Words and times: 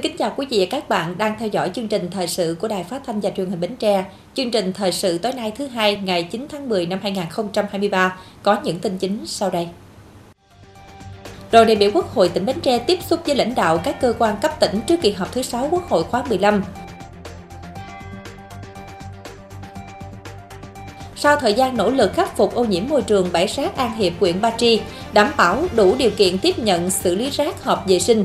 Xin 0.00 0.10
kính 0.10 0.16
chào 0.16 0.32
quý 0.36 0.46
vị 0.50 0.58
và 0.58 0.66
các 0.70 0.88
bạn 0.88 1.18
đang 1.18 1.36
theo 1.38 1.48
dõi 1.48 1.70
chương 1.74 1.88
trình 1.88 2.10
thời 2.10 2.26
sự 2.26 2.56
của 2.60 2.68
Đài 2.68 2.84
Phát 2.84 3.02
thanh 3.06 3.20
và 3.20 3.30
Truyền 3.30 3.50
hình 3.50 3.60
Bến 3.60 3.76
Tre. 3.76 4.04
Chương 4.34 4.50
trình 4.50 4.72
thời 4.72 4.92
sự 4.92 5.18
tối 5.18 5.32
nay 5.32 5.52
thứ 5.56 5.66
hai 5.66 5.96
ngày 5.96 6.22
9 6.22 6.46
tháng 6.50 6.68
10 6.68 6.86
năm 6.86 6.98
2023 7.02 8.16
có 8.42 8.58
những 8.64 8.78
tin 8.78 8.98
chính 8.98 9.26
sau 9.26 9.50
đây. 9.50 9.68
Đoàn 11.52 11.66
đại 11.66 11.76
biểu 11.76 11.90
Quốc 11.94 12.14
hội 12.14 12.28
tỉnh 12.28 12.46
Bến 12.46 12.60
Tre 12.60 12.78
tiếp 12.78 12.98
xúc 13.02 13.20
với 13.26 13.34
lãnh 13.36 13.54
đạo 13.54 13.78
các 13.84 14.00
cơ 14.00 14.14
quan 14.18 14.36
cấp 14.42 14.60
tỉnh 14.60 14.80
trước 14.86 15.00
kỳ 15.02 15.12
họp 15.12 15.32
thứ 15.32 15.42
6 15.42 15.68
Quốc 15.70 15.88
hội 15.88 16.04
khóa 16.04 16.24
15. 16.28 16.62
Sau 21.16 21.36
thời 21.36 21.54
gian 21.54 21.76
nỗ 21.76 21.90
lực 21.90 22.12
khắc 22.12 22.36
phục 22.36 22.54
ô 22.54 22.64
nhiễm 22.64 22.88
môi 22.88 23.02
trường 23.02 23.28
bãi 23.32 23.46
rác 23.46 23.76
An 23.76 23.96
Hiệp, 23.96 24.12
huyện 24.20 24.40
Ba 24.40 24.50
Tri, 24.50 24.80
đảm 25.12 25.30
bảo 25.36 25.64
đủ 25.76 25.94
điều 25.98 26.10
kiện 26.10 26.38
tiếp 26.38 26.58
nhận 26.58 26.90
xử 26.90 27.14
lý 27.14 27.30
rác 27.30 27.64
hợp 27.64 27.84
vệ 27.86 27.98
sinh, 27.98 28.24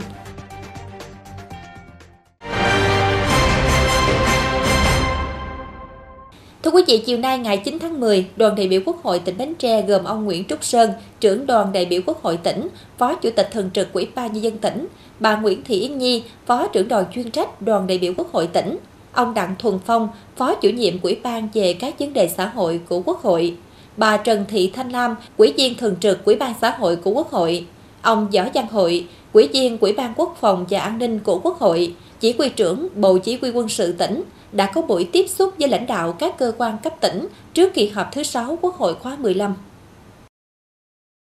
Thưa 6.65 6.71
quý 6.71 6.83
vị, 6.87 6.97
chiều 7.05 7.17
nay 7.17 7.39
ngày 7.39 7.57
9 7.57 7.79
tháng 7.79 7.99
10, 7.99 8.25
đoàn 8.35 8.55
đại 8.55 8.67
biểu 8.67 8.81
Quốc 8.85 9.03
hội 9.03 9.19
tỉnh 9.19 9.37
Bến 9.37 9.53
Tre 9.55 9.81
gồm 9.81 10.03
ông 10.03 10.25
Nguyễn 10.25 10.43
Trúc 10.45 10.63
Sơn, 10.63 10.91
trưởng 11.19 11.45
đoàn 11.45 11.71
đại 11.73 11.85
biểu 11.85 12.01
Quốc 12.05 12.23
hội 12.23 12.37
tỉnh, 12.37 12.67
Phó 12.97 13.15
Chủ 13.15 13.29
tịch 13.35 13.49
Thường 13.51 13.69
trực 13.73 13.93
Ủy 13.93 14.07
ban 14.15 14.33
Nhân 14.33 14.43
dân 14.43 14.57
tỉnh, 14.57 14.87
bà 15.19 15.35
Nguyễn 15.35 15.63
Thị 15.63 15.79
Yến 15.79 15.97
Nhi, 15.97 16.23
Phó 16.45 16.67
trưởng 16.67 16.87
đoàn 16.87 17.05
chuyên 17.13 17.31
trách 17.31 17.61
đoàn 17.61 17.87
đại 17.87 17.97
biểu 17.97 18.13
Quốc 18.17 18.31
hội 18.31 18.47
tỉnh, 18.47 18.77
ông 19.11 19.33
Đặng 19.33 19.55
Thuần 19.59 19.79
Phong, 19.85 20.09
Phó 20.37 20.55
chủ 20.55 20.69
nhiệm 20.69 20.93
Ủy 21.01 21.17
ban 21.23 21.49
về 21.53 21.73
các 21.73 21.99
vấn 21.99 22.13
đề 22.13 22.27
xã 22.27 22.45
hội 22.47 22.79
của 22.89 23.01
Quốc 23.05 23.21
hội, 23.21 23.55
bà 23.97 24.17
Trần 24.17 24.45
Thị 24.47 24.71
Thanh 24.75 24.89
Lam, 24.89 25.15
Ủy 25.37 25.53
viên 25.57 25.75
Thường 25.75 25.95
trực 25.99 26.25
Ủy 26.25 26.35
ban 26.35 26.53
xã 26.61 26.69
hội 26.69 26.95
của 26.95 27.11
Quốc 27.11 27.31
hội, 27.31 27.65
ông 28.01 28.27
Võ 28.33 28.43
Văn 28.53 28.67
Hội, 28.71 29.07
Ủy 29.33 29.47
viên 29.47 29.77
Ủy 29.77 29.93
ban 29.93 30.13
Quốc 30.15 30.37
phòng 30.39 30.65
và 30.69 30.79
An 30.79 30.97
ninh 30.97 31.19
của 31.19 31.39
Quốc 31.43 31.59
hội, 31.59 31.93
chỉ 32.19 32.35
huy 32.37 32.49
trưởng 32.49 32.87
Bộ 32.95 33.17
Chỉ 33.17 33.37
huy 33.41 33.49
quân 33.49 33.69
sự 33.69 33.91
tỉnh, 33.91 34.23
đã 34.55 34.71
có 34.73 34.81
buổi 34.81 35.09
tiếp 35.13 35.27
xúc 35.27 35.53
với 35.59 35.69
lãnh 35.69 35.87
đạo 35.87 36.13
các 36.19 36.37
cơ 36.37 36.51
quan 36.57 36.77
cấp 36.83 36.93
tỉnh 37.01 37.27
trước 37.53 37.73
kỳ 37.73 37.87
họp 37.87 38.07
thứ 38.11 38.23
6 38.23 38.57
Quốc 38.61 38.75
hội 38.75 38.95
khóa 38.95 39.17
15. 39.19 39.55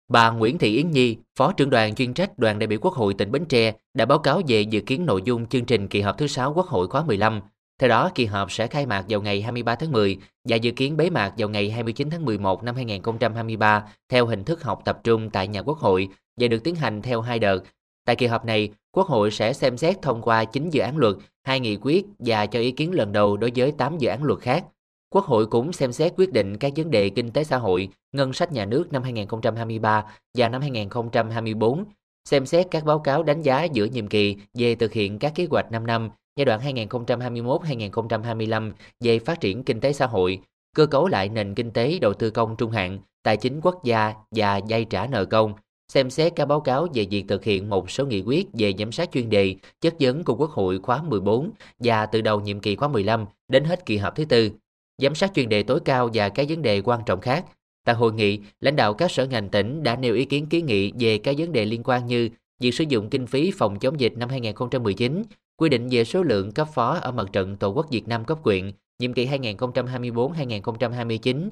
Bà 0.09 0.31
Nguyễn 0.31 0.59
Thị 0.59 0.77
Yến 0.77 0.91
Nhi, 0.91 1.17
Phó 1.39 1.53
trưởng 1.53 1.71
đoàn 1.71 1.95
chuyên 1.95 2.15
trách 2.15 2.39
đoàn 2.39 2.59
đại 2.59 2.67
biểu 2.67 2.79
Quốc 2.83 2.95
hội 2.95 3.15
tỉnh 3.15 3.33
Bến 3.33 3.45
Tre 3.45 3.73
đã 3.95 4.05
báo 4.05 4.19
cáo 4.19 4.43
về 4.49 4.61
dự 4.61 4.81
kiến 4.81 5.07
nội 5.07 5.23
dung 5.25 5.47
chương 5.47 5.65
trình 5.65 5.89
kỳ 5.89 6.01
họp 6.01 6.19
thứ 6.19 6.27
6 6.27 6.53
Quốc 6.53 6.67
hội 6.67 6.89
khóa 6.89 7.05
15. 7.05 7.41
Theo 7.79 7.89
đó, 7.89 8.11
kỳ 8.15 8.25
họp 8.25 8.53
sẽ 8.53 8.67
khai 8.67 8.87
mạc 8.87 9.05
vào 9.09 9.23
ngày 9.23 9.43
23 9.43 9.75
tháng 9.75 9.93
10 9.93 10.19
và 10.49 10.57
dự 10.57 10.71
kiến 10.71 10.97
bế 10.97 11.11
mạc 11.11 11.33
vào 11.39 11.49
ngày 11.49 11.71
29 11.71 12.11
tháng 12.11 12.25
11 12.25 12.63
năm 12.63 12.75
2023 12.75 13.85
theo 14.09 14.27
hình 14.27 14.45
thức 14.45 14.63
học 14.63 14.83
tập 14.85 14.99
trung 15.05 15.31
tại 15.31 15.49
nhà 15.49 15.63
Quốc 15.63 15.79
hội 15.79 16.09
và 16.41 16.49
được 16.49 16.65
tiến 16.65 16.75
hành 16.75 17.03
theo 17.03 17.21
hai 17.21 17.39
đợt. 17.39 17.61
Tại 18.05 18.17
kỳ 18.17 18.27
họp 18.27 18.45
này, 18.45 18.71
Quốc 18.93 19.07
hội 19.07 19.31
sẽ 19.31 19.53
xem 19.53 19.77
xét 19.77 20.03
thông 20.03 20.23
qua 20.23 20.45
9 20.45 20.71
dự 20.71 20.81
án 20.81 20.97
luật, 20.97 21.15
hai 21.43 21.61
nghị 21.61 21.77
quyết 21.77 22.07
và 22.19 22.47
cho 22.47 22.61
ý 22.61 22.71
kiến 22.71 22.93
lần 22.93 23.13
đầu 23.13 23.37
đối 23.37 23.53
với 23.57 23.73
8 23.73 23.99
dự 23.99 24.09
án 24.09 24.25
luật 24.25 24.41
khác. 24.41 24.65
Quốc 25.11 25.25
hội 25.25 25.47
cũng 25.47 25.73
xem 25.73 25.93
xét 25.93 26.13
quyết 26.17 26.33
định 26.33 26.57
các 26.57 26.73
vấn 26.77 26.91
đề 26.91 27.11
kinh 27.11 27.31
tế 27.31 27.45
xã 27.45 27.57
hội, 27.57 27.89
ngân 28.13 28.33
sách 28.33 28.53
nhà 28.53 28.65
nước 28.65 28.93
năm 28.93 29.03
2023 29.03 30.05
và 30.35 30.49
năm 30.49 30.61
2024, 30.61 31.85
xem 32.25 32.47
xét 32.47 32.67
các 32.71 32.85
báo 32.85 32.99
cáo 32.99 33.23
đánh 33.23 33.43
giá 33.43 33.65
giữa 33.65 33.85
nhiệm 33.85 34.07
kỳ 34.07 34.37
về 34.55 34.75
thực 34.75 34.93
hiện 34.93 35.19
các 35.19 35.33
kế 35.35 35.47
hoạch 35.51 35.73
5 35.73 35.87
năm 35.87 36.11
giai 36.37 36.45
đoạn 36.45 36.61
2021-2025 36.61 38.73
về 39.01 39.19
phát 39.19 39.41
triển 39.41 39.65
kinh 39.65 39.81
tế 39.81 39.93
xã 39.93 40.07
hội, 40.07 40.39
cơ 40.77 40.87
cấu 40.87 41.09
lại 41.09 41.29
nền 41.29 41.55
kinh 41.55 41.71
tế 41.71 41.99
đầu 41.99 42.15
tư 42.15 42.31
công 42.31 42.57
trung 42.57 42.71
hạn, 42.71 42.99
tài 43.23 43.37
chính 43.37 43.61
quốc 43.61 43.85
gia 43.85 44.15
và 44.31 44.61
vay 44.69 44.85
trả 44.85 45.07
nợ 45.07 45.25
công, 45.25 45.55
xem 45.89 46.11
xét 46.11 46.33
các 46.37 46.45
báo 46.45 46.61
cáo 46.61 46.87
về 46.95 47.07
việc 47.11 47.25
thực 47.29 47.45
hiện 47.45 47.71
một 47.71 47.91
số 47.91 48.07
nghị 48.07 48.23
quyết 48.27 48.47
về 48.53 48.75
giám 48.79 48.93
sát 48.93 49.13
chuyên 49.13 49.31
đề, 49.31 49.57
chất 49.81 49.95
vấn 50.01 50.25
của 50.25 50.35
Quốc 50.35 50.51
hội 50.51 50.79
khóa 50.79 51.03
14 51.03 51.51
và 51.79 52.07
từ 52.07 52.21
đầu 52.21 52.41
nhiệm 52.41 52.61
kỳ 52.61 52.77
khóa 52.77 52.89
15 52.89 53.27
đến 53.49 53.65
hết 53.65 53.87
kỳ 53.87 53.97
họp 53.97 54.17
thứ 54.17 54.25
tư, 54.25 54.51
giám 54.99 55.15
sát 55.15 55.35
chuyên 55.35 55.49
đề 55.49 55.63
tối 55.63 55.81
cao 55.85 56.11
và 56.15 56.29
các 56.29 56.47
vấn 56.49 56.63
đề 56.63 56.81
quan 56.81 57.01
trọng 57.07 57.21
khác. 57.21 57.45
Tại 57.85 57.95
hội 57.95 58.13
nghị, 58.13 58.39
lãnh 58.61 58.77
đạo 58.77 58.95
các 58.95 59.11
sở 59.11 59.27
ngành 59.27 59.49
tỉnh 59.49 59.83
đã 59.83 59.97
nêu 59.97 60.15
ý 60.15 60.25
kiến 60.25 60.47
kiến 60.47 60.67
nghị 60.67 60.93
về 60.99 61.19
các 61.19 61.35
vấn 61.39 61.53
đề 61.53 61.65
liên 61.65 61.83
quan 61.85 62.07
như 62.07 62.29
việc 62.61 62.75
sử 62.75 62.85
dụng 62.89 63.11
kinh 63.11 63.27
phí 63.27 63.51
phòng 63.51 63.79
chống 63.79 64.01
dịch 64.01 64.13
năm 64.17 64.29
2019, 64.29 65.23
quy 65.57 65.69
định 65.69 65.89
về 65.91 66.05
số 66.05 66.23
lượng 66.23 66.53
cấp 66.53 66.69
phó 66.75 66.95
ở 66.95 67.13
mặt 67.13 67.27
trận 67.33 67.57
Tổ 67.57 67.69
quốc 67.69 67.87
Việt 67.91 68.09
Nam 68.09 68.25
cấp 68.25 68.39
quyện, 68.43 68.73
nhiệm 68.99 69.13
kỳ 69.13 69.27
2024-2029, 69.27 71.49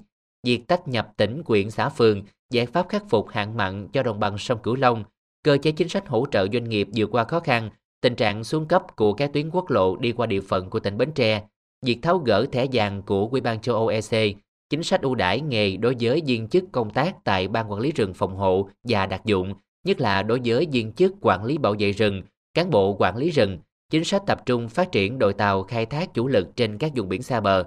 việc 0.46 0.68
tách 0.68 0.88
nhập 0.88 1.12
tỉnh, 1.16 1.42
quyện, 1.42 1.70
xã 1.70 1.88
phường, 1.88 2.22
giải 2.52 2.66
pháp 2.66 2.88
khắc 2.88 3.04
phục 3.08 3.28
hạn 3.28 3.56
mặn 3.56 3.88
cho 3.88 4.02
đồng 4.02 4.20
bằng 4.20 4.38
sông 4.38 4.58
Cửu 4.62 4.76
Long, 4.76 5.04
cơ 5.44 5.58
chế 5.62 5.72
chính 5.72 5.88
sách 5.88 6.08
hỗ 6.08 6.26
trợ 6.30 6.46
doanh 6.52 6.68
nghiệp 6.68 6.88
vượt 6.96 7.10
qua 7.12 7.24
khó 7.24 7.40
khăn, 7.40 7.70
tình 8.00 8.14
trạng 8.14 8.44
xuống 8.44 8.68
cấp 8.68 8.96
của 8.96 9.12
các 9.12 9.32
tuyến 9.32 9.50
quốc 9.50 9.70
lộ 9.70 9.96
đi 9.96 10.12
qua 10.12 10.26
địa 10.26 10.40
phận 10.40 10.70
của 10.70 10.80
tỉnh 10.80 10.98
Bến 10.98 11.12
Tre, 11.12 11.42
việc 11.86 11.98
tháo 12.02 12.18
gỡ 12.18 12.46
thẻ 12.52 12.66
vàng 12.72 13.02
của 13.02 13.28
Ủy 13.30 13.40
ban 13.40 13.60
châu 13.60 13.74
Âu 13.74 13.86
EC, 13.86 14.36
chính 14.70 14.82
sách 14.82 15.02
ưu 15.02 15.14
đãi 15.14 15.40
nghề 15.40 15.76
đối 15.76 15.96
với 16.00 16.22
viên 16.26 16.48
chức 16.48 16.64
công 16.72 16.90
tác 16.90 17.24
tại 17.24 17.48
ban 17.48 17.70
quản 17.70 17.80
lý 17.80 17.92
rừng 17.92 18.14
phòng 18.14 18.36
hộ 18.36 18.68
và 18.84 19.06
đặc 19.06 19.24
dụng, 19.24 19.54
nhất 19.84 20.00
là 20.00 20.22
đối 20.22 20.40
với 20.44 20.66
viên 20.72 20.92
chức 20.92 21.12
quản 21.20 21.44
lý 21.44 21.58
bảo 21.58 21.74
vệ 21.78 21.92
rừng, 21.92 22.22
cán 22.54 22.70
bộ 22.70 22.96
quản 22.98 23.16
lý 23.16 23.30
rừng, 23.30 23.58
chính 23.90 24.04
sách 24.04 24.22
tập 24.26 24.42
trung 24.46 24.68
phát 24.68 24.92
triển 24.92 25.18
đội 25.18 25.32
tàu 25.32 25.62
khai 25.62 25.86
thác 25.86 26.14
chủ 26.14 26.28
lực 26.28 26.56
trên 26.56 26.78
các 26.78 26.92
vùng 26.96 27.08
biển 27.08 27.22
xa 27.22 27.40
bờ. 27.40 27.64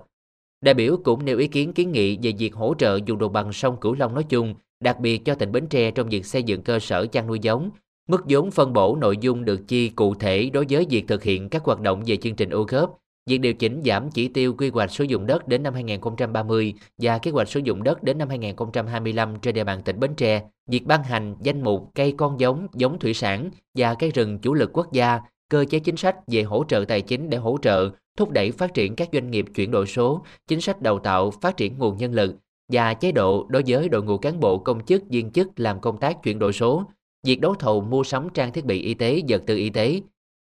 Đại 0.62 0.74
biểu 0.74 0.98
cũng 1.04 1.26
nêu 1.26 1.38
ý 1.38 1.48
kiến 1.48 1.74
kiến 1.74 1.92
nghị 1.92 2.18
về 2.22 2.32
việc 2.38 2.54
hỗ 2.54 2.74
trợ 2.78 3.00
dùng 3.06 3.20
đồng 3.20 3.34
bằng 3.34 3.54
sông 3.54 3.80
Cửu 3.80 3.96
Long 3.96 4.14
nói 4.14 4.24
chung, 4.30 4.56
đặc 4.86 5.00
biệt 5.00 5.26
cho 5.26 5.36
tỉnh 5.36 5.52
Bến 5.52 5.68
Tre 5.68 5.92
trong 5.92 6.10
việc 6.10 6.26
xây 6.26 6.44
dựng 6.44 6.62
cơ 6.62 6.80
sở 6.80 7.06
chăn 7.06 7.28
nuôi 7.28 7.40
giống. 7.40 7.70
Mức 8.10 8.24
vốn 8.30 8.52
phân 8.52 8.74
bổ 8.74 8.96
nội 8.96 9.18
dung 9.18 9.46
được 9.46 9.68
chi 9.68 9.90
cụ 9.90 10.16
thể 10.16 10.50
đối 10.54 10.66
với 10.70 10.86
việc 10.90 11.08
thực 11.08 11.24
hiện 11.24 11.50
các 11.50 11.64
hoạt 11.64 11.82
động 11.82 12.04
về 12.06 12.18
chương 12.18 12.36
trình 12.36 12.50
ô 12.50 12.66
cốp 12.66 12.98
việc 13.30 13.38
điều 13.38 13.54
chỉnh 13.54 13.82
giảm 13.86 14.12
chỉ 14.12 14.28
tiêu 14.28 14.54
quy 14.54 14.70
hoạch 14.70 14.92
sử 14.92 15.04
dụng 15.04 15.26
đất 15.26 15.48
đến 15.48 15.64
năm 15.64 15.74
2030 15.74 16.74
và 16.98 17.18
kế 17.18 17.32
hoạch 17.32 17.50
sử 17.50 17.60
dụng 17.60 17.84
đất 17.84 18.04
đến 18.04 18.18
năm 18.18 18.30
2025 18.30 19.36
trên 19.42 19.56
địa 19.56 19.64
bàn 19.64 19.82
tỉnh 19.84 20.00
Bến 20.00 20.16
Tre, 20.16 20.42
việc 20.70 20.86
ban 20.86 21.04
hành 21.04 21.36
danh 21.42 21.62
mục 21.64 21.92
cây 21.96 22.14
con 22.18 22.40
giống, 22.40 22.68
giống 22.74 23.00
thủy 23.00 23.14
sản 23.14 23.50
và 23.78 23.94
cây 23.94 24.12
rừng 24.12 24.40
chủ 24.40 24.54
lực 24.54 24.70
quốc 24.74 24.92
gia, 24.92 25.20
cơ 25.50 25.66
chế 25.70 25.80
chính 25.80 25.98
sách 25.98 26.16
về 26.28 26.44
hỗ 26.44 26.64
trợ 26.68 26.86
tài 26.88 27.02
chính 27.02 27.30
để 27.30 27.38
hỗ 27.38 27.58
trợ, 27.62 27.90
thúc 28.18 28.30
đẩy 28.30 28.52
phát 28.52 28.74
triển 28.74 28.96
các 28.96 29.10
doanh 29.14 29.32
nghiệp 29.32 29.46
chuyển 29.56 29.72
đổi 29.72 29.88
số, 29.88 30.26
chính 30.48 30.62
sách 30.62 30.82
đào 30.82 31.00
tạo, 31.00 31.32
phát 31.32 31.58
triển 31.58 31.78
nguồn 31.78 31.98
nhân 31.98 32.14
lực 32.14 32.36
và 32.72 32.94
chế 32.94 33.12
độ 33.12 33.46
đối 33.50 33.64
với 33.68 33.90
đội 33.90 34.04
ngũ 34.04 34.18
cán 34.18 34.40
bộ 34.40 34.58
công 34.58 34.86
chức 34.86 35.04
viên 35.10 35.32
chức 35.32 35.48
làm 35.56 35.80
công 35.80 35.98
tác 35.98 36.24
chuyển 36.24 36.40
đổi 36.40 36.54
số, 36.54 36.84
việc 37.24 37.42
đấu 37.42 37.56
thầu 37.56 37.82
mua 37.82 38.04
sắm 38.04 38.28
trang 38.34 38.52
thiết 38.52 38.66
bị 38.66 38.82
y 38.82 38.94
tế, 38.94 39.22
vật 39.28 39.44
tư 39.46 39.58
y 39.58 39.70
tế. 39.70 40.02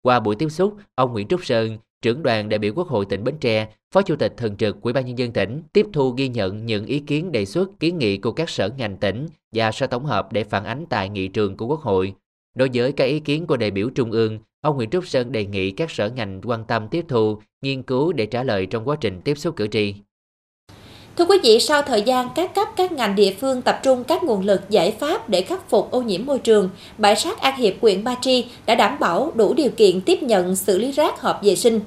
Qua 0.02 0.20
buổi 0.20 0.34
tiếp 0.34 0.48
xúc, 0.48 0.76
ông 0.94 1.12
Nguyễn 1.12 1.28
Trúc 1.28 1.44
Sơn, 1.44 1.78
trưởng 2.02 2.22
đoàn 2.22 2.48
đại 2.48 2.58
biểu 2.58 2.72
Quốc 2.76 2.88
hội 2.88 3.04
tỉnh 3.04 3.24
Bến 3.24 3.34
Tre, 3.40 3.68
Phó 3.94 4.02
Chủ 4.02 4.16
tịch 4.16 4.34
Thường 4.36 4.56
trực 4.56 4.80
Ủy 4.80 4.92
ban 4.92 5.06
nhân 5.06 5.18
dân 5.18 5.32
tỉnh 5.32 5.62
tiếp 5.72 5.86
thu 5.92 6.10
ghi 6.10 6.28
nhận 6.28 6.66
những 6.66 6.86
ý 6.86 6.98
kiến 6.98 7.32
đề 7.32 7.44
xuất 7.44 7.80
kiến 7.80 7.98
nghị 7.98 8.16
của 8.16 8.32
các 8.32 8.50
sở 8.50 8.70
ngành 8.78 8.96
tỉnh 8.96 9.26
và 9.54 9.72
sẽ 9.72 9.86
tổng 9.86 10.04
hợp 10.04 10.32
để 10.32 10.44
phản 10.44 10.64
ánh 10.64 10.84
tại 10.88 11.08
nghị 11.08 11.28
trường 11.28 11.56
của 11.56 11.66
Quốc 11.66 11.80
hội. 11.80 12.14
Đối 12.54 12.70
với 12.74 12.92
các 12.92 13.04
ý 13.04 13.20
kiến 13.20 13.46
của 13.46 13.56
đại 13.56 13.70
biểu 13.70 13.90
Trung 13.90 14.10
ương, 14.10 14.38
ông 14.60 14.76
Nguyễn 14.76 14.90
Trúc 14.90 15.06
Sơn 15.06 15.32
đề 15.32 15.46
nghị 15.46 15.70
các 15.70 15.90
sở 15.90 16.10
ngành 16.10 16.40
quan 16.44 16.64
tâm 16.64 16.88
tiếp 16.88 17.04
thu, 17.08 17.38
nghiên 17.62 17.82
cứu 17.82 18.12
để 18.12 18.26
trả 18.26 18.42
lời 18.42 18.66
trong 18.66 18.88
quá 18.88 18.96
trình 19.00 19.20
tiếp 19.24 19.34
xúc 19.34 19.56
cử 19.56 19.66
tri. 19.66 19.94
Thưa 21.18 21.24
quý 21.24 21.38
vị, 21.42 21.60
sau 21.60 21.82
thời 21.82 22.02
gian 22.02 22.28
các 22.34 22.54
cấp 22.54 22.68
các 22.76 22.92
ngành 22.92 23.16
địa 23.16 23.34
phương 23.40 23.62
tập 23.62 23.80
trung 23.82 24.04
các 24.04 24.24
nguồn 24.24 24.46
lực 24.46 24.60
giải 24.70 24.90
pháp 24.90 25.28
để 25.28 25.42
khắc 25.42 25.70
phục 25.70 25.90
ô 25.90 26.02
nhiễm 26.02 26.26
môi 26.26 26.38
trường, 26.38 26.70
bãi 26.98 27.14
rác 27.14 27.40
An 27.40 27.56
Hiệp, 27.56 27.74
huyện 27.80 28.04
Ba 28.04 28.14
Tri 28.20 28.44
đã 28.66 28.74
đảm 28.74 28.96
bảo 29.00 29.32
đủ 29.34 29.54
điều 29.54 29.70
kiện 29.70 30.00
tiếp 30.00 30.22
nhận 30.22 30.56
xử 30.56 30.78
lý 30.78 30.92
rác 30.92 31.20
hợp 31.20 31.40
vệ 31.42 31.56
sinh. 31.56 31.80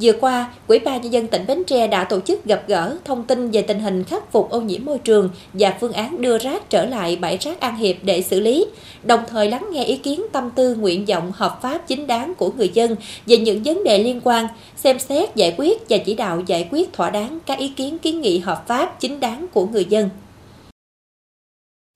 Vừa 0.00 0.12
qua, 0.20 0.52
quỹ 0.66 0.78
ban 0.78 1.02
nhân 1.02 1.12
dân 1.12 1.26
tỉnh 1.26 1.46
Bến 1.46 1.62
Tre 1.66 1.86
đã 1.86 2.04
tổ 2.04 2.20
chức 2.20 2.44
gặp 2.44 2.64
gỡ 2.66 2.96
thông 3.04 3.24
tin 3.24 3.50
về 3.50 3.62
tình 3.62 3.80
hình 3.80 4.04
khắc 4.04 4.32
phục 4.32 4.50
ô 4.50 4.60
nhiễm 4.60 4.84
môi 4.84 4.98
trường 4.98 5.30
và 5.52 5.76
phương 5.80 5.92
án 5.92 6.22
đưa 6.22 6.38
rác 6.38 6.70
trở 6.70 6.86
lại 6.86 7.16
bãi 7.16 7.36
rác 7.36 7.60
An 7.60 7.76
Hiệp 7.76 7.96
để 8.02 8.22
xử 8.22 8.40
lý, 8.40 8.66
đồng 9.02 9.20
thời 9.28 9.50
lắng 9.50 9.68
nghe 9.72 9.84
ý 9.84 9.96
kiến 9.96 10.22
tâm 10.32 10.50
tư 10.50 10.74
nguyện 10.74 11.04
vọng 11.06 11.32
hợp 11.34 11.58
pháp 11.62 11.78
chính 11.88 12.06
đáng 12.06 12.34
của 12.34 12.52
người 12.52 12.70
dân 12.74 12.96
về 13.26 13.36
những 13.36 13.62
vấn 13.62 13.84
đề 13.84 13.98
liên 13.98 14.20
quan, 14.24 14.46
xem 14.76 14.98
xét 14.98 15.36
giải 15.36 15.54
quyết 15.58 15.88
và 15.88 15.98
chỉ 15.98 16.14
đạo 16.14 16.42
giải 16.46 16.68
quyết 16.70 16.92
thỏa 16.92 17.10
đáng 17.10 17.38
các 17.46 17.58
ý 17.58 17.68
kiến 17.68 17.98
kiến 17.98 18.20
nghị 18.20 18.38
hợp 18.38 18.64
pháp 18.68 19.00
chính 19.00 19.20
đáng 19.20 19.46
của 19.52 19.66
người 19.66 19.84
dân. 19.84 20.08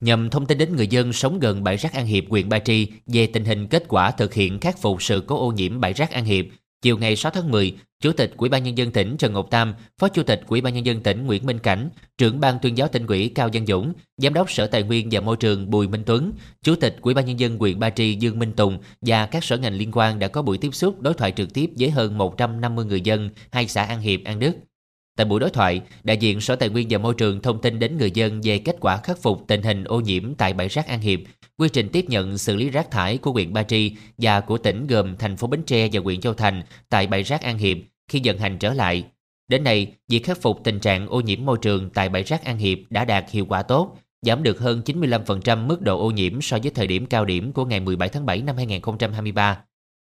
Nhằm 0.01 0.29
thông 0.29 0.45
tin 0.45 0.57
đến 0.57 0.75
người 0.75 0.87
dân 0.87 1.13
sống 1.13 1.39
gần 1.39 1.63
bãi 1.63 1.77
rác 1.77 1.93
An 1.93 2.05
Hiệp, 2.05 2.23
huyện 2.29 2.49
Ba 2.49 2.59
Tri 2.59 2.87
về 3.07 3.27
tình 3.27 3.45
hình 3.45 3.67
kết 3.67 3.83
quả 3.87 4.11
thực 4.11 4.33
hiện 4.33 4.59
khắc 4.59 4.81
phục 4.81 5.03
sự 5.03 5.23
cố 5.27 5.39
ô 5.39 5.51
nhiễm 5.51 5.81
bãi 5.81 5.93
rác 5.93 6.11
An 6.11 6.25
Hiệp 6.25 6.45
Chiều 6.83 6.97
ngày 6.97 7.15
6 7.15 7.31
tháng 7.31 7.51
10, 7.51 7.75
Chủ 8.03 8.11
tịch 8.11 8.33
Ủy 8.37 8.49
ban 8.49 8.63
nhân 8.63 8.77
dân 8.77 8.91
tỉnh 8.91 9.17
Trần 9.17 9.33
Ngọc 9.33 9.47
Tam, 9.49 9.73
Phó 9.99 10.07
Chủ 10.07 10.23
tịch 10.23 10.41
Ủy 10.47 10.61
ban 10.61 10.73
nhân 10.73 10.85
dân 10.85 11.01
tỉnh 11.01 11.25
Nguyễn 11.25 11.45
Minh 11.45 11.59
Cảnh, 11.59 11.89
trưởng 12.17 12.39
ban 12.39 12.59
tuyên 12.61 12.77
giáo 12.77 12.87
tỉnh 12.87 13.07
ủy 13.07 13.31
Cao 13.35 13.49
Văn 13.53 13.65
Dũng, 13.65 13.93
Giám 14.17 14.33
đốc 14.33 14.51
Sở 14.51 14.67
Tài 14.67 14.83
nguyên 14.83 15.07
và 15.11 15.21
Môi 15.21 15.37
trường 15.37 15.69
Bùi 15.69 15.87
Minh 15.87 16.03
Tuấn, 16.05 16.31
Chủ 16.63 16.75
tịch 16.75 16.97
Ủy 17.01 17.13
ban 17.13 17.25
nhân 17.25 17.39
dân 17.39 17.57
huyện 17.57 17.79
Ba 17.79 17.89
Tri 17.89 18.15
Dương 18.15 18.39
Minh 18.39 18.51
Tùng 18.51 18.77
và 19.01 19.25
các 19.25 19.43
sở 19.43 19.57
ngành 19.57 19.73
liên 19.73 19.89
quan 19.93 20.19
đã 20.19 20.27
có 20.27 20.41
buổi 20.41 20.57
tiếp 20.57 20.75
xúc 20.75 21.01
đối 21.01 21.13
thoại 21.13 21.31
trực 21.31 21.53
tiếp 21.53 21.69
với 21.79 21.89
hơn 21.89 22.17
150 22.17 22.85
người 22.85 23.01
dân 23.01 23.29
hai 23.51 23.67
xã 23.67 23.83
An 23.83 24.01
Hiệp, 24.01 24.19
An 24.25 24.39
Đức. 24.39 24.55
Tại 25.17 25.25
buổi 25.25 25.39
đối 25.39 25.49
thoại, 25.49 25.81
đại 26.03 26.17
diện 26.17 26.41
Sở 26.41 26.55
Tài 26.55 26.69
nguyên 26.69 26.87
và 26.89 26.97
Môi 26.97 27.13
trường 27.13 27.41
thông 27.41 27.61
tin 27.61 27.79
đến 27.79 27.97
người 27.97 28.11
dân 28.11 28.41
về 28.43 28.59
kết 28.59 28.75
quả 28.79 28.97
khắc 28.97 29.21
phục 29.21 29.43
tình 29.47 29.61
hình 29.61 29.83
ô 29.83 29.99
nhiễm 29.99 30.33
tại 30.35 30.53
bãi 30.53 30.67
rác 30.67 30.87
An 30.87 30.99
Hiệp, 30.99 31.19
quy 31.57 31.69
trình 31.69 31.89
tiếp 31.89 32.05
nhận 32.07 32.37
xử 32.37 32.55
lý 32.55 32.69
rác 32.69 32.91
thải 32.91 33.17
của 33.17 33.31
huyện 33.31 33.53
Ba 33.53 33.63
Tri 33.63 33.91
và 34.17 34.41
của 34.41 34.57
tỉnh 34.57 34.87
gồm 34.87 35.17
thành 35.17 35.37
phố 35.37 35.47
Bến 35.47 35.63
Tre 35.63 35.89
và 35.91 36.01
huyện 36.03 36.21
Châu 36.21 36.33
Thành 36.33 36.63
tại 36.89 37.07
bãi 37.07 37.23
rác 37.23 37.41
An 37.41 37.57
Hiệp 37.57 37.77
khi 38.13 38.21
vận 38.23 38.37
hành 38.37 38.57
trở 38.57 38.73
lại. 38.73 39.03
Đến 39.47 39.63
nay, 39.63 39.95
việc 40.07 40.25
khắc 40.25 40.41
phục 40.41 40.63
tình 40.63 40.79
trạng 40.79 41.07
ô 41.07 41.21
nhiễm 41.21 41.45
môi 41.45 41.57
trường 41.61 41.89
tại 41.89 42.09
bãi 42.09 42.23
rác 42.23 42.45
An 42.45 42.57
Hiệp 42.57 42.77
đã 42.89 43.05
đạt 43.05 43.25
hiệu 43.31 43.45
quả 43.45 43.63
tốt, 43.63 43.97
giảm 44.21 44.43
được 44.43 44.59
hơn 44.59 44.81
95% 44.85 45.67
mức 45.67 45.81
độ 45.81 45.99
ô 45.99 46.11
nhiễm 46.11 46.41
so 46.41 46.57
với 46.63 46.71
thời 46.71 46.87
điểm 46.87 47.05
cao 47.05 47.25
điểm 47.25 47.51
của 47.53 47.65
ngày 47.65 47.79
17 47.79 48.09
tháng 48.09 48.25
7 48.25 48.41
năm 48.41 48.57
2023. 48.57 49.59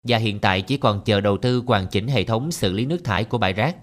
Và 0.09 0.19
hiện 0.19 0.39
tại 0.39 0.63
chỉ 0.63 0.77
còn 0.77 1.01
chờ 1.05 1.21
đầu 1.21 1.37
tư 1.39 1.63
hoàn 1.67 1.87
chỉnh 1.87 2.09
hệ 2.09 2.25
thống 2.25 2.53
xử 2.53 2.73
lý 2.73 2.87
nước 2.87 3.05
thải 3.05 3.25
của 3.25 3.39
bãi 3.39 3.53
rác. 3.53 3.77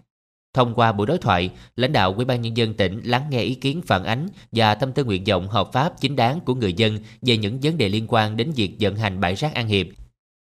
Thông 0.53 0.73
qua 0.73 0.91
buổi 0.91 1.07
đối 1.07 1.17
thoại, 1.17 1.49
lãnh 1.75 1.93
đạo 1.93 2.13
Ủy 2.13 2.25
ban 2.25 2.41
nhân 2.41 2.57
dân 2.57 2.73
tỉnh 2.73 3.01
lắng 3.03 3.23
nghe 3.29 3.41
ý 3.41 3.55
kiến 3.55 3.81
phản 3.81 4.03
ánh 4.03 4.27
và 4.51 4.75
tâm 4.75 4.91
tư 4.91 5.03
nguyện 5.03 5.23
vọng 5.23 5.47
hợp 5.47 5.69
pháp 5.73 5.93
chính 6.01 6.15
đáng 6.15 6.39
của 6.39 6.55
người 6.55 6.73
dân 6.73 6.99
về 7.21 7.37
những 7.37 7.59
vấn 7.59 7.77
đề 7.77 7.89
liên 7.89 8.05
quan 8.07 8.37
đến 8.37 8.51
việc 8.55 8.71
vận 8.79 8.95
hành 8.95 9.19
bãi 9.19 9.35
rác 9.35 9.53
An 9.53 9.67
Hiệp, 9.67 9.87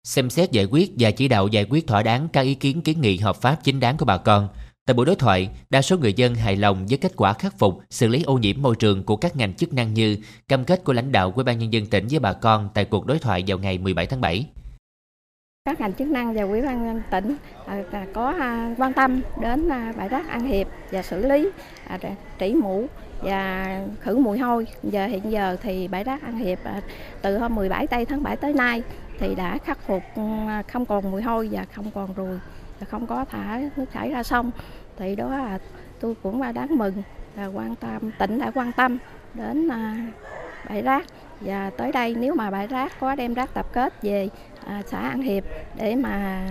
xem 0.05 0.29
xét 0.29 0.51
giải 0.51 0.65
quyết 0.65 0.91
và 0.99 1.11
chỉ 1.11 1.27
đạo 1.27 1.47
giải 1.47 1.65
quyết 1.69 1.87
thỏa 1.87 2.03
đáng 2.03 2.27
các 2.33 2.41
ý 2.41 2.55
kiến 2.55 2.81
kiến 2.81 3.01
nghị 3.01 3.17
hợp 3.17 3.35
pháp 3.35 3.57
chính 3.63 3.79
đáng 3.79 3.97
của 3.97 4.05
bà 4.05 4.17
con. 4.17 4.47
Tại 4.87 4.93
buổi 4.93 5.05
đối 5.05 5.15
thoại, 5.15 5.49
đa 5.69 5.81
số 5.81 5.97
người 5.97 6.13
dân 6.13 6.35
hài 6.35 6.55
lòng 6.55 6.85
với 6.89 6.97
kết 6.97 7.11
quả 7.15 7.33
khắc 7.33 7.59
phục, 7.59 7.79
xử 7.89 8.07
lý 8.07 8.23
ô 8.23 8.37
nhiễm 8.37 8.61
môi 8.61 8.75
trường 8.75 9.03
của 9.03 9.15
các 9.15 9.35
ngành 9.35 9.53
chức 9.53 9.73
năng 9.73 9.93
như 9.93 10.17
cam 10.47 10.65
kết 10.65 10.83
của 10.83 10.93
lãnh 10.93 11.11
đạo 11.11 11.31
Ủy 11.35 11.43
ban 11.43 11.59
nhân 11.59 11.73
dân 11.73 11.85
tỉnh 11.85 12.07
với 12.09 12.19
bà 12.19 12.33
con 12.33 12.69
tại 12.73 12.85
cuộc 12.85 13.05
đối 13.05 13.19
thoại 13.19 13.43
vào 13.47 13.57
ngày 13.57 13.77
17 13.77 14.05
tháng 14.05 14.21
7 14.21 14.45
các 15.65 15.79
ngành 15.79 15.93
chức 15.93 16.07
năng 16.07 16.33
và 16.33 16.45
quỹ 16.47 16.61
ban 16.61 16.85
nhân 16.85 17.01
tỉnh 17.11 17.35
à, 17.65 17.83
à, 17.91 18.05
có 18.13 18.33
à, 18.39 18.75
quan 18.77 18.93
tâm 18.93 19.21
đến 19.41 19.69
bãi 19.97 20.09
rác 20.09 20.29
An 20.29 20.45
Hiệp 20.45 20.67
và 20.91 21.01
xử 21.01 21.27
lý 21.27 21.49
trĩ 22.39 22.53
mũ 22.53 22.87
và 23.21 23.65
khử 24.01 24.17
mùi 24.17 24.37
hôi. 24.37 24.67
Giờ 24.83 25.05
hiện 25.05 25.31
giờ 25.31 25.57
thì 25.61 25.87
bãi 25.87 26.03
rác 26.03 26.21
An 26.21 26.37
Hiệp 26.37 26.59
từ 27.21 27.37
hôm 27.37 27.55
17 27.55 27.87
tây 27.87 28.05
tháng 28.05 28.23
7 28.23 28.35
tới 28.35 28.53
nay 28.53 28.83
thì 29.19 29.35
đã 29.35 29.57
khắc 29.57 29.79
phục 29.87 30.03
ừ, 30.15 30.21
không 30.71 30.85
còn 30.85 31.11
mùi 31.11 31.21
hôi 31.21 31.49
và 31.51 31.65
không 31.75 31.91
còn 31.91 32.13
ruồi 32.13 32.39
và 32.79 32.85
không 32.85 33.07
có 33.07 33.25
thả 33.25 33.61
nước 33.75 33.85
thải 33.93 34.09
ra 34.09 34.23
sông. 34.23 34.51
Thì 34.97 35.15
đó 35.15 35.29
là 35.29 35.59
tôi 35.99 36.15
cũng 36.23 36.41
là 36.41 36.51
đáng 36.51 36.77
mừng 36.77 37.03
là 37.35 37.45
quan 37.45 37.75
tâm 37.75 38.11
tỉnh 38.19 38.39
đã 38.39 38.51
quan 38.51 38.71
tâm 38.71 38.97
đến 39.33 39.67
à, 39.71 39.95
bãi 40.69 40.81
rác 40.81 41.05
và 41.41 41.69
tới 41.77 41.91
đây 41.91 42.15
nếu 42.19 42.35
mà 42.35 42.51
bãi 42.51 42.67
rác 42.67 42.99
có 42.99 43.15
đem 43.15 43.33
rác 43.33 43.53
tập 43.53 43.65
kết 43.73 43.93
về 44.01 44.29
à, 44.65 44.81
xã 44.87 44.99
An 44.99 45.21
Hiệp 45.21 45.43
để 45.75 45.95
mà 45.95 46.47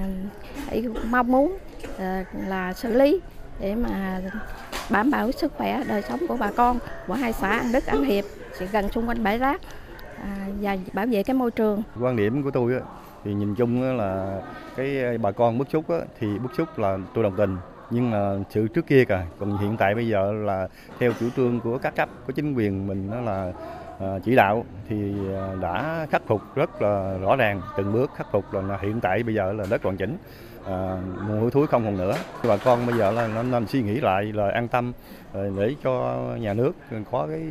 mong 1.05 1.33
muốn 1.33 1.59
à, 1.99 2.25
là 2.47 2.73
xử 2.73 2.93
lý 2.93 3.21
để 3.61 3.75
mà 3.75 4.21
đảm 4.91 5.11
bảo 5.11 5.33
sức 5.33 5.53
khỏe 5.57 5.83
đời 5.89 6.03
sống 6.03 6.27
của 6.29 6.37
bà 6.37 6.51
con 6.51 6.79
của 7.07 7.15
hai 7.15 7.33
xã 7.33 7.49
An 7.49 7.73
Đức 7.73 7.87
An 7.87 8.05
Hiệp 8.05 8.25
gần 8.73 8.89
xung 8.89 9.09
quanh 9.09 9.25
bãi 9.25 9.39
rác 9.39 9.61
À, 10.25 10.49
và 10.61 10.77
bảo 10.93 11.07
vệ 11.07 11.23
cái 11.23 11.35
môi 11.35 11.51
trường. 11.51 11.83
Quan 12.01 12.17
điểm 12.17 12.43
của 12.43 12.51
tôi 12.51 12.73
thì 13.25 13.35
nhìn 13.35 13.55
chung 13.55 13.97
là 13.97 14.41
cái 14.77 15.05
à, 15.05 15.13
bà 15.23 15.31
con 15.31 15.59
bức 15.59 15.71
xúc 15.71 15.85
thì 16.19 16.39
bức 16.39 16.55
xúc 16.57 16.79
là 16.79 16.99
tôi 17.15 17.25
đồng 17.25 17.37
tình 17.37 17.57
nhưng 17.91 18.11
mà 18.11 18.37
sự 18.51 18.69
trước 18.69 18.87
kia 18.87 19.05
cả 19.05 19.27
còn 19.39 19.59
hiện 19.59 19.77
tại 19.79 19.95
bây 19.95 20.09
giờ 20.09 20.33
là 20.33 20.69
theo 20.99 21.13
chủ 21.21 21.27
trương 21.37 21.61
của 21.61 21.79
các 21.79 21.97
cấp 21.97 22.09
của 22.27 22.33
chính 22.33 22.55
quyền 22.55 22.87
mình 22.87 23.11
đó 23.11 23.21
là 23.21 23.53
à, 24.01 24.19
chỉ 24.25 24.37
đạo 24.37 24.65
thì 24.89 25.15
đã 25.61 26.07
khắc 26.11 26.23
phục 26.27 26.41
rất 26.55 26.83
là 26.83 27.19
rõ 27.21 27.37
ràng 27.37 27.61
từng 27.77 27.93
bước 27.93 28.11
khắc 28.17 28.33
phục 28.33 28.55
là 28.55 28.79
hiện 28.83 29.01
tại 29.01 29.23
bây 29.23 29.35
giờ 29.35 29.53
là 29.53 29.65
đất 29.71 29.83
hoàn 29.83 29.97
chỉnh 29.97 30.17
à, 30.67 30.97
mùi 31.29 31.51
thúi 31.51 31.67
không 31.67 31.85
còn 31.85 31.97
nữa 31.97 32.15
bà 32.49 32.57
con 32.57 32.87
bây 32.87 32.99
giờ 32.99 33.11
là 33.11 33.29
nên, 33.35 33.51
nên 33.51 33.67
suy 33.67 33.83
nghĩ 33.83 34.01
lại 34.01 34.25
là 34.25 34.51
an 34.51 34.69
tâm 34.69 34.93
để 35.35 35.75
cho 35.85 36.17
nhà 36.41 36.55
nước 36.55 36.73
có 37.11 37.27
cái 37.27 37.43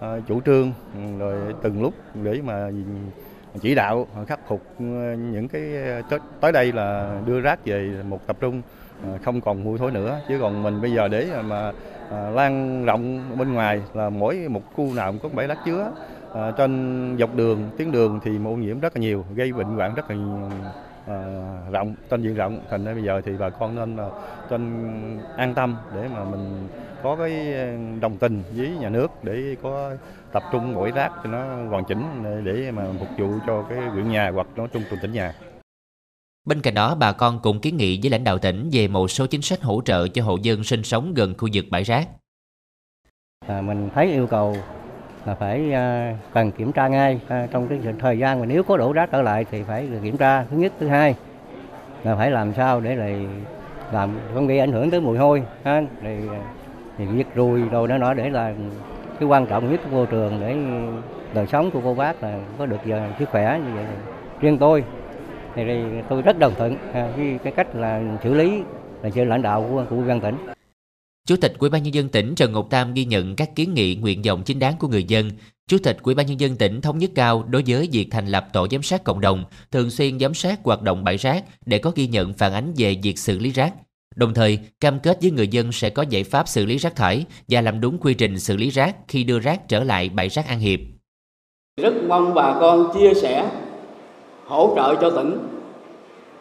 Ờ, 0.00 0.20
chủ 0.28 0.40
trương 0.40 0.72
ừ, 0.94 1.18
rồi 1.18 1.54
từng 1.62 1.82
lúc 1.82 1.94
để 2.24 2.40
mà 2.44 2.70
chỉ 3.60 3.74
đạo 3.74 4.06
ờ, 4.14 4.24
khắc 4.24 4.40
phục 4.48 4.62
ừ, 4.78 4.84
những 5.32 5.48
cái 5.48 5.62
ờ, 6.10 6.18
tới 6.40 6.52
đây 6.52 6.72
là 6.72 7.18
đưa 7.26 7.40
rác 7.40 7.64
về 7.64 7.90
một 8.08 8.26
tập 8.26 8.36
trung 8.40 8.62
không 9.22 9.40
còn 9.40 9.64
mùi 9.64 9.78
thối 9.78 9.90
nữa. 9.90 10.18
Chứ 10.28 10.38
còn 10.40 10.62
mình 10.62 10.80
bây 10.82 10.92
giờ 10.92 11.08
để 11.08 11.28
mà 11.48 11.72
lan 12.34 12.84
rộng 12.84 13.22
bên 13.38 13.52
ngoài 13.52 13.82
là 13.94 14.10
mỗi 14.10 14.48
một 14.48 14.62
khu 14.74 14.94
nào 14.94 15.12
cũng 15.12 15.20
có 15.20 15.28
bãi 15.28 15.46
rác 15.46 15.58
chứa 15.64 15.90
à, 16.34 16.50
trên 16.50 17.16
dọc 17.18 17.34
đường 17.36 17.70
tuyến 17.78 17.92
đường 17.92 18.20
thì 18.24 18.30
ô 18.44 18.50
nhiễm 18.50 18.80
rất 18.80 18.96
là 18.96 19.00
nhiều 19.00 19.24
gây 19.34 19.52
bệnh 19.52 19.76
hoạn 19.76 19.94
rất 19.94 20.10
là 20.10 20.16
à, 21.06 21.16
rộng 21.70 21.94
trên 22.10 22.22
diện 22.22 22.34
rộng. 22.34 22.60
Thành 22.70 22.84
ra 22.84 22.94
bây 22.94 23.02
giờ 23.02 23.20
thì 23.24 23.32
bà 23.38 23.50
con 23.50 23.74
nên 23.74 23.96
là 23.96 24.08
trên 24.50 24.60
an 25.36 25.54
tâm 25.54 25.74
để 25.94 26.08
mà 26.14 26.24
mình 26.24 26.68
có 27.02 27.16
cái 27.16 27.54
đồng 28.00 28.16
tình 28.16 28.42
với 28.56 28.68
nhà 28.68 28.88
nước 28.88 29.10
để 29.22 29.56
có 29.62 29.92
tập 30.32 30.42
trung 30.52 30.74
mỗi 30.74 30.90
rác 30.90 31.12
cho 31.24 31.30
nó 31.30 31.44
hoàn 31.68 31.84
chỉnh 31.84 32.04
để 32.44 32.70
mà 32.70 32.84
phục 32.98 33.08
vụ 33.18 33.32
cho 33.46 33.62
cái 33.62 33.78
huyện 33.78 34.08
nhà 34.08 34.30
hoặc 34.34 34.46
nói 34.56 34.68
chung 34.72 34.82
toàn 34.90 35.02
tỉnh 35.02 35.12
nhà. 35.12 35.34
Bên 36.44 36.60
cạnh 36.60 36.74
đó, 36.74 36.94
bà 36.94 37.12
con 37.12 37.40
cũng 37.42 37.60
kiến 37.60 37.76
nghị 37.76 38.00
với 38.02 38.10
lãnh 38.10 38.24
đạo 38.24 38.38
tỉnh 38.38 38.70
về 38.72 38.88
một 38.88 39.08
số 39.08 39.26
chính 39.26 39.42
sách 39.42 39.62
hỗ 39.62 39.80
trợ 39.84 40.08
cho 40.08 40.22
hộ 40.22 40.38
dân 40.42 40.64
sinh 40.64 40.82
sống 40.82 41.14
gần 41.14 41.34
khu 41.38 41.48
vực 41.52 41.64
bãi 41.70 41.82
rác. 41.82 42.08
À, 43.46 43.60
mình 43.60 43.88
thấy 43.94 44.12
yêu 44.12 44.26
cầu 44.26 44.56
là 45.26 45.34
phải 45.34 45.72
à, 45.72 46.16
cần 46.32 46.52
kiểm 46.52 46.72
tra 46.72 46.88
ngay 46.88 47.20
à, 47.28 47.46
trong 47.50 47.68
cái 47.68 47.78
thời 48.00 48.18
gian 48.18 48.40
mà 48.40 48.46
nếu 48.46 48.62
có 48.62 48.76
đổ 48.76 48.92
rác 48.92 49.10
trở 49.12 49.22
lại 49.22 49.44
thì 49.50 49.62
phải 49.62 49.88
kiểm 50.02 50.16
tra 50.16 50.44
thứ 50.44 50.56
nhất 50.56 50.72
thứ 50.80 50.88
hai 50.88 51.14
là 52.04 52.16
phải 52.16 52.30
làm 52.30 52.54
sao 52.54 52.80
để 52.80 52.96
lại 52.96 53.26
làm 53.92 54.18
không 54.34 54.46
gây 54.46 54.58
ảnh 54.58 54.72
hưởng 54.72 54.90
tới 54.90 55.00
mùi 55.00 55.18
hôi 55.18 55.42
ha 55.64 55.82
rồi 56.02 56.28
thì 56.98 57.06
viết 57.06 57.26
rùi 57.36 57.60
rồi 57.60 57.88
nó 57.88 57.98
nói 57.98 58.14
để 58.14 58.30
là 58.30 58.54
cái 59.20 59.28
quan 59.28 59.46
trọng 59.46 59.72
nhất 59.72 59.80
của 59.84 59.90
môi 59.90 60.06
trường 60.06 60.40
để 60.40 60.56
đời 61.34 61.46
sống 61.46 61.70
của 61.70 61.80
cô 61.84 61.94
bác 61.94 62.22
là 62.22 62.40
có 62.58 62.66
được 62.66 62.80
giờ 62.86 63.10
sức 63.18 63.28
khỏe 63.30 63.60
như 63.64 63.74
vậy 63.74 63.84
riêng 64.40 64.58
tôi 64.58 64.84
thì 65.54 65.62
tôi 66.08 66.22
rất 66.22 66.38
đồng 66.38 66.54
thuận 66.58 66.76
à, 66.92 67.12
với 67.16 67.38
cái 67.44 67.52
cách 67.56 67.74
là 67.74 68.18
xử 68.22 68.34
lý 68.34 68.62
là 69.02 69.10
sự 69.14 69.24
lãnh 69.24 69.42
đạo 69.42 69.66
của 69.70 69.84
của 69.90 70.02
ban 70.08 70.20
tỉnh. 70.20 70.36
Chủ 71.26 71.36
tịch 71.36 71.54
Ủy 71.58 71.70
ban 71.70 71.82
nhân 71.82 71.94
dân 71.94 72.08
tỉnh 72.08 72.34
Trần 72.34 72.52
Ngọc 72.52 72.66
Tam 72.70 72.94
ghi 72.94 73.04
nhận 73.04 73.36
các 73.36 73.54
kiến 73.54 73.74
nghị 73.74 73.94
nguyện 73.94 74.22
vọng 74.22 74.42
chính 74.44 74.58
đáng 74.58 74.74
của 74.78 74.88
người 74.88 75.04
dân. 75.04 75.30
Chủ 75.68 75.78
tịch 75.82 75.98
Ủy 76.02 76.14
ban 76.14 76.26
nhân 76.26 76.40
dân 76.40 76.56
tỉnh 76.56 76.80
thống 76.80 76.98
nhất 76.98 77.10
cao 77.14 77.44
đối 77.48 77.62
với 77.66 77.88
việc 77.92 78.08
thành 78.10 78.26
lập 78.26 78.48
tổ 78.52 78.66
giám 78.70 78.82
sát 78.82 79.04
cộng 79.04 79.20
đồng, 79.20 79.44
thường 79.70 79.90
xuyên 79.90 80.18
giám 80.18 80.34
sát 80.34 80.60
hoạt 80.64 80.82
động 80.82 81.04
bãi 81.04 81.16
rác 81.16 81.44
để 81.66 81.78
có 81.78 81.92
ghi 81.94 82.06
nhận 82.06 82.32
phản 82.32 82.52
ánh 82.52 82.72
về 82.76 82.96
việc 83.02 83.18
xử 83.18 83.38
lý 83.38 83.50
rác. 83.50 83.74
Đồng 84.14 84.34
thời, 84.34 84.58
cam 84.80 84.98
kết 85.00 85.18
với 85.22 85.30
người 85.30 85.48
dân 85.48 85.72
sẽ 85.72 85.90
có 85.90 86.04
giải 86.08 86.24
pháp 86.24 86.48
xử 86.48 86.66
lý 86.66 86.76
rác 86.76 86.96
thải 86.96 87.24
và 87.48 87.60
làm 87.60 87.80
đúng 87.80 87.98
quy 87.98 88.14
trình 88.14 88.38
xử 88.38 88.56
lý 88.56 88.70
rác 88.70 88.96
khi 89.08 89.24
đưa 89.24 89.38
rác 89.38 89.68
trở 89.68 89.84
lại 89.84 90.08
bãi 90.08 90.28
rác 90.28 90.46
An 90.48 90.58
Hiệp. 90.58 90.80
Rất 91.80 91.94
mong 92.08 92.34
bà 92.34 92.56
con 92.60 92.90
chia 92.94 93.14
sẻ 93.14 93.50
hỗ 94.46 94.72
trợ 94.76 94.94
cho 95.00 95.10
tỉnh 95.10 95.38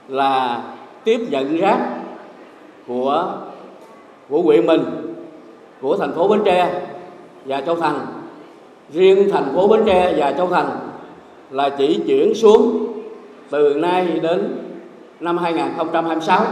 là 0.08 0.64
tiếp 1.04 1.20
nhận 1.30 1.58
rác 1.58 1.90
của 2.88 3.42
của 4.30 4.42
huyện 4.42 4.66
mình 4.66 4.82
của 5.82 5.98
thành 5.98 6.14
phố 6.16 6.28
Bến 6.28 6.42
Tre 6.46 6.82
và 7.46 7.62
Châu 7.62 7.76
Thành 7.76 8.06
riêng 8.94 9.30
thành 9.32 9.52
phố 9.56 9.68
Bến 9.68 9.82
Tre 9.86 10.14
và 10.18 10.32
Châu 10.32 10.48
Thành 10.50 10.70
là 11.50 11.70
chỉ 11.70 12.00
chuyển 12.08 12.34
xuống 12.34 12.88
từ 13.50 13.74
nay 13.74 14.20
đến 14.22 14.58
năm 15.20 15.38
2026 15.38 16.46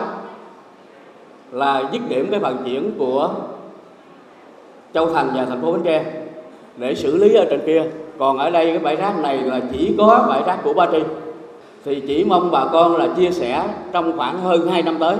là 1.54 1.84
dứt 1.92 2.02
điểm 2.10 2.28
cái 2.32 2.40
vận 2.40 2.58
chuyển 2.66 2.92
của 2.98 3.30
Châu 4.94 5.14
Thành 5.14 5.30
và 5.36 5.46
thành 5.46 5.62
phố 5.62 5.72
Bến 5.72 5.82
Tre 5.84 6.06
để 6.78 6.96
xử 6.96 7.18
lý 7.18 7.34
ở 7.34 7.46
trên 7.50 7.60
kia. 7.66 7.84
Còn 8.18 8.38
ở 8.38 8.50
đây 8.50 8.66
cái 8.66 8.80
bãi 8.80 8.96
rác 8.96 9.20
này 9.20 9.38
là 9.38 9.62
chỉ 9.72 9.96
có 9.98 10.26
bãi 10.30 10.44
rác 10.46 10.64
của 10.64 10.74
Ba 10.74 10.88
Tri. 10.92 11.00
Thì 11.86 12.02
chỉ 12.08 12.24
mong 12.24 12.52
bà 12.52 12.66
con 12.72 12.96
là 12.96 13.08
chia 13.18 13.32
sẻ 13.32 13.64
trong 13.92 14.18
khoảng 14.18 14.40
hơn 14.42 14.68
2 14.68 14.82
năm 14.82 14.98
tới 15.00 15.16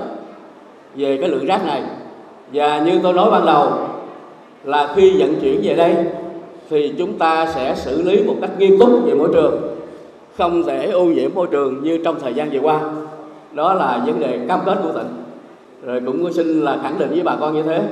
về 0.96 1.18
cái 1.18 1.30
lượng 1.30 1.46
rác 1.46 1.66
này. 1.66 1.84
Và 2.54 2.80
như 2.80 3.00
tôi 3.04 3.14
nói 3.14 3.32
ban 3.32 3.46
đầu 3.46 3.68
là 4.64 4.94
khi 4.96 5.16
vận 5.20 5.36
chuyển 5.42 5.62
về 5.64 5.74
đây 5.76 5.96
thì 6.70 6.94
chúng 6.98 7.18
ta 7.18 7.46
sẽ 7.46 7.76
xử 7.76 8.02
lý 8.02 8.24
một 8.24 8.36
cách 8.42 8.50
nghiêm 8.58 8.80
túc 8.80 8.90
về 9.06 9.14
môi 9.14 9.30
trường, 9.34 9.62
không 10.38 10.66
để 10.66 10.92
ô 10.92 11.04
nhiễm 11.04 11.32
môi 11.36 11.48
trường 11.52 11.84
như 11.84 12.00
trong 12.06 12.20
thời 12.20 12.34
gian 12.34 12.50
vừa 12.50 12.60
qua. 12.60 12.80
Đó 13.52 13.74
là 13.74 14.02
vấn 14.06 14.20
đề 14.20 14.40
cam 14.48 14.60
kết 14.66 14.78
của 14.84 14.92
tỉnh 14.92 15.23
rồi 15.86 16.02
cũng 16.06 16.34
xin 16.34 16.62
là 16.62 16.78
khẳng 16.84 17.00
định 17.00 17.10
với 17.10 17.24
bà 17.24 17.36
con 17.40 17.54
như 17.54 17.64
thế. 17.64 17.84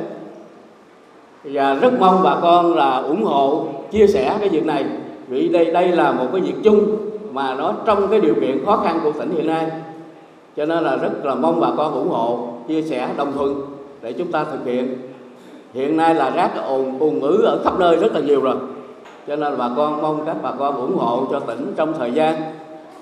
Và 1.44 1.74
rất 1.74 2.00
mong 2.00 2.24
bà 2.24 2.36
con 2.42 2.76
là 2.76 2.98
ủng 2.98 3.24
hộ, 3.24 3.66
chia 3.92 4.08
sẻ 4.08 4.38
cái 4.40 4.50
việc 4.50 4.66
này. 4.66 4.86
Vì 5.28 5.50
đây 5.50 5.66
đây 5.66 5.88
là 5.88 6.12
một 6.12 6.26
cái 6.32 6.42
việc 6.42 6.56
chung 6.64 6.98
mà 7.32 7.56
nó 7.56 7.74
trong 7.86 8.08
cái 8.08 8.20
điều 8.20 8.34
kiện 8.42 8.66
khó 8.66 8.78
khăn 8.78 9.00
của 9.04 9.12
tỉnh 9.12 9.32
hiện 9.36 9.48
nay. 9.48 9.68
Cho 10.58 10.66
nên 10.66 10.84
là 10.84 10.96
rất 10.96 11.26
là 11.26 11.36
mong 11.36 11.60
bà 11.60 11.68
con 11.78 11.94
ủng 11.94 12.10
hộ, 12.10 12.48
chia 12.68 12.82
sẻ 12.82 13.10
đồng 13.18 13.34
thuận 13.34 13.62
để 14.02 14.14
chúng 14.14 14.32
ta 14.32 14.44
thực 14.44 14.66
hiện. 14.66 14.98
Hiện 15.74 15.98
nay 15.98 16.16
là 16.16 16.30
rác 16.30 16.52
ồn 16.68 17.00
ùn 17.00 17.20
ứ 17.20 17.42
ở 17.46 17.60
khắp 17.64 17.80
nơi 17.80 17.96
rất 17.96 18.14
là 18.14 18.20
nhiều 18.20 18.42
rồi. 18.42 18.56
Cho 19.28 19.36
nên 19.36 19.58
bà 19.58 19.70
con 19.78 20.02
mong 20.02 20.26
các 20.26 20.36
bà 20.42 20.52
con 20.60 20.76
ủng 20.76 20.98
hộ 20.98 21.28
cho 21.32 21.40
tỉnh 21.40 21.74
trong 21.76 21.94
thời 22.00 22.12
gian 22.12 22.36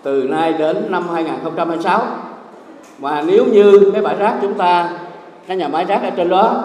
từ 0.03 0.23
nay 0.23 0.53
đến 0.53 0.77
năm 0.89 1.03
2026 1.13 2.01
mà 2.99 3.23
nếu 3.27 3.45
như 3.45 3.91
cái 3.93 4.01
bãi 4.01 4.15
rác 4.15 4.37
chúng 4.41 4.53
ta 4.53 4.99
cái 5.47 5.57
nhà 5.57 5.67
máy 5.67 5.85
rác 5.85 6.01
ở 6.03 6.09
trên 6.09 6.29
đó 6.29 6.63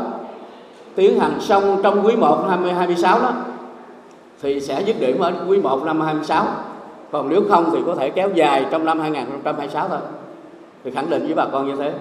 tiến 0.95 1.21
hành 1.21 1.41
xong 1.41 1.81
trong 1.83 2.07
quý 2.07 2.17
1 2.17 2.47
năm 2.49 2.65
2026 2.65 3.21
đó 3.21 3.33
thì 4.43 4.61
sẽ 4.61 4.83
dứt 4.83 5.01
điểm 5.01 5.19
ở 5.19 5.33
quý 5.49 5.59
1 5.59 5.83
năm 5.85 6.01
2026 6.01 6.47
còn 7.15 7.29
nếu 7.29 7.45
không 7.49 7.71
thì 7.73 7.79
có 7.87 7.95
thể 7.95 8.11
kéo 8.11 8.31
dài 8.35 8.65
trong 8.71 8.85
năm 8.85 9.01
2026 9.01 9.89
thôi. 9.89 9.99
Thì 10.85 10.91
khẳng 10.91 11.11
định 11.11 11.27
với 11.27 11.35
bà 11.35 11.47
con 11.53 11.67
như 11.67 11.77
thế. 11.77 11.95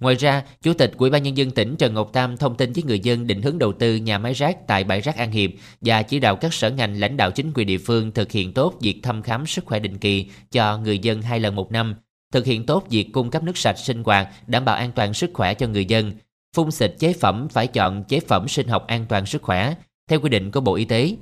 Ngoài 0.00 0.14
ra, 0.14 0.42
Chủ 0.62 0.72
tịch 0.74 0.92
Ủy 0.98 1.10
ban 1.10 1.22
nhân 1.22 1.36
dân 1.36 1.50
tỉnh 1.50 1.76
Trần 1.76 1.94
Ngọc 1.94 2.10
Tam 2.12 2.36
thông 2.36 2.56
tin 2.56 2.72
với 2.72 2.84
người 2.84 2.98
dân 2.98 3.26
định 3.26 3.42
hướng 3.42 3.58
đầu 3.58 3.72
tư 3.72 3.96
nhà 3.96 4.18
máy 4.18 4.32
rác 4.32 4.66
tại 4.66 4.84
bãi 4.84 5.00
rác 5.00 5.16
An 5.16 5.30
Hiệp 5.30 5.50
và 5.80 6.02
chỉ 6.02 6.20
đạo 6.20 6.36
các 6.36 6.54
sở 6.54 6.70
ngành 6.70 7.00
lãnh 7.00 7.16
đạo 7.16 7.30
chính 7.30 7.52
quyền 7.54 7.66
địa 7.66 7.78
phương 7.78 8.12
thực 8.12 8.32
hiện 8.32 8.52
tốt 8.52 8.74
việc 8.80 9.00
thăm 9.02 9.22
khám 9.22 9.46
sức 9.46 9.64
khỏe 9.64 9.78
định 9.78 9.98
kỳ 9.98 10.30
cho 10.50 10.78
người 10.78 10.98
dân 10.98 11.22
hai 11.22 11.40
lần 11.40 11.54
một 11.54 11.72
năm, 11.72 11.94
thực 12.32 12.46
hiện 12.46 12.66
tốt 12.66 12.84
việc 12.90 13.08
cung 13.12 13.30
cấp 13.30 13.42
nước 13.42 13.56
sạch 13.56 13.78
sinh 13.78 14.02
hoạt, 14.04 14.28
đảm 14.46 14.64
bảo 14.64 14.76
an 14.76 14.92
toàn 14.92 15.14
sức 15.14 15.30
khỏe 15.34 15.54
cho 15.54 15.66
người 15.66 15.84
dân. 15.84 16.12
Phun 16.56 16.70
xịt 16.70 16.94
chế 16.98 17.12
phẩm 17.12 17.48
phải 17.48 17.66
chọn 17.66 18.04
chế 18.04 18.20
phẩm 18.20 18.48
sinh 18.48 18.68
học 18.68 18.86
an 18.86 19.06
toàn 19.08 19.26
sức 19.26 19.42
khỏe 19.42 19.74
theo 20.10 20.20
quy 20.20 20.28
định 20.28 20.50
của 20.50 20.60
Bộ 20.60 20.74
Y 20.74 20.84
tế. 20.84 21.16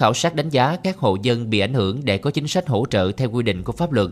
Khảo 0.00 0.14
sát 0.14 0.34
đánh 0.34 0.48
giá 0.48 0.76
các 0.84 0.98
hộ 0.98 1.16
dân 1.22 1.50
bị 1.50 1.60
ảnh 1.60 1.74
hưởng 1.74 2.00
để 2.04 2.18
có 2.18 2.30
chính 2.30 2.48
sách 2.48 2.68
hỗ 2.68 2.86
trợ 2.90 3.12
theo 3.16 3.30
quy 3.30 3.42
định 3.42 3.62
của 3.62 3.72
pháp 3.72 3.92
luật 3.92 4.10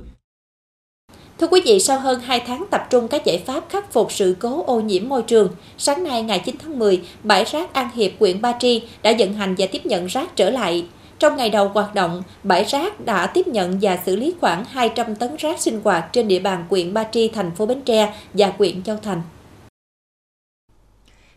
Thưa 1.39 1.47
quý 1.47 1.61
vị, 1.65 1.81
sau 1.81 1.99
hơn 2.01 2.21
2 2.21 2.41
tháng 2.47 2.65
tập 2.71 2.87
trung 2.91 3.09
các 3.09 3.25
giải 3.25 3.43
pháp 3.47 3.65
khắc 3.69 3.93
phục 3.93 4.13
sự 4.13 4.37
cố 4.41 4.65
ô 4.67 4.81
nhiễm 4.81 5.09
môi 5.09 5.23
trường, 5.23 5.49
sáng 5.79 6.05
nay 6.05 6.23
ngày 6.23 6.43
9 6.45 6.57
tháng 6.63 6.79
10, 6.79 7.03
bãi 7.23 7.45
rác 7.45 7.73
An 7.73 7.91
Hiệp, 7.95 8.11
huyện 8.21 8.41
Ba 8.41 8.53
Tri 8.61 8.83
đã 9.03 9.13
vận 9.19 9.35
hành 9.35 9.55
và 9.59 9.67
tiếp 9.73 9.87
nhận 9.87 10.07
rác 10.07 10.37
trở 10.37 10.51
lại. 10.51 10.87
Trong 11.19 11.37
ngày 11.37 11.51
đầu 11.51 11.69
hoạt 11.69 11.95
động, 11.95 12.23
bãi 12.43 12.65
rác 12.65 13.01
đã 13.01 13.27
tiếp 13.27 13.47
nhận 13.47 13.79
và 13.83 13.99
xử 14.07 14.17
lý 14.17 14.35
khoảng 14.41 14.65
200 14.65 15.15
tấn 15.15 15.37
rác 15.37 15.61
sinh 15.61 15.81
hoạt 15.85 16.13
trên 16.13 16.29
địa 16.29 16.39
bàn 16.39 16.65
quyện 16.69 16.95
Ba 16.95 17.05
Tri, 17.05 17.29
thành 17.29 17.51
phố 17.51 17.67
Bến 17.67 17.83
Tre 17.83 18.15
và 18.35 18.51
quyện 18.51 18.83
Châu 18.83 18.97
Thành. 18.97 19.23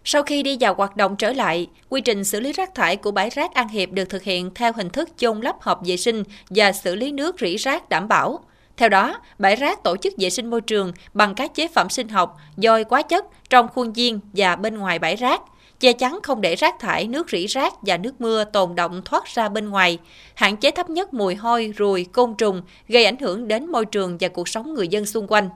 Sau 0.04 0.24
khi 0.24 0.44
đi 0.44 0.58
vào 0.60 0.74
hoạt 0.74 0.98
động 0.98 1.16
trở 1.16 1.34
lại, 1.34 1.68
quy 1.90 2.02
trình 2.02 2.24
xử 2.24 2.40
lý 2.40 2.54
rác 2.54 2.76
thải 2.76 2.96
của 2.96 3.12
bãi 3.12 3.30
rác 3.30 3.54
An 3.54 3.68
Hiệp 3.68 3.92
được 3.92 4.10
thực 4.10 4.24
hiện 4.24 4.52
theo 4.56 4.72
hình 4.76 4.90
thức 4.90 5.10
chôn 5.18 5.42
lấp 5.42 5.56
hợp 5.62 5.80
vệ 5.86 5.98
sinh 5.98 6.24
và 6.50 6.72
xử 6.72 6.96
lý 6.96 7.12
nước 7.12 7.36
rỉ 7.40 7.56
rác 7.56 7.90
đảm 7.90 8.08
bảo. 8.08 8.40
Theo 8.78 8.90
đó, 8.90 9.20
bãi 9.40 9.56
rác 9.56 9.84
tổ 9.84 9.98
chức 9.98 10.14
vệ 10.18 10.30
sinh 10.30 10.50
môi 10.50 10.62
trường 10.62 10.92
bằng 11.14 11.36
các 11.36 11.56
chế 11.56 11.68
phẩm 11.68 11.90
sinh 11.90 12.08
học, 12.10 12.38
dôi 12.58 12.84
quá 12.84 13.02
chất 13.02 13.26
trong 13.50 13.68
khuôn 13.68 13.94
viên 13.94 14.20
và 14.34 14.56
bên 14.56 14.78
ngoài 14.78 15.00
bãi 15.00 15.16
rác, 15.16 15.42
che 15.80 15.94
chắn 15.94 16.20
không 16.24 16.42
để 16.42 16.56
rác 16.56 16.80
thải, 16.80 17.08
nước 17.08 17.30
rỉ 17.30 17.46
rác 17.46 17.74
và 17.82 17.98
nước 17.98 18.22
mưa 18.22 18.44
tồn 18.44 18.76
động 18.76 19.02
thoát 19.06 19.26
ra 19.26 19.50
bên 19.50 19.70
ngoài, 19.70 19.98
hạn 20.36 20.58
chế 20.58 20.72
thấp 20.72 20.90
nhất 20.90 21.14
mùi 21.14 21.36
hôi, 21.36 21.74
ruồi, 21.78 22.06
côn 22.12 22.36
trùng 22.38 22.62
gây 22.88 23.06
ảnh 23.06 23.20
hưởng 23.20 23.48
đến 23.48 23.72
môi 23.72 23.86
trường 23.86 24.18
và 24.20 24.28
cuộc 24.28 24.50
sống 24.50 24.74
người 24.74 24.88
dân 24.88 25.06
xung 25.06 25.28
quanh. 25.28 25.50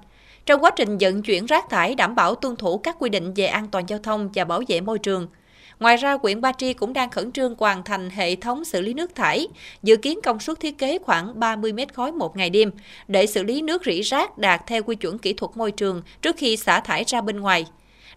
Trong 0.46 0.64
quá 0.64 0.72
trình 0.76 0.98
vận 1.00 1.22
chuyển 1.22 1.46
rác 1.46 1.70
thải 1.70 1.96
đảm 1.96 2.16
bảo 2.16 2.36
tuân 2.36 2.56
thủ 2.56 2.78
các 2.78 2.96
quy 3.00 3.10
định 3.10 3.34
về 3.34 3.46
an 3.46 3.68
toàn 3.68 3.86
giao 3.88 4.00
thông 4.00 4.30
và 4.34 4.46
bảo 4.46 4.62
vệ 4.68 4.82
môi 4.82 5.00
trường– 5.00 5.28
Ngoài 5.82 5.98
ra, 5.98 6.18
huyện 6.22 6.42
Ba 6.42 6.52
Tri 6.52 6.74
cũng 6.74 6.94
đang 6.94 7.10
khẩn 7.10 7.32
trương 7.32 7.56
hoàn 7.58 7.84
thành 7.84 8.10
hệ 8.10 8.36
thống 8.36 8.66
xử 8.66 8.82
lý 8.82 8.94
nước 8.94 9.16
thải, 9.16 9.48
dự 9.84 9.96
kiến 9.98 10.20
công 10.24 10.40
suất 10.40 10.60
thiết 10.60 10.78
kế 10.78 11.00
khoảng 11.00 11.40
30 11.40 11.74
mét 11.74 11.94
khối 11.94 12.12
một 12.12 12.38
ngày 12.38 12.50
đêm 12.50 12.72
để 13.08 13.26
xử 13.26 13.44
lý 13.44 13.62
nước 13.62 13.86
rỉ 13.86 14.02
rác 14.02 14.38
đạt 14.38 14.62
theo 14.68 14.84
quy 14.84 14.96
chuẩn 14.96 15.18
kỹ 15.18 15.34
thuật 15.34 15.58
môi 15.58 15.72
trường 15.72 16.02
trước 16.22 16.36
khi 16.38 16.58
xả 16.58 16.80
thải 16.80 17.04
ra 17.08 17.22
bên 17.22 17.40
ngoài. 17.40 17.66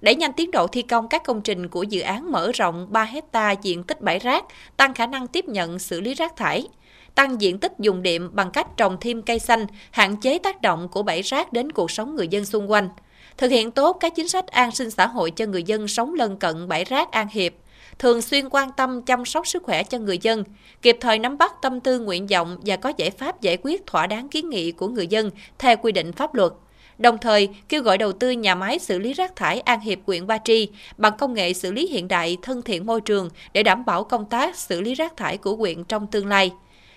Đẩy 0.04 0.14
nhanh 0.14 0.32
tiến 0.32 0.50
độ 0.50 0.66
thi 0.66 0.82
công 0.82 1.08
các 1.08 1.24
công 1.24 1.40
trình 1.40 1.68
của 1.68 1.82
dự 1.82 2.00
án 2.00 2.32
mở 2.32 2.52
rộng 2.54 2.86
3 2.90 3.04
hecta 3.04 3.52
diện 3.52 3.82
tích 3.82 4.00
bãi 4.00 4.18
rác, 4.18 4.44
tăng 4.76 4.94
khả 4.94 5.06
năng 5.06 5.26
tiếp 5.26 5.44
nhận 5.44 5.78
xử 5.78 6.00
lý 6.00 6.14
rác 6.14 6.36
thải 6.36 6.68
tăng 7.14 7.40
diện 7.40 7.58
tích 7.58 7.72
dùng 7.78 8.02
điện 8.02 8.30
bằng 8.32 8.50
cách 8.50 8.66
trồng 8.76 8.96
thêm 9.00 9.22
cây 9.22 9.38
xanh, 9.38 9.66
hạn 9.90 10.16
chế 10.16 10.38
tác 10.38 10.62
động 10.62 10.88
của 10.88 11.02
bãi 11.02 11.22
rác 11.22 11.52
đến 11.52 11.72
cuộc 11.72 11.90
sống 11.90 12.16
người 12.16 12.28
dân 12.28 12.44
xung 12.44 12.70
quanh 12.70 12.88
thực 13.36 13.50
hiện 13.50 13.70
tốt 13.70 13.96
các 14.00 14.12
chính 14.16 14.28
sách 14.28 14.46
an 14.46 14.70
sinh 14.70 14.90
xã 14.90 15.06
hội 15.06 15.30
cho 15.30 15.46
người 15.46 15.62
dân 15.62 15.88
sống 15.88 16.14
lân 16.14 16.36
cận 16.36 16.68
bãi 16.68 16.84
rác 16.84 17.10
An 17.10 17.28
Hiệp, 17.30 17.52
thường 17.98 18.22
xuyên 18.22 18.48
quan 18.48 18.70
tâm 18.76 19.02
chăm 19.02 19.24
sóc 19.24 19.46
sức 19.46 19.62
khỏe 19.62 19.82
cho 19.82 19.98
người 19.98 20.18
dân, 20.18 20.44
kịp 20.82 20.96
thời 21.00 21.18
nắm 21.18 21.38
bắt 21.38 21.52
tâm 21.62 21.80
tư 21.80 21.98
nguyện 21.98 22.26
vọng 22.26 22.58
và 22.66 22.76
có 22.76 22.92
giải 22.96 23.10
pháp 23.10 23.40
giải 23.40 23.58
quyết 23.62 23.86
thỏa 23.86 24.06
đáng 24.06 24.28
kiến 24.28 24.50
nghị 24.50 24.72
của 24.72 24.88
người 24.88 25.06
dân 25.06 25.30
theo 25.58 25.76
quy 25.76 25.92
định 25.92 26.12
pháp 26.12 26.34
luật. 26.34 26.52
Đồng 26.98 27.18
thời, 27.18 27.48
kêu 27.68 27.82
gọi 27.82 27.98
đầu 27.98 28.12
tư 28.12 28.30
nhà 28.30 28.54
máy 28.54 28.78
xử 28.78 28.98
lý 28.98 29.12
rác 29.12 29.36
thải 29.36 29.60
An 29.60 29.80
Hiệp 29.80 29.98
huyện 30.06 30.26
Ba 30.26 30.38
Tri 30.38 30.68
bằng 30.96 31.12
công 31.18 31.34
nghệ 31.34 31.52
xử 31.52 31.72
lý 31.72 31.86
hiện 31.86 32.08
đại 32.08 32.36
thân 32.42 32.62
thiện 32.62 32.86
môi 32.86 33.00
trường 33.00 33.28
để 33.52 33.62
đảm 33.62 33.84
bảo 33.84 34.04
công 34.04 34.24
tác 34.26 34.56
xử 34.56 34.80
lý 34.80 34.94
rác 34.94 35.16
thải 35.16 35.36
của 35.36 35.56
huyện 35.56 35.84
trong 35.84 36.06
tương 36.06 36.26
lai. 36.26 36.52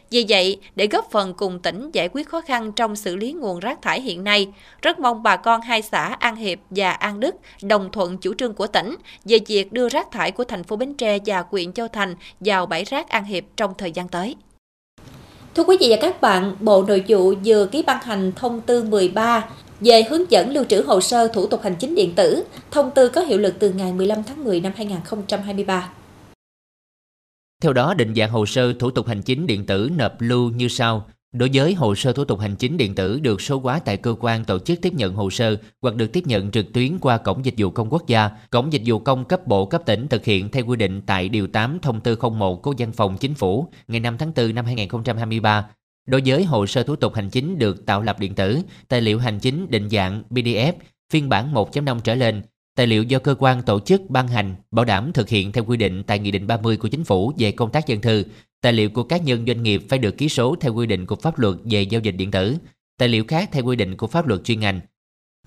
Vì 0.09 0.25
vậy, 0.29 0.59
để 0.75 0.87
góp 0.87 1.11
phần 1.11 1.33
cùng 1.33 1.59
tỉnh 1.59 1.89
giải 1.93 2.09
quyết 2.13 2.29
khó 2.29 2.41
khăn 2.41 2.71
trong 2.71 2.95
xử 2.95 3.15
lý 3.15 3.33
nguồn 3.33 3.59
rác 3.59 3.81
thải 3.81 4.01
hiện 4.01 4.23
nay, 4.23 4.47
rất 4.81 4.99
mong 4.99 5.23
bà 5.23 5.35
con 5.35 5.61
hai 5.61 5.81
xã 5.81 6.15
An 6.19 6.35
Hiệp 6.35 6.59
và 6.69 6.91
An 6.91 7.19
Đức 7.19 7.35
đồng 7.61 7.91
thuận 7.91 8.17
chủ 8.17 8.33
trương 8.33 8.53
của 8.53 8.67
tỉnh 8.67 8.95
về 9.25 9.37
việc 9.47 9.73
đưa 9.73 9.89
rác 9.89 10.11
thải 10.11 10.31
của 10.31 10.43
thành 10.43 10.63
phố 10.63 10.75
Bến 10.75 10.93
Tre 10.93 11.17
và 11.25 11.43
huyện 11.49 11.73
Châu 11.73 11.87
Thành 11.87 12.15
vào 12.39 12.65
bãi 12.65 12.83
rác 12.83 13.09
An 13.09 13.23
Hiệp 13.23 13.43
trong 13.57 13.73
thời 13.77 13.91
gian 13.91 14.07
tới. 14.07 14.35
Thưa 15.55 15.63
quý 15.63 15.77
vị 15.79 15.87
và 15.89 15.97
các 16.01 16.21
bạn, 16.21 16.55
Bộ 16.59 16.83
Nội 16.83 17.03
vụ 17.07 17.33
vừa 17.45 17.65
ký 17.65 17.83
ban 17.83 18.01
hành 18.03 18.31
thông 18.35 18.61
tư 18.61 18.83
13 18.83 19.49
về 19.79 20.03
hướng 20.03 20.31
dẫn 20.31 20.53
lưu 20.53 20.63
trữ 20.63 20.81
hồ 20.81 21.01
sơ 21.01 21.27
thủ 21.27 21.47
tục 21.47 21.61
hành 21.63 21.75
chính 21.75 21.95
điện 21.95 22.15
tử. 22.15 22.43
Thông 22.71 22.91
tư 22.95 23.09
có 23.09 23.21
hiệu 23.21 23.37
lực 23.37 23.55
từ 23.59 23.71
ngày 23.73 23.93
15 23.93 24.23
tháng 24.23 24.43
10 24.43 24.61
năm 24.61 24.71
2023. 24.75 25.89
Theo 27.63 27.73
đó, 27.73 27.93
định 27.93 28.15
dạng 28.15 28.29
hồ 28.29 28.45
sơ 28.45 28.73
thủ 28.73 28.91
tục 28.91 29.07
hành 29.07 29.21
chính 29.21 29.47
điện 29.47 29.65
tử 29.65 29.89
nộp 29.97 30.21
lưu 30.21 30.49
như 30.49 30.67
sau. 30.67 31.05
Đối 31.31 31.49
với 31.53 31.73
hồ 31.73 31.95
sơ 31.95 32.13
thủ 32.13 32.25
tục 32.25 32.39
hành 32.39 32.55
chính 32.55 32.77
điện 32.77 32.95
tử 32.95 33.19
được 33.19 33.41
số 33.41 33.59
hóa 33.59 33.79
tại 33.79 33.97
cơ 33.97 34.15
quan 34.19 34.45
tổ 34.45 34.59
chức 34.59 34.81
tiếp 34.81 34.93
nhận 34.93 35.13
hồ 35.13 35.29
sơ 35.29 35.57
hoặc 35.81 35.95
được 35.95 36.07
tiếp 36.13 36.27
nhận 36.27 36.51
trực 36.51 36.73
tuyến 36.73 36.99
qua 36.99 37.17
Cổng 37.17 37.45
Dịch 37.45 37.53
vụ 37.57 37.69
Công 37.69 37.89
Quốc 37.89 38.07
gia, 38.07 38.29
Cổng 38.49 38.73
Dịch 38.73 38.81
vụ 38.85 38.99
Công 38.99 39.25
cấp 39.25 39.47
bộ 39.47 39.65
cấp 39.65 39.81
tỉnh 39.85 40.07
thực 40.07 40.25
hiện 40.25 40.49
theo 40.51 40.65
quy 40.65 40.75
định 40.75 41.01
tại 41.05 41.29
Điều 41.29 41.47
8 41.47 41.79
Thông 41.79 42.01
tư 42.01 42.17
01 42.31 42.61
của 42.61 42.73
Văn 42.77 42.91
phòng 42.91 43.17
Chính 43.17 43.33
phủ 43.33 43.67
ngày 43.87 43.99
5 43.99 44.17
tháng 44.17 44.31
4 44.35 44.55
năm 44.55 44.65
2023. 44.65 45.69
Đối 46.07 46.21
với 46.25 46.43
hồ 46.43 46.65
sơ 46.65 46.83
thủ 46.83 46.95
tục 46.95 47.13
hành 47.13 47.29
chính 47.29 47.59
được 47.59 47.85
tạo 47.85 48.01
lập 48.01 48.19
điện 48.19 48.35
tử, 48.35 48.61
tài 48.87 49.01
liệu 49.01 49.19
hành 49.19 49.39
chính 49.39 49.67
định 49.69 49.89
dạng 49.89 50.23
PDF, 50.29 50.73
phiên 51.13 51.29
bản 51.29 51.53
1.5 51.53 51.99
trở 51.99 52.15
lên, 52.15 52.41
Tài 52.77 52.87
liệu 52.87 53.03
do 53.03 53.19
cơ 53.19 53.35
quan 53.39 53.61
tổ 53.61 53.79
chức 53.79 54.09
ban 54.09 54.27
hành 54.27 54.55
bảo 54.71 54.85
đảm 54.85 55.13
thực 55.13 55.29
hiện 55.29 55.51
theo 55.51 55.63
quy 55.63 55.77
định 55.77 56.03
tại 56.03 56.19
Nghị 56.19 56.31
định 56.31 56.47
30 56.47 56.77
của 56.77 56.87
Chính 56.87 57.03
phủ 57.03 57.33
về 57.37 57.51
công 57.51 57.71
tác 57.71 57.87
dân 57.87 58.01
thư. 58.01 58.23
Tài 58.61 58.73
liệu 58.73 58.89
của 58.89 59.03
cá 59.03 59.17
nhân 59.17 59.45
doanh 59.47 59.63
nghiệp 59.63 59.83
phải 59.89 59.99
được 59.99 60.17
ký 60.17 60.29
số 60.29 60.55
theo 60.61 60.73
quy 60.73 60.85
định 60.85 61.05
của 61.05 61.15
pháp 61.15 61.39
luật 61.39 61.55
về 61.63 61.81
giao 61.81 62.01
dịch 62.01 62.11
điện 62.11 62.31
tử. 62.31 62.55
Tài 62.97 63.09
liệu 63.09 63.23
khác 63.27 63.49
theo 63.51 63.63
quy 63.63 63.75
định 63.75 63.97
của 63.97 64.07
pháp 64.07 64.27
luật 64.27 64.43
chuyên 64.43 64.59
ngành. 64.59 64.79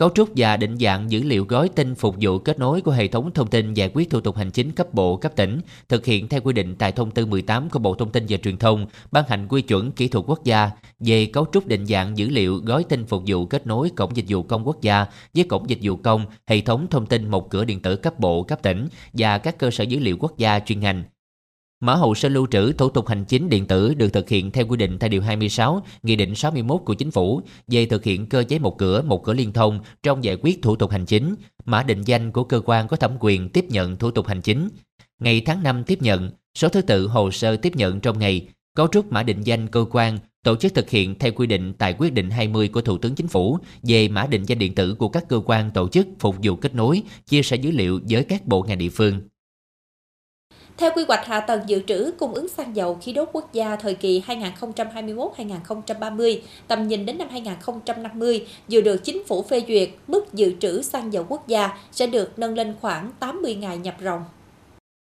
Cấu 0.01 0.11
trúc 0.11 0.29
và 0.37 0.57
định 0.57 0.77
dạng 0.77 1.11
dữ 1.11 1.23
liệu 1.23 1.45
gói 1.45 1.69
tin 1.69 1.95
phục 1.95 2.17
vụ 2.21 2.39
kết 2.39 2.59
nối 2.59 2.81
của 2.81 2.91
hệ 2.91 3.09
thống 3.09 3.31
thông 3.35 3.51
tin 3.51 3.75
giải 3.75 3.91
quyết 3.95 4.11
thủ 4.11 4.21
tục 4.21 4.37
hành 4.37 4.51
chính 4.51 4.73
cấp 4.73 4.95
bộ, 4.95 5.17
cấp 5.17 5.33
tỉnh, 5.37 5.61
thực 5.89 6.07
hiện 6.07 6.29
theo 6.29 6.41
quy 6.41 6.53
định 6.53 6.77
tại 6.79 6.93
thông 6.93 7.11
tư 7.11 7.27
18 7.27 7.71
của 7.71 7.79
Bộ 7.79 7.95
Thông 7.95 8.13
tin 8.13 8.27
và 8.29 8.37
Truyền 8.37 8.57
thông, 8.57 8.87
ban 9.11 9.25
hành 9.29 9.49
quy 9.49 9.63
chuẩn 9.63 9.93
kỹ 9.93 10.09
thuật 10.09 10.25
quốc 10.29 10.45
gia 10.45 10.71
về 11.01 11.27
cấu 11.27 11.47
trúc 11.53 11.67
định 11.67 11.87
dạng 11.87 12.19
dữ 12.19 12.29
liệu 12.29 12.57
gói 12.57 12.85
tin 12.85 13.07
phục 13.07 13.23
vụ 13.27 13.47
kết 13.47 13.67
nối 13.67 13.91
cổng 13.91 14.17
dịch 14.17 14.27
vụ 14.29 14.43
công 14.43 14.67
quốc 14.67 14.83
gia 14.83 15.07
với 15.35 15.45
cổng 15.45 15.71
dịch 15.71 15.79
vụ 15.83 15.97
công, 15.97 16.27
hệ 16.47 16.61
thống 16.61 16.87
thông 16.91 17.07
tin 17.07 17.31
một 17.31 17.51
cửa 17.51 17.65
điện 17.65 17.83
tử 17.83 17.97
cấp 17.97 18.21
bộ, 18.21 18.43
cấp 18.43 18.63
tỉnh 18.63 18.89
và 19.13 19.39
các 19.39 19.59
cơ 19.59 19.71
sở 19.71 19.85
dữ 19.85 19.99
liệu 19.99 20.17
quốc 20.21 20.39
gia 20.39 20.61
chuyên 20.61 20.81
ngành. 20.81 21.05
Mở 21.81 21.95
hồ 21.95 22.15
sơ 22.15 22.29
lưu 22.29 22.47
trữ 22.51 22.73
thủ 22.73 22.89
tục 22.89 23.09
hành 23.09 23.25
chính 23.25 23.49
điện 23.49 23.67
tử 23.67 23.95
được 23.95 24.09
thực 24.09 24.29
hiện 24.29 24.51
theo 24.51 24.67
quy 24.67 24.77
định 24.77 24.99
tại 24.99 25.09
Điều 25.09 25.23
26, 25.23 25.83
Nghị 26.03 26.17
định 26.17 26.35
61 26.35 26.81
của 26.85 26.95
Chính 26.95 27.11
phủ 27.11 27.43
về 27.69 27.87
thực 27.87 28.05
hiện 28.05 28.27
cơ 28.27 28.45
chế 28.49 28.59
một 28.59 28.79
cửa, 28.79 29.03
một 29.03 29.25
cửa 29.25 29.33
liên 29.33 29.53
thông 29.53 29.81
trong 30.03 30.25
giải 30.25 30.37
quyết 30.43 30.63
thủ 30.63 30.77
tục 30.77 30.91
hành 30.91 31.07
chính, 31.07 31.35
mã 31.65 31.83
định 31.83 32.03
danh 32.03 32.33
của 32.33 32.45
cơ 32.45 32.61
quan 32.65 32.89
có 32.89 32.97
thẩm 32.97 33.17
quyền 33.21 33.49
tiếp 33.49 33.65
nhận 33.69 33.97
thủ 33.97 34.11
tục 34.11 34.27
hành 34.27 34.41
chính. 34.41 34.69
Ngày 35.21 35.43
tháng 35.47 35.63
năm 35.63 35.85
tiếp 35.85 36.03
nhận, 36.03 36.31
số 36.55 36.69
thứ 36.69 36.83
tự 36.83 37.09
hồ 37.09 37.31
sơ 37.31 37.57
tiếp 37.57 37.77
nhận 37.77 38.01
trong 38.01 38.19
ngày, 38.19 38.49
cấu 38.75 38.87
trúc 38.87 39.13
mã 39.13 39.23
định 39.23 39.43
danh 39.43 39.69
cơ 39.69 39.85
quan, 39.91 40.19
tổ 40.45 40.57
chức 40.57 40.75
thực 40.75 40.91
hiện 40.91 41.19
theo 41.19 41.33
quy 41.33 41.47
định 41.47 41.73
tại 41.79 41.95
quyết 41.99 42.13
định 42.13 42.31
20 42.31 42.69
của 42.69 42.81
Thủ 42.81 42.99
tướng 42.99 43.15
Chính 43.15 43.29
phủ 43.29 43.59
về 43.83 44.09
mã 44.09 44.27
định 44.27 44.43
danh 44.43 44.59
điện 44.59 44.75
tử 44.75 44.95
của 44.95 45.09
các 45.09 45.29
cơ 45.29 45.41
quan 45.47 45.71
tổ 45.71 45.89
chức 45.89 46.07
phục 46.19 46.37
vụ 46.43 46.57
kết 46.57 46.75
nối, 46.75 47.03
chia 47.27 47.43
sẻ 47.43 47.57
dữ 47.57 47.71
liệu 47.71 48.01
với 48.09 48.25
các 48.25 48.47
bộ 48.47 48.63
ngành 48.63 48.79
địa 48.79 48.89
phương. 48.89 49.21
Theo 50.81 50.91
quy 50.97 51.05
hoạch 51.09 51.27
hạ 51.27 51.41
tầng 51.41 51.61
dự 51.67 51.83
trữ 51.87 52.13
cung 52.19 52.35
ứng 52.35 52.49
xăng 52.49 52.77
dầu 52.77 52.99
khí 53.03 53.13
đốt 53.13 53.29
quốc 53.33 53.53
gia 53.53 53.77
thời 53.77 53.95
kỳ 53.95 54.23
2021-2030, 54.27 56.39
tầm 56.69 56.89
nhìn 56.89 57.07
đến 57.07 57.19
năm 57.19 57.29
2050 57.31 58.47
vừa 58.71 58.81
được 58.81 59.05
chính 59.05 59.25
phủ 59.27 59.43
phê 59.43 59.63
duyệt, 59.69 59.91
mức 60.07 60.35
dự 60.35 60.55
trữ 60.61 60.83
xăng 60.83 61.13
dầu 61.13 61.27
quốc 61.29 61.49
gia 61.49 61.79
sẽ 61.93 62.07
được 62.07 62.39
nâng 62.39 62.55
lên 62.55 62.75
khoảng 62.81 63.11
80 63.21 63.55
ngày 63.55 63.79
nhập 63.79 63.95
ròng. 64.05 64.25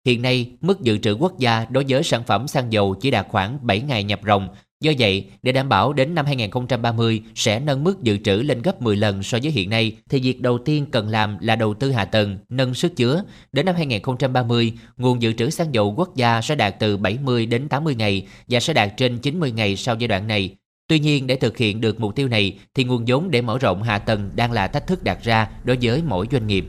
Hiện 0.07 0.23
nay, 0.23 0.51
mức 0.61 0.81
dự 0.81 0.99
trữ 0.99 1.13
quốc 1.13 1.39
gia 1.39 1.67
đối 1.71 1.85
với 1.89 2.03
sản 2.03 2.23
phẩm 2.27 2.49
xăng 2.49 2.73
dầu 2.73 2.95
chỉ 3.01 3.11
đạt 3.11 3.27
khoảng 3.31 3.59
7 3.63 3.81
ngày 3.81 4.05
nhập 4.05 4.21
ròng, 4.27 4.49
Do 4.83 4.93
vậy, 4.99 5.25
để 5.43 5.53
đảm 5.53 5.69
bảo 5.69 5.93
đến 5.93 6.15
năm 6.15 6.27
2030 6.27 7.23
sẽ 7.35 7.61
nâng 7.61 7.85
mức 7.85 8.03
dự 8.03 8.19
trữ 8.19 8.37
lên 8.37 8.63
gấp 8.63 8.83
10 8.83 8.97
lần 8.97 9.23
so 9.23 9.39
với 9.43 9.53
hiện 9.53 9.71
nay, 9.71 9.97
thì 10.11 10.21
việc 10.21 10.41
đầu 10.41 10.59
tiên 10.59 10.87
cần 10.91 11.09
làm 11.09 11.37
là 11.41 11.57
đầu 11.57 11.75
tư 11.75 11.93
hạ 11.93 12.05
tầng, 12.05 12.39
nâng 12.49 12.75
sức 12.75 12.97
chứa. 12.97 13.23
Đến 13.53 13.67
năm 13.67 13.75
2030, 13.75 14.73
nguồn 14.97 15.23
dự 15.23 15.33
trữ 15.33 15.51
xăng 15.51 15.75
dầu 15.75 15.95
quốc 15.97 16.17
gia 16.17 16.41
sẽ 16.41 16.55
đạt 16.55 16.75
từ 16.79 16.97
70 16.97 17.47
đến 17.47 17.69
80 17.69 17.95
ngày 17.95 18.27
và 18.49 18.61
sẽ 18.61 18.73
đạt 18.73 18.97
trên 18.97 19.19
90 19.19 19.53
ngày 19.53 19.77
sau 19.77 19.97
giai 19.99 20.09
đoạn 20.09 20.27
này. 20.27 20.57
Tuy 20.89 20.99
nhiên, 20.99 21.27
để 21.27 21.37
thực 21.37 21.57
hiện 21.57 21.81
được 21.81 22.01
mục 22.01 22.17
tiêu 22.17 22.29
này, 22.29 22.59
thì 22.75 22.85
nguồn 22.85 23.05
vốn 23.07 23.31
để 23.31 23.43
mở 23.43 23.59
rộng 23.59 23.83
hạ 23.83 23.99
tầng 23.99 24.31
đang 24.35 24.53
là 24.53 24.69
thách 24.69 24.87
thức 24.87 25.05
đặt 25.05 25.19
ra 25.23 25.49
đối 25.65 25.79
với 25.83 26.03
mỗi 26.09 26.27
doanh 26.33 26.47
nghiệp. 26.47 26.67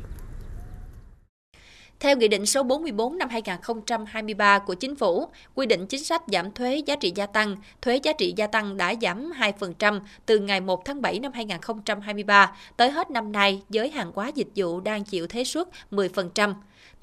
Theo 2.03 2.17
Nghị 2.17 2.27
định 2.27 2.45
số 2.45 2.63
44 2.63 3.17
năm 3.17 3.29
2023 3.29 4.59
của 4.59 4.73
Chính 4.73 4.95
phủ, 4.95 5.27
quy 5.55 5.65
định 5.65 5.87
chính 5.87 6.03
sách 6.03 6.21
giảm 6.27 6.51
thuế 6.51 6.77
giá 6.85 6.95
trị 6.95 7.11
gia 7.15 7.25
tăng, 7.25 7.55
thuế 7.81 7.99
giá 8.03 8.13
trị 8.13 8.33
gia 8.37 8.47
tăng 8.47 8.77
đã 8.77 8.93
giảm 9.01 9.31
2% 9.59 9.99
từ 10.25 10.39
ngày 10.39 10.61
1 10.61 10.85
tháng 10.85 11.01
7 11.01 11.19
năm 11.19 11.31
2023 11.33 12.55
tới 12.77 12.91
hết 12.91 13.11
năm 13.11 13.31
nay 13.31 13.61
với 13.69 13.89
hàng 13.89 14.11
hóa 14.15 14.31
dịch 14.35 14.47
vụ 14.55 14.79
đang 14.79 15.03
chịu 15.03 15.27
thuế 15.27 15.43
suất 15.43 15.67
10%. 15.91 16.53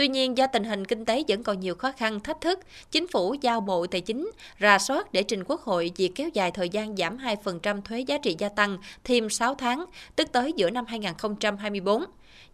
Tuy 0.00 0.08
nhiên, 0.08 0.38
do 0.38 0.46
tình 0.46 0.64
hình 0.64 0.84
kinh 0.84 1.04
tế 1.04 1.24
vẫn 1.28 1.42
còn 1.42 1.60
nhiều 1.60 1.74
khó 1.74 1.92
khăn, 1.92 2.20
thách 2.20 2.40
thức, 2.40 2.58
Chính 2.90 3.08
phủ 3.08 3.34
giao 3.40 3.60
Bộ 3.60 3.86
Tài 3.86 4.00
chính 4.00 4.30
ra 4.58 4.78
soát 4.78 5.12
để 5.12 5.22
trình 5.22 5.44
Quốc 5.44 5.60
hội 5.60 5.90
việc 5.96 6.12
kéo 6.14 6.28
dài 6.34 6.50
thời 6.50 6.68
gian 6.68 6.96
giảm 6.96 7.16
2% 7.16 7.82
thuế 7.82 8.00
giá 8.00 8.18
trị 8.18 8.36
gia 8.38 8.48
tăng 8.48 8.78
thêm 9.04 9.30
6 9.30 9.54
tháng, 9.54 9.84
tức 10.16 10.32
tới 10.32 10.52
giữa 10.56 10.70
năm 10.70 10.84
2024. 10.88 12.04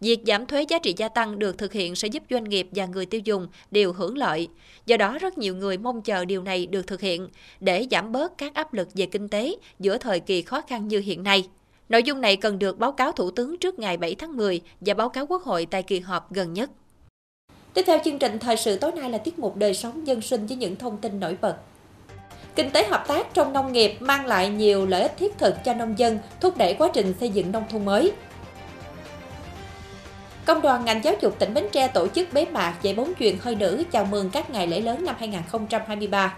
Việc 0.01 0.21
giảm 0.27 0.47
thuế 0.47 0.63
giá 0.63 0.79
trị 0.79 0.95
gia 0.97 1.09
tăng 1.09 1.39
được 1.39 1.59
thực 1.59 1.73
hiện 1.73 1.95
sẽ 1.95 2.09
giúp 2.09 2.23
doanh 2.31 2.45
nghiệp 2.45 2.69
và 2.73 2.87
người 2.87 3.07
tiêu 3.07 3.21
dùng 3.25 3.49
đều 3.71 3.93
hưởng 3.93 4.19
lợi. 4.19 4.49
Do 4.87 4.97
đó, 4.97 5.19
rất 5.21 5.39
nhiều 5.39 5.57
người 5.57 5.79
mong 5.79 6.03
chờ 6.03 6.25
điều 6.25 6.43
này 6.43 6.67
được 6.67 6.87
thực 6.87 7.01
hiện 7.01 7.29
để 7.61 7.87
giảm 7.91 8.13
bớt 8.13 8.39
các 8.39 8.55
áp 8.55 8.75
lực 8.75 8.89
về 8.95 9.07
kinh 9.07 9.29
tế 9.29 9.55
giữa 9.79 9.99
thời 9.99 10.21
kỳ 10.21 10.43
khó 10.43 10.61
khăn 10.61 10.89
như 10.89 10.99
hiện 10.99 11.23
nay. 11.23 11.49
Nội 11.89 12.03
dung 12.03 12.21
này 12.21 12.37
cần 12.37 12.59
được 12.59 12.79
báo 12.79 12.93
cáo 12.93 13.13
Thủ 13.13 13.31
tướng 13.31 13.59
trước 13.59 13.79
ngày 13.79 13.97
7 13.97 14.15
tháng 14.15 14.37
10 14.37 14.61
và 14.81 14.95
báo 14.95 15.09
cáo 15.09 15.27
Quốc 15.27 15.43
hội 15.43 15.67
tại 15.71 15.83
kỳ 15.83 16.01
họp 16.01 16.33
gần 16.33 16.53
nhất. 16.53 16.71
Tiếp 17.77 17.85
theo 17.87 17.99
chương 18.05 18.19
trình 18.19 18.39
thời 18.39 18.57
sự 18.57 18.79
tối 18.79 18.93
nay 18.93 19.11
là 19.11 19.19
tiết 19.19 19.39
mục 19.39 19.57
đời 19.57 19.75
sống 19.75 20.07
dân 20.07 20.21
sinh 20.21 20.47
với 20.47 20.57
những 20.57 20.77
thông 20.77 20.97
tin 20.99 21.21
nổi 21.21 21.37
bật. 21.41 21.57
Kinh 22.55 22.71
tế 22.71 22.87
hợp 22.87 23.05
tác 23.09 23.35
trong 23.35 23.53
nông 23.53 23.73
nghiệp 23.73 23.97
mang 24.01 24.27
lại 24.27 24.49
nhiều 24.49 24.87
lợi 24.87 25.03
ích 25.03 25.17
thiết 25.17 25.39
thực 25.39 25.65
cho 25.65 25.75
nông 25.75 25.99
dân, 25.99 26.19
thúc 26.41 26.57
đẩy 26.57 26.75
quá 26.75 26.89
trình 26.95 27.15
xây 27.21 27.29
dựng 27.29 27.53
nông 27.53 27.65
thôn 27.71 27.85
mới. 27.85 28.13
Công 30.45 30.63
đoàn 30.63 30.85
ngành 30.85 31.05
giáo 31.05 31.15
dục 31.21 31.39
tỉnh 31.39 31.55
Bến 31.55 31.67
Tre 31.73 31.89
tổ 31.89 32.09
chức 32.09 32.33
bế 32.33 32.45
mạc 32.45 32.75
dạy 32.83 32.95
bóng 32.95 33.13
truyền 33.19 33.37
hơi 33.41 33.55
nữ 33.55 33.85
chào 33.93 34.05
mừng 34.05 34.31
các 34.31 34.51
ngày 34.51 34.67
lễ 34.67 34.81
lớn 34.81 35.05
năm 35.05 35.15
2023. 35.19 36.37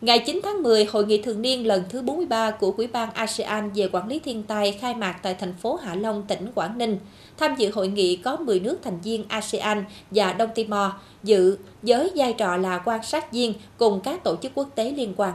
Ngày 0.00 0.22
9 0.26 0.40
tháng 0.42 0.62
10, 0.62 0.84
Hội 0.84 1.06
nghị 1.06 1.22
thường 1.22 1.42
niên 1.42 1.66
lần 1.66 1.82
thứ 1.88 2.02
43 2.02 2.50
của 2.50 2.74
Ủy 2.76 2.86
ban 2.86 3.12
ASEAN 3.12 3.70
về 3.74 3.88
quản 3.92 4.08
lý 4.08 4.18
thiên 4.18 4.42
tai 4.42 4.72
khai 4.72 4.94
mạc 4.94 5.12
tại 5.22 5.34
thành 5.34 5.54
phố 5.54 5.76
Hạ 5.76 5.94
Long, 5.94 6.22
tỉnh 6.28 6.52
Quảng 6.54 6.78
Ninh. 6.78 6.98
Tham 7.38 7.54
dự 7.58 7.70
hội 7.70 7.88
nghị 7.88 8.16
có 8.16 8.36
10 8.36 8.60
nước 8.60 8.78
thành 8.84 9.00
viên 9.00 9.24
ASEAN 9.28 9.84
và 10.10 10.32
Đông 10.32 10.50
Timor 10.54 10.90
dự 11.22 11.58
với 11.82 12.10
vai 12.14 12.32
trò 12.32 12.56
là 12.56 12.78
quan 12.78 13.02
sát 13.02 13.32
viên 13.32 13.54
cùng 13.76 14.00
các 14.00 14.24
tổ 14.24 14.36
chức 14.36 14.52
quốc 14.54 14.68
tế 14.74 14.90
liên 14.90 15.14
quan. 15.16 15.34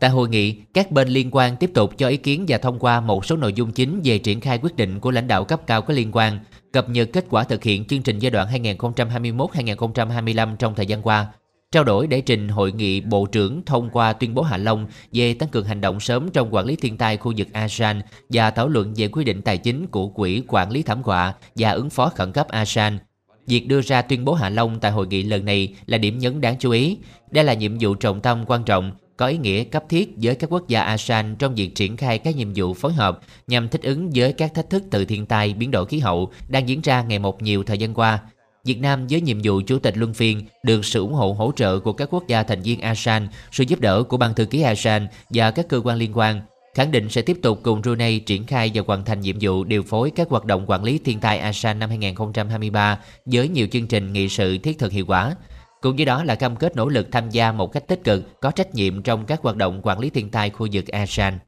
Tại 0.00 0.10
hội 0.10 0.28
nghị, 0.28 0.54
các 0.74 0.90
bên 0.90 1.08
liên 1.08 1.30
quan 1.32 1.56
tiếp 1.56 1.70
tục 1.74 1.98
cho 1.98 2.08
ý 2.08 2.16
kiến 2.16 2.44
và 2.48 2.58
thông 2.58 2.78
qua 2.78 3.00
một 3.00 3.26
số 3.26 3.36
nội 3.36 3.52
dung 3.52 3.72
chính 3.72 4.00
về 4.04 4.18
triển 4.18 4.40
khai 4.40 4.58
quyết 4.62 4.76
định 4.76 5.00
của 5.00 5.10
lãnh 5.10 5.28
đạo 5.28 5.44
cấp 5.44 5.60
cao 5.66 5.82
có 5.82 5.94
liên 5.94 6.12
quan, 6.12 6.38
cập 6.72 6.88
nhật 6.88 7.08
kết 7.12 7.24
quả 7.30 7.44
thực 7.44 7.62
hiện 7.62 7.84
chương 7.84 8.02
trình 8.02 8.18
giai 8.18 8.30
đoạn 8.30 8.48
2021-2025 8.48 10.56
trong 10.56 10.74
thời 10.74 10.86
gian 10.86 11.02
qua, 11.02 11.26
trao 11.74 11.84
đổi 11.84 12.06
để 12.06 12.20
trình 12.20 12.48
hội 12.48 12.72
nghị 12.72 13.00
bộ 13.00 13.26
trưởng 13.26 13.62
thông 13.66 13.90
qua 13.90 14.12
tuyên 14.12 14.34
bố 14.34 14.42
Hạ 14.42 14.56
Long 14.56 14.86
về 15.12 15.34
tăng 15.34 15.48
cường 15.48 15.64
hành 15.64 15.80
động 15.80 16.00
sớm 16.00 16.28
trong 16.32 16.54
quản 16.54 16.66
lý 16.66 16.76
thiên 16.76 16.96
tai 16.96 17.16
khu 17.16 17.32
vực 17.36 17.48
ASEAN 17.52 18.00
và 18.28 18.50
thảo 18.50 18.68
luận 18.68 18.94
về 18.96 19.08
quy 19.08 19.24
định 19.24 19.42
tài 19.42 19.58
chính 19.58 19.86
của 19.86 20.08
Quỹ 20.08 20.42
quản 20.48 20.70
lý 20.70 20.82
thảm 20.82 21.02
họa 21.02 21.34
và 21.56 21.70
ứng 21.70 21.90
phó 21.90 22.08
khẩn 22.08 22.32
cấp 22.32 22.48
ASEAN. 22.48 22.98
Việc 23.46 23.68
đưa 23.68 23.80
ra 23.80 24.02
tuyên 24.02 24.24
bố 24.24 24.34
Hạ 24.34 24.48
Long 24.48 24.80
tại 24.80 24.92
hội 24.92 25.06
nghị 25.06 25.22
lần 25.22 25.44
này 25.44 25.74
là 25.86 25.98
điểm 25.98 26.18
nhấn 26.18 26.40
đáng 26.40 26.56
chú 26.58 26.70
ý. 26.70 26.98
Đây 27.30 27.44
là 27.44 27.54
nhiệm 27.54 27.76
vụ 27.80 27.94
trọng 27.94 28.20
tâm 28.20 28.44
quan 28.46 28.64
trọng, 28.64 28.92
có 29.16 29.26
ý 29.26 29.38
nghĩa 29.38 29.64
cấp 29.64 29.84
thiết 29.88 30.14
với 30.16 30.34
các 30.34 30.50
quốc 30.50 30.68
gia 30.68 30.82
ASEAN 30.82 31.36
trong 31.36 31.54
việc 31.54 31.74
triển 31.74 31.96
khai 31.96 32.18
các 32.18 32.36
nhiệm 32.36 32.52
vụ 32.54 32.74
phối 32.74 32.92
hợp 32.92 33.20
nhằm 33.46 33.68
thích 33.68 33.82
ứng 33.82 34.10
với 34.14 34.32
các 34.32 34.54
thách 34.54 34.70
thức 34.70 34.82
từ 34.90 35.04
thiên 35.04 35.26
tai, 35.26 35.54
biến 35.54 35.70
đổi 35.70 35.86
khí 35.86 35.98
hậu 35.98 36.32
đang 36.48 36.68
diễn 36.68 36.80
ra 36.80 37.02
ngày 37.02 37.18
một 37.18 37.42
nhiều 37.42 37.64
thời 37.64 37.78
gian 37.78 37.94
qua– 37.94 38.18
Việt 38.64 38.80
Nam 38.80 39.06
với 39.10 39.20
nhiệm 39.20 39.38
vụ 39.44 39.60
chủ 39.66 39.78
tịch 39.78 39.96
luân 39.96 40.14
phiên 40.14 40.42
được 40.62 40.84
sự 40.84 41.00
ủng 41.00 41.12
hộ 41.12 41.32
hỗ 41.32 41.52
trợ 41.56 41.78
của 41.78 41.92
các 41.92 42.08
quốc 42.10 42.26
gia 42.28 42.42
thành 42.42 42.62
viên 42.62 42.80
ASEAN, 42.80 43.28
sự 43.52 43.64
giúp 43.64 43.80
đỡ 43.80 44.02
của 44.02 44.16
ban 44.16 44.34
thư 44.34 44.44
ký 44.44 44.62
ASEAN 44.62 45.06
và 45.30 45.50
các 45.50 45.68
cơ 45.68 45.80
quan 45.84 45.98
liên 45.98 46.10
quan, 46.14 46.40
khẳng 46.74 46.90
định 46.90 47.08
sẽ 47.08 47.22
tiếp 47.22 47.36
tục 47.42 47.60
cùng 47.62 47.82
Brunei 47.82 48.18
triển 48.18 48.46
khai 48.46 48.70
và 48.74 48.82
hoàn 48.86 49.04
thành 49.04 49.20
nhiệm 49.20 49.36
vụ 49.40 49.64
điều 49.64 49.82
phối 49.82 50.10
các 50.10 50.28
hoạt 50.30 50.44
động 50.44 50.64
quản 50.66 50.84
lý 50.84 50.98
thiên 50.98 51.20
tai 51.20 51.38
ASEAN 51.38 51.78
năm 51.78 51.88
2023 51.88 52.98
với 53.26 53.48
nhiều 53.48 53.66
chương 53.72 53.86
trình 53.86 54.12
nghị 54.12 54.28
sự 54.28 54.58
thiết 54.58 54.78
thực 54.78 54.92
hiệu 54.92 55.04
quả. 55.06 55.34
Cùng 55.80 55.96
với 55.96 56.04
đó 56.04 56.24
là 56.24 56.34
cam 56.34 56.56
kết 56.56 56.76
nỗ 56.76 56.88
lực 56.88 57.08
tham 57.12 57.30
gia 57.30 57.52
một 57.52 57.72
cách 57.72 57.88
tích 57.88 58.04
cực, 58.04 58.40
có 58.40 58.50
trách 58.50 58.74
nhiệm 58.74 59.02
trong 59.02 59.24
các 59.26 59.40
hoạt 59.42 59.56
động 59.56 59.80
quản 59.82 59.98
lý 59.98 60.10
thiên 60.10 60.30
tai 60.30 60.50
khu 60.50 60.68
vực 60.72 60.88
ASEAN. 60.88 61.38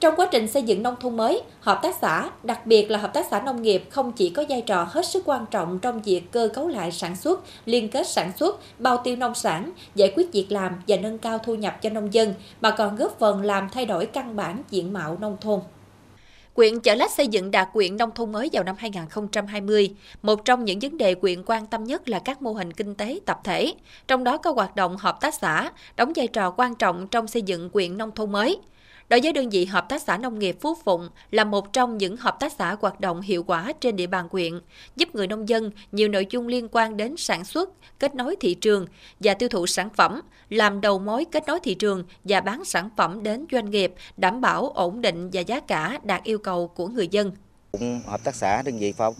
Trong 0.00 0.16
quá 0.16 0.28
trình 0.30 0.48
xây 0.48 0.62
dựng 0.62 0.82
nông 0.82 0.94
thôn 1.00 1.16
mới, 1.16 1.42
hợp 1.60 1.78
tác 1.82 1.96
xã, 2.00 2.30
đặc 2.42 2.66
biệt 2.66 2.90
là 2.90 2.98
hợp 2.98 3.14
tác 3.14 3.26
xã 3.30 3.40
nông 3.40 3.62
nghiệp 3.62 3.84
không 3.90 4.12
chỉ 4.12 4.30
có 4.30 4.44
vai 4.48 4.60
trò 4.60 4.88
hết 4.90 5.06
sức 5.06 5.22
quan 5.26 5.46
trọng 5.50 5.78
trong 5.78 6.02
việc 6.02 6.32
cơ 6.32 6.48
cấu 6.54 6.68
lại 6.68 6.92
sản 6.92 7.16
xuất, 7.16 7.40
liên 7.64 7.88
kết 7.88 8.08
sản 8.08 8.32
xuất, 8.36 8.60
bao 8.78 9.00
tiêu 9.04 9.16
nông 9.16 9.34
sản, 9.34 9.72
giải 9.94 10.12
quyết 10.16 10.32
việc 10.32 10.52
làm 10.52 10.72
và 10.88 10.96
nâng 10.96 11.18
cao 11.18 11.38
thu 11.38 11.54
nhập 11.54 11.82
cho 11.82 11.90
nông 11.90 12.14
dân, 12.14 12.34
mà 12.60 12.70
còn 12.70 12.96
góp 12.96 13.18
phần 13.18 13.42
làm 13.42 13.68
thay 13.72 13.86
đổi 13.86 14.06
căn 14.06 14.36
bản 14.36 14.62
diện 14.70 14.92
mạo 14.92 15.16
nông 15.20 15.36
thôn. 15.40 15.60
Quyện 16.54 16.80
Chợ 16.80 16.94
Lách 16.94 17.10
xây 17.10 17.26
dựng 17.26 17.50
đạt 17.50 17.68
quyện 17.72 17.96
nông 17.96 18.10
thôn 18.14 18.32
mới 18.32 18.50
vào 18.52 18.64
năm 18.64 18.74
2020. 18.78 19.94
Một 20.22 20.44
trong 20.44 20.64
những 20.64 20.78
vấn 20.78 20.98
đề 20.98 21.14
quyện 21.14 21.42
quan 21.46 21.66
tâm 21.66 21.84
nhất 21.84 22.08
là 22.08 22.18
các 22.18 22.42
mô 22.42 22.52
hình 22.52 22.72
kinh 22.72 22.94
tế 22.94 23.18
tập 23.26 23.40
thể, 23.44 23.74
trong 24.08 24.24
đó 24.24 24.36
có 24.36 24.52
hoạt 24.52 24.76
động 24.76 24.96
hợp 24.96 25.20
tác 25.20 25.34
xã, 25.34 25.70
đóng 25.96 26.12
vai 26.16 26.26
trò 26.26 26.50
quan 26.50 26.74
trọng 26.74 27.08
trong 27.08 27.28
xây 27.28 27.42
dựng 27.42 27.70
quyện 27.70 27.98
nông 27.98 28.10
thôn 28.10 28.32
mới. 28.32 28.58
Đối 29.08 29.20
với 29.20 29.32
đơn 29.32 29.50
vị 29.50 29.64
Hợp 29.64 29.88
tác 29.88 30.02
xã 30.02 30.16
Nông 30.16 30.38
nghiệp 30.38 30.56
Phú 30.60 30.74
Phụng 30.84 31.08
là 31.30 31.44
một 31.44 31.72
trong 31.72 31.98
những 31.98 32.16
hợp 32.16 32.40
tác 32.40 32.52
xã 32.52 32.76
hoạt 32.80 33.00
động 33.00 33.20
hiệu 33.20 33.42
quả 33.42 33.72
trên 33.80 33.96
địa 33.96 34.06
bàn 34.06 34.28
quyện, 34.28 34.60
giúp 34.96 35.14
người 35.14 35.26
nông 35.26 35.48
dân 35.48 35.70
nhiều 35.92 36.08
nội 36.08 36.26
dung 36.30 36.46
liên 36.46 36.68
quan 36.72 36.96
đến 36.96 37.14
sản 37.16 37.44
xuất, 37.44 37.70
kết 37.98 38.14
nối 38.14 38.36
thị 38.40 38.54
trường 38.54 38.86
và 39.20 39.34
tiêu 39.34 39.48
thụ 39.48 39.66
sản 39.66 39.88
phẩm, 39.90 40.20
làm 40.48 40.80
đầu 40.80 40.98
mối 40.98 41.24
kết 41.24 41.46
nối 41.46 41.60
thị 41.60 41.74
trường 41.74 42.04
và 42.24 42.40
bán 42.40 42.64
sản 42.64 42.90
phẩm 42.96 43.22
đến 43.22 43.46
doanh 43.52 43.70
nghiệp, 43.70 43.94
đảm 44.16 44.40
bảo 44.40 44.68
ổn 44.68 45.00
định 45.00 45.30
và 45.32 45.40
giá 45.40 45.60
cả 45.60 45.98
đạt 46.02 46.24
yêu 46.24 46.38
cầu 46.38 46.68
của 46.68 46.88
người 46.88 47.08
dân. 47.08 47.32
Hợp 48.06 48.24
tác 48.24 48.34
xã 48.34 48.62
đơn 48.62 48.78
vị 48.78 48.92
Phòng 48.92 49.14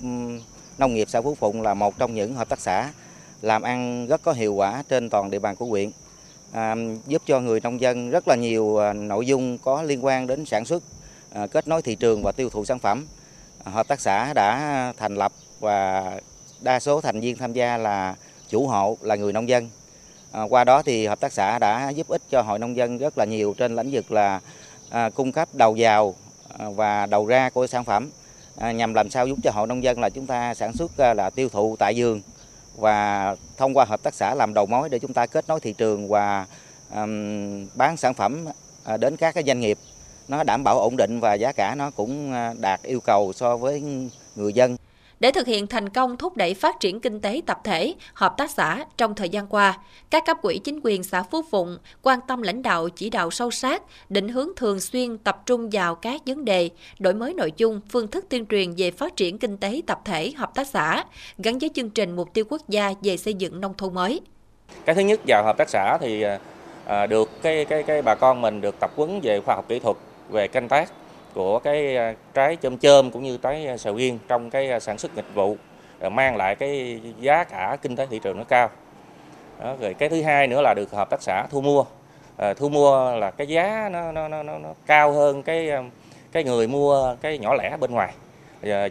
Nông 0.79 0.95
nghiệp 0.95 1.09
xã 1.11 1.23
Phú 1.23 1.35
Phụng 1.35 1.63
là 1.63 1.75
một 1.75 1.99
trong 1.99 2.15
những 2.15 2.35
hợp 2.35 2.49
tác 2.49 2.61
xã 2.61 2.93
làm 3.43 3.63
ăn 3.63 4.07
rất 4.07 4.23
có 4.23 4.33
hiệu 4.33 4.55
quả 4.55 4.83
trên 4.89 5.11
toàn 5.11 5.31
địa 5.31 5.39
bàn 5.39 5.57
của 5.57 5.67
huyện 5.67 5.91
à, 6.53 6.77
giúp 7.07 7.23
cho 7.27 7.41
người 7.41 7.61
nông 7.61 7.81
dân 7.81 8.11
rất 8.11 8.29
là 8.29 8.35
nhiều 8.35 8.79
à, 8.79 8.93
nội 8.93 9.27
dung 9.27 9.59
có 9.59 9.83
liên 9.83 10.05
quan 10.05 10.27
đến 10.27 10.45
sản 10.45 10.65
xuất, 10.65 10.83
à, 11.33 11.47
kết 11.47 11.69
nối 11.69 11.83
thị 11.83 11.95
trường 11.95 12.23
và 12.23 12.33
tiêu 12.33 12.51
thụ 12.51 12.65
sản 12.65 12.79
phẩm. 12.79 13.07
À, 13.65 13.73
hợp 13.73 13.89
tác 13.89 14.01
xã 14.01 14.33
đã 14.35 14.93
thành 14.97 15.15
lập 15.15 15.33
và 15.61 16.13
đa 16.61 16.81
số 16.81 17.01
thành 17.01 17.21
viên 17.21 17.37
tham 17.37 17.53
gia 17.53 17.77
là 17.77 18.15
chủ 18.49 18.67
hộ 18.67 18.97
là 19.01 19.17
người 19.17 19.33
nông 19.33 19.49
dân. 19.49 19.71
À, 20.33 20.43
qua 20.43 20.65
đó 20.65 20.83
thì 20.83 21.07
hợp 21.07 21.21
tác 21.21 21.33
xã 21.33 21.59
đã 21.59 21.91
giúp 21.91 22.09
ích 22.09 22.23
cho 22.31 22.43
hội 22.43 22.59
nông 22.59 22.77
dân 22.77 22.99
rất 22.99 23.19
là 23.19 23.25
nhiều 23.25 23.55
trên 23.59 23.77
lĩnh 23.77 23.91
vực 23.93 24.13
là 24.13 24.41
à, 24.91 25.11
cung 25.11 25.33
cấp 25.33 25.49
đầu 25.53 25.77
vào 25.79 26.15
à, 26.59 26.67
và 26.71 27.07
đầu 27.07 27.27
ra 27.27 27.51
của 27.51 27.67
sản 27.67 27.85
phẩm 27.85 28.11
à, 28.57 28.73
nhằm 28.73 28.95
làm 28.95 29.11
sao 29.11 29.27
giúp 29.27 29.39
cho 29.43 29.51
hội 29.51 29.67
nông 29.67 29.83
dân 29.83 30.01
là 30.01 30.11
chúng 30.11 30.27
ta 30.27 30.55
sản 30.55 30.73
xuất 30.73 30.99
à, 30.99 31.15
là 31.15 31.31
tiêu 31.31 31.49
thụ 31.49 31.77
tại 31.79 31.95
vườn 31.97 32.21
và 32.79 33.37
thông 33.57 33.77
qua 33.77 33.85
hợp 33.85 34.03
tác 34.03 34.15
xã 34.15 34.35
làm 34.35 34.55
đầu 34.55 34.67
mối 34.67 34.89
để 34.89 34.99
chúng 34.99 35.13
ta 35.13 35.27
kết 35.27 35.45
nối 35.49 35.61
thị 35.61 35.73
trường 35.79 36.09
và 36.09 36.47
um, 36.95 37.67
bán 37.75 37.97
sản 37.97 38.15
phẩm 38.15 38.45
à, 38.85 38.97
đến 38.97 39.17
các 39.17 39.35
cái 39.35 39.45
doanh 39.47 39.61
nghiệp 39.61 39.79
nó 40.29 40.45
đảm 40.45 40.65
bảo 40.65 40.81
ổn 40.81 40.97
định 40.97 41.21
và 41.21 41.35
giá 41.35 41.53
cả 41.53 41.75
nó 41.75 41.91
cũng 41.91 42.33
à, 42.33 42.55
đạt 42.61 42.83
yêu 42.83 43.01
cầu 43.01 43.33
so 43.33 43.57
với 43.57 43.83
người 44.37 44.53
dân. 44.53 44.77
Để 45.21 45.31
thực 45.31 45.47
hiện 45.47 45.67
thành 45.67 45.89
công 45.89 46.17
thúc 46.17 46.37
đẩy 46.37 46.55
phát 46.55 46.81
triển 46.81 47.01
kinh 47.01 47.21
tế 47.21 47.43
tập 47.47 47.61
thể, 47.65 47.95
hợp 48.15 48.35
tác 48.37 48.51
xã 48.51 48.85
trong 48.97 49.15
thời 49.15 49.29
gian 49.29 49.47
qua, 49.47 49.79
các 50.11 50.27
cấp 50.27 50.37
quỹ 50.43 50.59
chính 50.59 50.81
quyền 50.85 51.03
xã 51.03 51.23
Phú 51.23 51.43
Phụng 51.51 51.79
quan 52.03 52.19
tâm 52.29 52.43
lãnh 52.43 52.63
đạo 52.63 52.89
chỉ 52.89 53.11
đạo 53.11 53.31
sâu 53.31 53.51
sát, 53.51 53.83
định 54.09 54.29
hướng 54.29 54.49
thường 54.57 54.81
xuyên 54.81 55.19
tập 55.19 55.43
trung 55.47 55.71
vào 55.73 55.95
các 55.95 56.21
vấn 56.27 56.45
đề, 56.45 56.71
đổi 56.99 57.15
mới 57.15 57.35
nội 57.35 57.53
dung, 57.57 57.81
phương 57.91 58.09
thức 58.09 58.25
tuyên 58.29 58.47
truyền 58.47 58.75
về 58.77 58.91
phát 58.91 59.17
triển 59.17 59.39
kinh 59.39 59.57
tế 59.57 59.83
tập 59.87 60.01
thể, 60.05 60.33
hợp 60.37 60.55
tác 60.55 60.67
xã, 60.67 61.05
gắn 61.39 61.59
với 61.59 61.71
chương 61.75 61.91
trình 61.91 62.17
mục 62.17 62.29
tiêu 62.35 62.45
quốc 62.49 62.63
gia 62.69 62.93
về 63.03 63.17
xây 63.17 63.35
dựng 63.35 63.61
nông 63.61 63.75
thôn 63.75 63.95
mới. 63.95 64.21
Cái 64.85 64.95
thứ 64.95 65.01
nhất 65.01 65.21
vào 65.27 65.45
hợp 65.45 65.57
tác 65.59 65.69
xã 65.69 65.99
thì 66.01 66.25
à, 66.87 67.07
được 67.07 67.31
cái 67.43 67.65
cái 67.65 67.83
cái 67.83 68.03
bà 68.03 68.15
con 68.15 68.41
mình 68.41 68.61
được 68.61 68.75
tập 68.81 68.91
huấn 68.97 69.21
về 69.23 69.41
khoa 69.41 69.55
học 69.55 69.65
kỹ 69.69 69.79
thuật 69.79 69.97
về 70.31 70.49
canh 70.49 70.69
tác 70.69 70.89
của 71.39 71.59
cái 71.59 71.97
à, 71.97 72.15
trái 72.35 72.57
chôm 72.57 72.79
chôm 72.79 73.11
cũng 73.11 73.23
như 73.23 73.37
trái 73.37 73.67
à, 73.67 73.77
sầu 73.77 73.95
riêng 73.95 74.19
trong 74.29 74.51
cái 74.51 74.71
à, 74.71 74.81
sản 74.81 74.99
xuất 74.99 75.15
dịch 75.15 75.35
vụ 75.35 75.57
mang 76.11 76.37
lại 76.37 76.55
cái 76.55 77.01
giá 77.21 77.45
cả 77.45 77.77
kinh 77.83 77.97
tế 77.97 78.07
thị 78.07 78.21
trường 78.23 78.39
nó 78.39 78.45
cao. 78.45 78.71
Đó, 79.61 79.75
rồi 79.81 79.95
cái 79.95 80.09
thứ 80.09 80.23
hai 80.23 80.47
nữa 80.47 80.61
là 80.63 80.75
được 80.75 80.93
hợp 80.93 81.11
tác 81.11 81.23
xã 81.23 81.47
thu 81.51 81.61
mua. 81.61 81.85
À, 82.37 82.55
thu 82.55 82.69
mua 82.69 83.17
là 83.17 83.31
cái 83.31 83.47
giá 83.47 83.89
nó, 83.93 84.13
nó, 84.13 84.29
nó, 84.29 84.43
nó 84.43 84.59
cao 84.87 85.13
hơn 85.13 85.43
cái 85.43 85.71
cái 86.33 86.45
người 86.45 86.67
mua 86.67 87.17
cái 87.21 87.39
nhỏ 87.39 87.55
lẻ 87.55 87.77
bên 87.81 87.91
ngoài. 87.91 88.15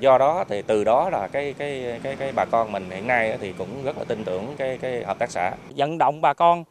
Do 0.01 0.17
đó 0.17 0.45
thì 0.49 0.61
từ 0.61 0.83
đó 0.83 1.09
là 1.09 1.27
cái 1.27 1.53
cái 1.57 1.99
cái 2.03 2.15
cái 2.15 2.31
bà 2.35 2.45
con 2.45 2.71
mình 2.71 2.89
hiện 2.89 3.07
nay 3.07 3.37
thì 3.41 3.53
cũng 3.57 3.83
rất 3.83 3.97
là 3.97 4.03
tin 4.03 4.23
tưởng 4.23 4.55
cái 4.57 4.77
cái 4.81 5.03
hợp 5.03 5.19
tác 5.19 5.31
xã. 5.31 5.51
Vận 5.75 5.97
động 5.97 6.21
bà 6.21 6.33
con 6.33 6.63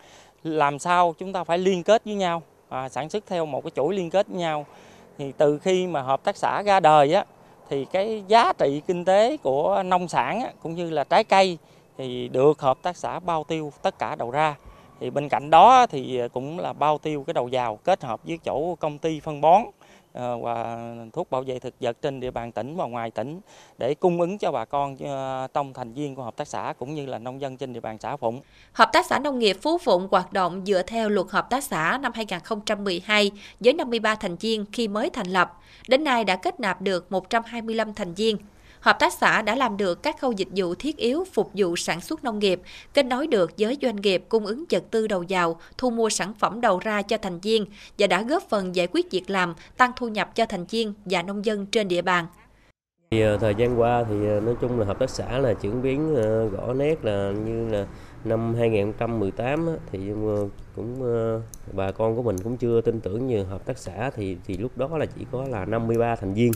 làm 0.43 0.79
sao 0.79 1.15
chúng 1.19 1.33
ta 1.33 1.45
phải 1.45 1.59
liên 1.59 1.83
kết 1.83 2.03
với 2.05 2.15
nhau 2.15 2.43
à, 2.69 2.89
sản 2.89 3.09
xuất 3.09 3.25
theo 3.27 3.47
một 3.47 3.65
cái 3.65 3.71
chuỗi 3.75 3.95
liên 3.95 4.11
kết 4.11 4.29
với 4.29 4.39
nhau 4.39 4.67
thì 5.19 5.33
từ 5.39 5.59
khi 5.59 5.87
mà 5.87 6.03
hợp 6.03 6.25
tác 6.25 6.37
xã 6.37 6.63
ra 6.63 6.81
đời 6.81 7.13
á 7.13 7.25
thì 7.69 7.85
cái 7.85 8.25
giá 8.29 8.53
trị 8.59 8.83
kinh 8.87 9.05
tế 9.05 9.37
của 9.37 9.83
nông 9.83 10.09
sản 10.09 10.41
á, 10.41 10.51
cũng 10.63 10.75
như 10.75 10.91
là 10.91 11.05
trái 11.05 11.25
cây 11.25 11.59
thì 11.99 12.29
được 12.29 12.61
hợp 12.61 12.79
tác 12.83 12.97
xã 12.97 13.19
bao 13.19 13.45
tiêu 13.45 13.73
tất 13.83 13.99
cả 13.99 14.15
đầu 14.15 14.31
ra. 14.31 14.55
Thì 15.01 15.11
bên 15.11 15.29
cạnh 15.29 15.51
đó 15.51 15.87
thì 15.87 16.21
cũng 16.33 16.59
là 16.59 16.73
bao 16.73 16.99
tiêu 16.99 17.25
cái 17.27 17.35
đầu 17.35 17.49
vào 17.53 17.77
kết 17.77 18.05
hợp 18.05 18.21
với 18.25 18.39
chỗ 18.45 18.75
công 18.75 18.99
ty 18.99 19.21
phân 19.21 19.41
bón. 19.41 19.63
Ờ, 20.17 20.39
và 20.39 20.79
thuốc 21.13 21.31
bảo 21.31 21.43
vệ 21.43 21.59
thực 21.59 21.75
vật 21.81 21.97
trên 22.03 22.21
địa 22.21 22.31
bàn 22.31 22.53
tỉnh 22.53 22.77
và 22.77 22.87
ngoài 22.87 23.11
tỉnh 23.11 23.41
để 23.79 23.95
cung 23.95 24.21
ứng 24.21 24.39
cho 24.39 24.53
bà 24.53 24.65
con 24.65 24.97
ờ, 24.97 25.47
trong 25.55 25.73
thành 25.73 25.93
viên 25.93 26.15
của 26.15 26.23
hợp 26.23 26.37
tác 26.37 26.49
xã 26.49 26.75
cũng 26.79 26.95
như 26.95 27.07
là 27.07 27.19
nông 27.19 27.41
dân 27.41 27.57
trên 27.57 27.73
địa 27.73 27.81
bàn 27.81 27.99
xã 28.01 28.17
Phụng. 28.17 28.41
Hợp 28.73 28.91
tác 28.93 29.07
xã 29.07 29.19
nông 29.19 29.39
nghiệp 29.39 29.57
Phú 29.63 29.79
Phụng 29.79 30.09
hoạt 30.11 30.33
động 30.33 30.63
dựa 30.67 30.83
theo 30.83 31.09
luật 31.09 31.27
hợp 31.31 31.51
tác 31.51 31.65
xã 31.65 31.99
năm 32.03 32.13
2012 32.15 33.31
với 33.61 33.73
53 33.73 34.15
thành 34.15 34.37
viên 34.37 34.65
khi 34.73 34.89
mới 34.89 35.11
thành 35.11 35.27
lập. 35.27 35.61
Đến 35.89 36.05
nay 36.05 36.25
đã 36.25 36.37
kết 36.37 36.61
nạp 36.61 36.83
được 36.83 37.13
125 37.13 37.95
thành 37.95 38.15
viên. 38.15 38.37
Hợp 38.87 38.99
tác 38.99 39.13
xã 39.13 39.43
đã 39.43 39.55
làm 39.55 39.77
được 39.77 40.03
các 40.03 40.21
khâu 40.21 40.33
dịch 40.33 40.49
vụ 40.57 40.75
thiết 40.75 40.97
yếu 40.97 41.25
phục 41.33 41.51
vụ 41.55 41.77
sản 41.77 42.01
xuất 42.01 42.25
nông 42.25 42.39
nghiệp, 42.39 42.61
kết 42.95 43.07
nối 43.07 43.27
được 43.27 43.51
với 43.59 43.79
doanh 43.83 43.97
nghiệp 43.97 44.25
cung 44.29 44.47
ứng 44.47 44.65
vật 44.71 44.85
tư 44.91 45.07
đầu 45.07 45.25
vào, 45.29 45.61
thu 45.79 45.91
mua 45.91 46.09
sản 46.09 46.35
phẩm 46.39 46.61
đầu 46.61 46.79
ra 46.79 47.03
cho 47.03 47.19
thành 47.19 47.41
viên 47.41 47.67
và 47.99 48.07
đã 48.07 48.23
góp 48.23 48.43
phần 48.49 48.77
giải 48.77 48.89
quyết 48.93 49.11
việc 49.11 49.31
làm, 49.31 49.55
tăng 49.77 49.93
thu 49.97 50.09
nhập 50.09 50.35
cho 50.35 50.47
thành 50.47 50.65
viên 50.65 50.95
và 51.05 51.23
nông 51.23 51.45
dân 51.45 51.67
trên 51.67 51.89
địa 51.89 52.03
bàn. 52.03 52.27
Thì, 53.11 53.21
ờ, 53.21 53.39
thời 53.39 53.55
gian 53.55 53.81
qua 53.81 54.05
thì 54.09 54.27
ờ, 54.29 54.41
nói 54.41 54.55
chung 54.61 54.81
là 54.81 54.87
hợp 54.87 54.99
tác 54.99 55.11
xã 55.11 55.39
là 55.39 55.55
chuyển 55.55 55.83
biến 55.83 56.15
ờ, 56.15 56.49
rõ 56.49 56.73
nét 56.75 57.05
là 57.05 57.33
như 57.47 57.69
là 57.69 57.87
năm 58.25 58.55
2018 58.55 59.69
thì 59.93 59.99
cũng 60.77 61.03
bà 61.73 61.91
con 61.93 62.17
của 62.17 62.23
mình 62.23 62.37
cũng 62.39 62.57
chưa 62.57 62.81
tin 62.81 63.01
tưởng 63.01 63.27
như 63.27 63.43
hợp 63.43 63.67
tác 63.67 63.79
xã 63.79 64.11
thì 64.17 64.37
thì 64.47 64.57
lúc 64.57 64.79
đó 64.79 64.99
là 64.99 65.07
chỉ 65.07 65.27
có 65.33 65.45
là 65.51 65.65
53 65.65 66.17
thành 66.17 66.35
viên 66.35 66.53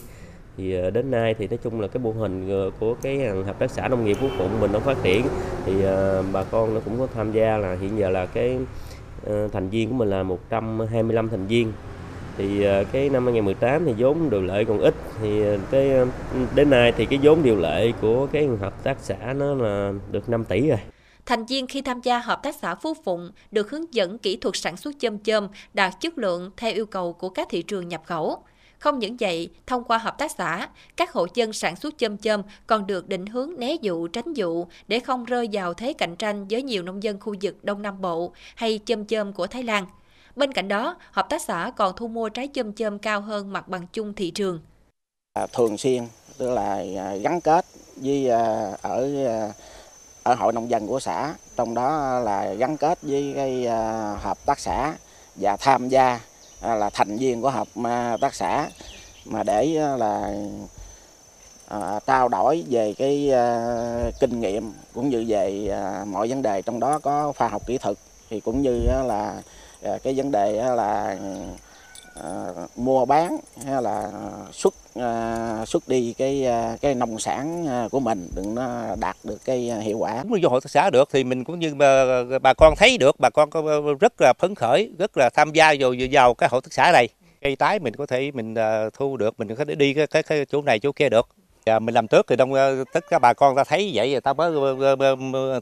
thì 0.57 0.75
ờ, 0.75 0.91
đến 0.91 1.11
nay 1.11 1.35
thì 1.39 1.49
nói 1.49 1.59
chung 1.65 1.81
là 1.81 1.89
cái 1.89 2.03
mô 2.03 2.13
hình 2.13 2.49
ờ, 2.51 2.71
của 2.81 2.95
cái 3.03 3.19
hợp 3.47 3.59
tác 3.59 3.71
xã 3.71 3.89
nông 3.89 4.05
nghiệp 4.05 4.17
Phú 4.21 4.29
Phụng 4.39 4.61
mình 4.61 4.73
nó 4.73 4.79
phát 4.79 4.97
triển 5.03 5.27
thì 5.67 5.83
ờ, 5.83 6.25
bà 6.33 6.45
con 6.45 6.75
nó 6.75 6.81
cũng 6.81 6.99
có 6.99 7.07
tham 7.15 7.33
gia 7.33 7.57
là 7.57 7.77
hiện 7.81 7.99
giờ 7.99 8.11
là 8.11 8.27
cái 8.27 8.59
thành 9.53 9.69
viên 9.69 9.89
của 9.89 9.95
mình 9.95 10.11
là 10.11 10.23
125 10.23 11.29
thành 11.29 11.47
viên 11.47 11.73
thì 12.39 12.67
cái 12.93 13.09
năm 13.09 13.25
2018 13.25 13.85
thì 13.85 13.95
vốn 13.99 14.31
điều 14.31 14.43
lệ 14.43 14.65
còn 14.65 14.79
ít 14.79 14.95
thì 15.23 15.43
cái 15.71 15.91
đến 16.55 16.71
nay 16.71 16.93
thì 16.97 17.07
cái 17.07 17.19
vốn 17.23 17.43
điều 17.43 17.57
lệ 17.57 17.93
của 18.01 18.27
cái 18.27 18.49
hợp 18.61 18.85
tác 18.85 18.97
xã 19.01 19.17
nó 19.33 19.55
là 19.55 19.93
được 20.11 20.29
5 20.29 20.45
tỷ 20.45 20.69
rồi. 20.69 20.79
Thành 21.27 21.47
viên 21.47 21.67
khi 21.67 21.83
tham 21.83 22.01
gia 22.01 22.19
hợp 22.19 22.43
tác 22.43 22.55
xã 22.55 22.75
Phú 22.75 22.95
Phụng 23.05 23.31
được 23.51 23.71
hướng 23.71 23.95
dẫn 23.95 24.19
kỹ 24.19 24.37
thuật 24.37 24.57
sản 24.57 24.77
xuất 24.77 24.95
chôm 24.99 25.19
chôm, 25.19 25.49
đạt 25.75 25.93
chất 26.01 26.19
lượng 26.19 26.51
theo 26.57 26.73
yêu 26.73 26.87
cầu 26.87 27.13
của 27.13 27.29
các 27.29 27.49
thị 27.51 27.63
trường 27.63 27.89
nhập 27.89 28.03
khẩu. 28.07 28.43
Không 28.81 28.99
những 28.99 29.17
vậy, 29.21 29.51
thông 29.67 29.85
qua 29.85 29.99
hợp 29.99 30.19
tác 30.19 30.31
xã, 30.31 30.69
các 30.97 31.13
hộ 31.13 31.27
dân 31.35 31.53
sản 31.53 31.77
xuất 31.77 31.95
chôm 31.99 32.17
chôm 32.17 32.43
còn 32.67 32.87
được 32.87 33.09
định 33.09 33.27
hướng 33.27 33.51
né 33.59 33.75
dụ 33.81 34.09
tránh 34.09 34.33
dụ 34.33 34.67
để 34.89 35.01
không 35.01 35.25
rơi 35.25 35.49
vào 35.53 35.75
thế 35.75 35.93
cạnh 35.93 36.17
tranh 36.17 36.47
với 36.51 36.63
nhiều 36.63 36.83
nông 36.83 37.03
dân 37.03 37.21
khu 37.21 37.35
vực 37.43 37.65
Đông 37.65 37.83
Nam 37.83 38.01
Bộ 38.01 38.33
hay 38.55 38.81
chôm 38.85 39.05
chôm 39.05 39.33
của 39.33 39.47
Thái 39.47 39.63
Lan. 39.63 39.87
Bên 40.37 40.53
cạnh 40.53 40.69
đó, 40.69 40.97
hợp 41.11 41.27
tác 41.29 41.43
xã 41.43 41.73
còn 41.77 41.97
thu 41.97 42.09
mua 42.09 42.29
trái 42.29 42.49
chôm 42.55 42.73
chôm 42.73 42.99
cao 42.99 43.21
hơn 43.21 43.53
mặt 43.53 43.69
bằng 43.69 43.87
chung 43.93 44.15
thị 44.15 44.31
trường. 44.31 44.61
À, 45.33 45.47
thường 45.53 45.79
xuyên 45.79 46.07
tức 46.39 46.51
là 46.51 46.85
à, 46.97 47.15
gắn 47.23 47.41
kết 47.41 47.65
với 47.97 48.31
à, 48.31 48.73
ở 48.83 49.11
ở 50.23 50.35
hội 50.35 50.53
nông 50.53 50.71
dân 50.71 50.87
của 50.87 51.01
xã, 51.01 51.35
trong 51.57 51.75
đó 51.75 52.19
là 52.19 52.55
gắn 52.55 52.77
kết 52.77 52.99
với 53.03 53.33
cái 53.37 53.67
hợp 54.19 54.39
tác 54.47 54.59
xã 54.59 54.95
và 55.35 55.57
tham 55.57 55.89
gia 55.89 56.21
À, 56.61 56.75
là 56.75 56.91
thành 56.91 57.17
viên 57.19 57.43
của 57.43 57.51
hợp 57.51 57.69
tác 58.21 58.35
xã 58.35 58.69
mà 59.25 59.43
để 59.43 59.77
à, 59.77 59.97
là 59.97 60.33
à, 61.69 62.01
trao 62.07 62.29
đổi 62.29 62.65
về 62.71 62.95
cái 62.99 63.33
à, 63.33 64.11
kinh 64.21 64.41
nghiệm 64.41 64.73
cũng 64.95 65.09
như 65.09 65.25
về 65.29 65.69
à, 65.73 66.05
mọi 66.05 66.29
vấn 66.29 66.43
đề 66.43 66.63
trong 66.63 66.81
đó 66.81 66.99
có 66.99 67.33
khoa 67.39 67.49
học 67.49 67.67
kỹ 67.67 67.79
thuật 67.79 67.97
thì 68.31 68.41
cũng 68.41 68.63
như 68.63 68.87
à, 68.87 69.03
là 69.03 69.43
à, 69.83 69.99
cái 70.03 70.15
vấn 70.17 70.31
đề 70.31 70.59
à, 70.59 70.75
là 70.75 71.17
à, 72.23 72.53
mua 72.77 73.05
bán 73.05 73.39
hay 73.67 73.83
là 73.83 74.11
xuất 74.53 74.75
à, 74.95 75.65
xuất 75.67 75.89
đi 75.89 76.15
cái 76.19 76.47
à, 76.47 76.77
cái 76.81 76.95
nông 76.95 77.19
sản 77.19 77.67
à, 77.69 77.89
của 77.91 78.01
mình 78.01 78.29
đừng 78.37 78.55
nó 78.55 78.97
đạt 79.01 79.17
được 79.25 79.39
cái 79.45 79.71
à, 79.71 79.79
hiệu 79.79 79.99
quả. 79.99 80.25
Vô 80.43 80.49
hội 80.49 80.61
xã 80.65 80.91
được 80.91 81.09
thì 81.13 81.25
mình 81.25 81.45
cũng 81.45 81.59
như 81.59 81.75
bà, 81.75 82.05
bà 82.43 82.55
con 82.55 82.75
thấy 82.77 82.99
được 82.99 83.17
bà 83.19 83.31
con 83.31 83.51
rất 84.01 84.13
là 84.21 84.33
phấn 84.39 84.55
khởi, 84.55 84.91
rất 84.99 85.11
là 85.17 85.31
tham 85.35 85.53
gia 85.53 85.75
vào 85.81 85.95
vào 86.13 86.35
cái 86.35 86.49
hội 86.53 86.61
thức 86.61 86.73
xã 86.73 86.93
này. 86.93 87.09
Cây 87.41 87.57
tái 87.57 87.79
mình 87.79 87.97
có 87.97 88.07
thể 88.07 88.31
mình 88.31 88.55
thu 88.95 89.17
được, 89.17 89.35
mình 89.39 89.55
có 89.57 89.65
thể 89.65 89.75
đi 89.75 89.95
cái, 89.95 90.07
cái, 90.07 90.23
cái 90.23 90.45
chỗ 90.45 90.63
này 90.63 90.79
chỗ 90.79 90.93
kia 90.93 91.09
được. 91.09 91.29
Và 91.67 91.79
mình 91.79 91.95
làm 91.95 92.07
trước 92.07 92.27
thì 92.29 92.37
đông 92.37 92.53
tất 92.93 93.05
cả 93.11 93.19
bà 93.19 93.33
con 93.33 93.57
ta 93.57 93.65
thấy 93.65 93.91
vậy 93.95 94.21
ta 94.21 94.33
mới 94.33 94.53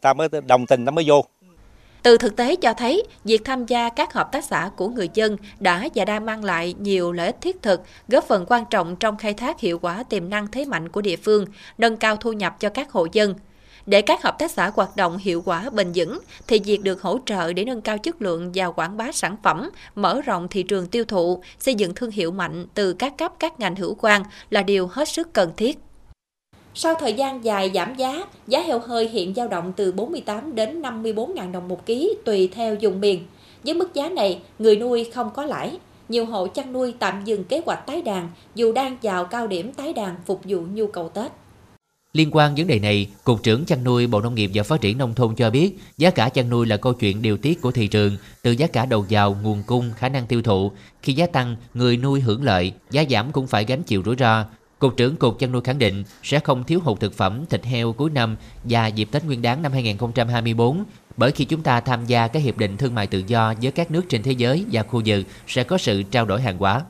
ta 0.03 0.13
mới 0.15 0.29
đồng 0.47 0.67
tình 0.67 0.85
ta 0.85 0.91
mới 0.91 1.05
vô. 1.09 1.25
Từ 2.03 2.19
thực 2.19 2.37
tế 2.37 2.57
cho 2.57 2.75
thấy, 2.75 3.03
việc 3.25 3.45
tham 3.45 3.67
gia 3.67 3.89
các 3.89 4.13
hợp 4.13 4.33
tác 4.33 4.45
xã 4.45 4.71
của 4.77 4.89
người 4.89 5.09
dân 5.15 5.37
đã 5.61 5.89
và 5.95 6.05
đang 6.05 6.27
mang 6.27 6.45
lại 6.45 6.75
nhiều 6.79 7.13
lợi 7.13 7.27
ích 7.27 7.41
thiết 7.41 7.63
thực, 7.63 7.83
góp 8.09 8.25
phần 8.25 8.45
quan 8.49 8.65
trọng 8.71 8.97
trong 8.97 9.17
khai 9.17 9.35
thác 9.35 9.61
hiệu 9.61 9.79
quả 9.79 10.03
tiềm 10.03 10.31
năng 10.31 10.47
thế 10.47 10.65
mạnh 10.65 10.89
của 10.89 11.01
địa 11.01 11.17
phương, 11.17 11.47
nâng 11.79 11.97
cao 11.97 12.17
thu 12.17 12.33
nhập 12.33 12.57
cho 12.61 12.69
các 12.69 12.91
hộ 12.91 13.07
dân. 13.13 13.35
Để 13.87 14.03
các 14.03 14.23
hợp 14.23 14.39
tác 14.39 14.51
xã 14.51 14.71
hoạt 14.75 14.97
động 14.97 15.19
hiệu 15.19 15.43
quả 15.45 15.71
bền 15.71 15.93
vững, 15.95 16.19
thì 16.47 16.61
việc 16.65 16.83
được 16.83 17.03
hỗ 17.03 17.19
trợ 17.27 17.53
để 17.53 17.65
nâng 17.65 17.81
cao 17.81 17.99
chất 17.99 18.23
lượng 18.23 18.51
và 18.55 18.67
quảng 18.71 18.97
bá 18.97 19.13
sản 19.13 19.37
phẩm, 19.43 19.71
mở 19.95 20.21
rộng 20.21 20.49
thị 20.49 20.63
trường 20.63 20.87
tiêu 20.87 21.05
thụ, 21.05 21.43
xây 21.59 21.75
dựng 21.75 21.95
thương 21.95 22.11
hiệu 22.11 22.31
mạnh 22.31 22.67
từ 22.75 22.93
các 22.93 23.19
cấp 23.19 23.33
các 23.39 23.61
ngành 23.61 23.77
hữu 23.77 23.95
quan 23.95 24.23
là 24.51 24.63
điều 24.63 24.87
hết 24.87 25.09
sức 25.09 25.33
cần 25.33 25.53
thiết. 25.57 25.79
Sau 26.81 26.95
thời 26.95 27.13
gian 27.13 27.45
dài 27.45 27.71
giảm 27.75 27.95
giá, 27.95 28.27
giá 28.47 28.61
heo 28.61 28.79
hơi 28.79 29.09
hiện 29.09 29.35
dao 29.35 29.49
động 29.49 29.73
từ 29.77 29.93
48 29.93 30.55
đến 30.55 30.83
54.000 30.83 31.53
đồng 31.53 31.69
một 31.69 31.87
ký 31.87 32.15
tùy 32.25 32.49
theo 32.55 32.77
vùng 32.81 33.01
miền. 33.01 33.27
Với 33.65 33.75
mức 33.75 33.95
giá 33.95 34.09
này, 34.09 34.41
người 34.59 34.77
nuôi 34.77 35.11
không 35.15 35.31
có 35.35 35.45
lãi. 35.45 35.79
Nhiều 36.09 36.27
hộ 36.27 36.47
chăn 36.47 36.73
nuôi 36.73 36.95
tạm 36.99 37.25
dừng 37.25 37.45
kế 37.45 37.61
hoạch 37.67 37.87
tái 37.87 38.03
đàn 38.03 38.29
dù 38.55 38.73
đang 38.73 38.97
vào 39.03 39.25
cao 39.25 39.47
điểm 39.47 39.73
tái 39.73 39.93
đàn 39.93 40.17
phục 40.27 40.41
vụ 40.45 40.61
nhu 40.73 40.87
cầu 40.87 41.09
Tết. 41.09 41.33
Liên 42.13 42.29
quan 42.33 42.55
vấn 42.55 42.67
đề 42.67 42.79
này, 42.79 43.11
Cục 43.25 43.43
trưởng 43.43 43.65
chăn 43.65 43.85
nuôi 43.85 44.07
Bộ 44.07 44.21
Nông 44.21 44.35
nghiệp 44.35 44.51
và 44.55 44.63
Phát 44.63 44.81
triển 44.81 44.99
Nông 44.99 45.15
thôn 45.15 45.35
cho 45.35 45.51
biết 45.51 45.73
giá 45.97 46.11
cả 46.11 46.29
chăn 46.29 46.51
nuôi 46.51 46.67
là 46.67 46.77
câu 46.77 46.93
chuyện 46.93 47.23
điều 47.23 47.37
tiết 47.37 47.61
của 47.61 47.71
thị 47.71 47.87
trường, 47.87 48.17
từ 48.43 48.51
giá 48.51 48.67
cả 48.67 48.87
đầu 48.87 49.07
vào, 49.11 49.37
nguồn 49.43 49.63
cung, 49.67 49.91
khả 49.97 50.09
năng 50.09 50.27
tiêu 50.27 50.43
thụ. 50.43 50.73
Khi 51.03 51.13
giá 51.13 51.27
tăng, 51.27 51.57
người 51.75 51.97
nuôi 51.97 52.21
hưởng 52.21 52.43
lợi, 52.43 52.73
giá 52.91 53.05
giảm 53.11 53.33
cũng 53.33 53.47
phải 53.47 53.65
gánh 53.65 53.83
chịu 53.83 54.03
rủi 54.05 54.17
ro. 54.17 54.45
Cục 54.79 54.97
trưởng 54.97 55.17
Cục 55.17 55.39
chăn 55.39 55.53
nuôi 55.53 55.63
khẳng 55.65 55.79
định 55.79 56.05
sẽ 56.23 56.41
không 56.41 56.65
thiếu 56.65 56.81
hụt 56.85 57.01
thực 57.01 57.15
phẩm 57.15 57.45
thịt 57.51 57.65
heo 57.65 57.93
cuối 57.93 58.11
năm 58.11 58.37
và 58.65 58.87
dịp 58.87 59.09
Tết 59.13 59.25
Nguyên 59.25 59.43
đán 59.43 59.63
năm 59.63 59.73
2024 59.73 60.85
bởi 61.17 61.31
khi 61.31 61.45
chúng 61.45 61.63
ta 61.63 61.81
tham 61.81 62.07
gia 62.07 62.29
các 62.29 62.43
hiệp 62.43 62.59
định 62.59 62.77
thương 62.77 62.95
mại 62.95 63.07
tự 63.07 63.23
do 63.27 63.55
với 63.63 63.73
các 63.73 63.91
nước 63.91 64.03
trên 64.09 64.23
thế 64.23 64.33
giới 64.33 64.65
và 64.73 64.83
khu 64.83 65.03
vực 65.07 65.25
sẽ 65.47 65.65
có 65.65 65.79
sự 65.79 66.03
trao 66.03 66.25
đổi 66.25 66.41
hàng 66.41 66.59
hóa. 66.59 66.83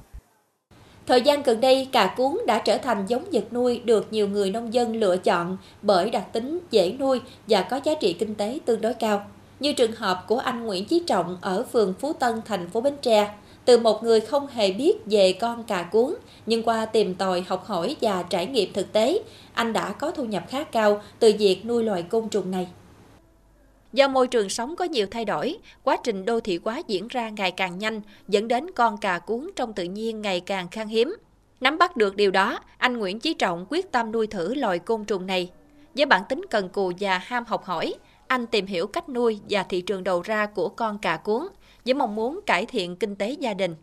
Thời 1.07 1.21
gian 1.21 1.43
gần 1.43 1.61
đây, 1.61 1.89
cà 1.93 2.15
cuốn 2.17 2.39
đã 2.47 2.59
trở 2.59 2.79
thành 2.79 3.07
giống 3.07 3.25
vật 3.33 3.53
nuôi 3.53 3.81
được 3.85 4.13
nhiều 4.13 4.29
người 4.29 4.51
nông 4.51 4.75
dân 4.75 4.97
lựa 4.97 5.17
chọn 5.17 5.57
bởi 5.83 6.11
đặc 6.11 6.33
tính 6.33 6.59
dễ 6.71 6.97
nuôi 6.99 7.21
và 7.49 7.63
có 7.63 7.81
giá 7.85 7.95
trị 8.01 8.13
kinh 8.13 8.35
tế 8.35 8.59
tương 8.65 8.81
đối 8.81 8.95
cao. 8.95 9.27
Như 9.61 9.73
trường 9.73 9.93
hợp 9.93 10.25
của 10.29 10.39
anh 10.39 10.67
Nguyễn 10.67 10.85
Chí 10.85 11.03
Trọng 11.07 11.37
ở 11.41 11.65
phường 11.73 11.95
Phú 12.01 12.13
Tân, 12.13 12.41
thành 12.45 12.71
phố 12.71 12.81
Bến 12.81 12.95
Tre. 13.03 13.35
Từ 13.69 13.79
một 13.79 14.03
người 14.03 14.21
không 14.21 14.47
hề 14.47 14.73
biết 14.73 14.97
về 15.07 15.33
con 15.33 15.65
cà 15.65 15.89
cuốn, 15.93 16.15
nhưng 16.47 16.63
qua 16.63 16.87
tìm 16.87 17.15
tòi 17.15 17.45
học 17.49 17.65
hỏi 17.65 17.97
và 18.01 18.23
trải 18.23 18.47
nghiệm 18.47 18.73
thực 18.73 18.93
tế, 18.93 19.23
anh 19.55 19.73
đã 19.73 19.93
có 19.93 20.11
thu 20.11 20.25
nhập 20.25 20.45
khá 20.49 20.65
cao 20.65 21.03
từ 21.19 21.33
việc 21.39 21.65
nuôi 21.65 21.85
loài 21.85 22.03
côn 22.03 22.29
trùng 22.29 22.51
này. 22.51 22.69
Do 23.93 24.09
môi 24.09 24.29
trường 24.29 24.49
sống 24.49 24.77
có 24.77 24.85
nhiều 24.85 25.07
thay 25.11 25.25
đổi, 25.25 25.57
quá 25.83 25.97
trình 26.05 26.25
đô 26.25 26.41
thị 26.41 26.61
hóa 26.65 26.83
diễn 26.87 27.09
ra 27.09 27.29
ngày 27.29 27.51
càng 27.51 27.79
nhanh, 27.79 28.01
dẫn 28.29 28.49
đến 28.49 28.67
con 28.71 28.99
cà 28.99 29.19
cuốn 29.19 29.51
trong 29.57 29.73
tự 29.73 29.85
nhiên 29.85 30.23
ngày 30.23 30.41
càng 30.41 30.69
khan 30.69 30.89
hiếm. 30.89 31.17
Nắm 31.61 31.79
bắt 31.79 31.97
được 31.97 32.17
điều 32.17 32.31
đó, 32.31 32.61
anh 32.79 32.99
Nguyễn 32.99 33.21
Chí 33.21 33.35
Trọng 33.35 33.67
quyết 33.69 33.93
tâm 33.93 34.13
nuôi 34.13 34.27
thử 34.27 34.55
loài 34.55 34.79
côn 34.79 35.05
trùng 35.05 35.27
này. 35.27 35.51
Với 35.95 36.07
bản 36.07 36.23
tính 36.29 36.41
cần 36.51 36.69
cù 36.69 36.93
và 37.01 37.19
ham 37.19 37.45
học 37.45 37.65
hỏi, 37.65 37.95
anh 38.27 38.47
tìm 38.47 38.67
hiểu 38.67 38.87
cách 38.87 39.09
nuôi 39.09 39.41
và 39.51 39.63
thị 39.63 39.81
trường 39.81 40.05
đầu 40.05 40.23
ra 40.23 40.47
của 40.47 40.69
con 40.69 40.99
cà 40.99 41.17
cuốn 41.17 41.47
với 41.89 41.95
mong 41.95 42.15
muốn 42.15 42.41
cải 42.47 42.67
thiện 42.67 42.97
kinh 42.97 43.15
tế 43.15 43.31
gia 43.31 43.55
đình. 43.55 43.75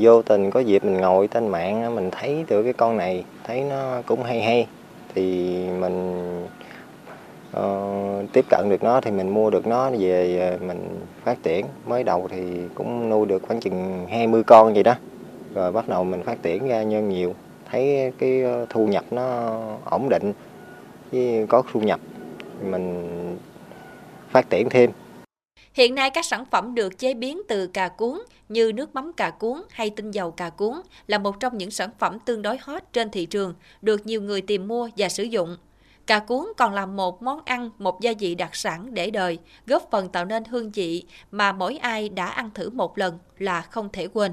Vô 0.00 0.22
tình 0.22 0.50
có 0.50 0.60
dịp 0.60 0.84
mình 0.84 0.96
ngồi 0.96 1.28
trên 1.28 1.48
mạng 1.48 1.94
mình 1.94 2.10
thấy 2.10 2.44
từ 2.48 2.62
cái 2.62 2.72
con 2.72 2.96
này 2.96 3.24
thấy 3.44 3.60
nó 3.60 4.02
cũng 4.06 4.22
hay 4.22 4.42
hay 4.42 4.66
thì 5.14 5.56
mình 5.80 6.16
uh, 7.56 8.32
tiếp 8.32 8.44
cận 8.50 8.68
được 8.70 8.82
nó 8.82 9.00
thì 9.00 9.10
mình 9.10 9.28
mua 9.28 9.50
được 9.50 9.66
nó 9.66 9.90
về 9.90 10.38
ờ, 10.50 10.66
mình 10.66 10.88
phát 11.24 11.42
triển. 11.42 11.66
Mới 11.86 12.04
đầu 12.04 12.28
thì 12.30 12.42
cũng 12.74 13.08
nuôi 13.08 13.26
được 13.26 13.42
khoảng 13.42 13.60
chừng 13.60 14.06
20 14.10 14.42
con 14.42 14.74
vậy 14.74 14.82
đó. 14.82 14.94
Rồi 15.54 15.72
bắt 15.72 15.88
đầu 15.88 16.04
mình 16.04 16.22
phát 16.22 16.42
triển 16.42 16.68
ra 16.68 16.82
nhân 16.82 17.08
nhiều 17.08 17.34
thấy 17.70 18.12
cái 18.18 18.42
ờ, 18.42 18.66
thu 18.70 18.86
nhập 18.86 19.04
nó 19.10 19.56
ổn 19.84 20.08
định 20.08 20.32
với 21.12 21.46
có 21.48 21.62
thu 21.72 21.80
nhập 21.80 22.00
mình 22.64 23.08
phát 24.30 24.50
triển 24.50 24.68
thêm. 24.70 24.90
Hiện 25.74 25.94
nay 25.94 26.10
các 26.10 26.24
sản 26.24 26.44
phẩm 26.44 26.74
được 26.74 26.98
chế 26.98 27.14
biến 27.14 27.42
từ 27.48 27.66
cà 27.66 27.88
cuốn 27.88 28.18
như 28.48 28.72
nước 28.72 28.94
mắm 28.94 29.12
cà 29.12 29.30
cuốn 29.30 29.62
hay 29.70 29.90
tinh 29.90 30.10
dầu 30.10 30.30
cà 30.30 30.50
cuốn 30.50 30.74
là 31.06 31.18
một 31.18 31.40
trong 31.40 31.58
những 31.58 31.70
sản 31.70 31.90
phẩm 31.98 32.18
tương 32.18 32.42
đối 32.42 32.58
hot 32.60 32.82
trên 32.92 33.10
thị 33.10 33.26
trường, 33.26 33.54
được 33.82 34.06
nhiều 34.06 34.22
người 34.22 34.40
tìm 34.40 34.68
mua 34.68 34.88
và 34.96 35.08
sử 35.08 35.22
dụng. 35.22 35.56
Cà 36.06 36.18
cuốn 36.18 36.46
còn 36.56 36.74
là 36.74 36.86
một 36.86 37.22
món 37.22 37.40
ăn, 37.44 37.70
một 37.78 38.00
gia 38.00 38.12
vị 38.18 38.34
đặc 38.34 38.56
sản 38.56 38.94
để 38.94 39.10
đời, 39.10 39.38
góp 39.66 39.88
phần 39.90 40.08
tạo 40.08 40.24
nên 40.24 40.44
hương 40.44 40.70
vị 40.70 41.04
mà 41.30 41.52
mỗi 41.52 41.76
ai 41.76 42.08
đã 42.08 42.26
ăn 42.26 42.50
thử 42.54 42.70
một 42.70 42.98
lần 42.98 43.18
là 43.38 43.60
không 43.60 43.88
thể 43.92 44.06
quên. 44.06 44.32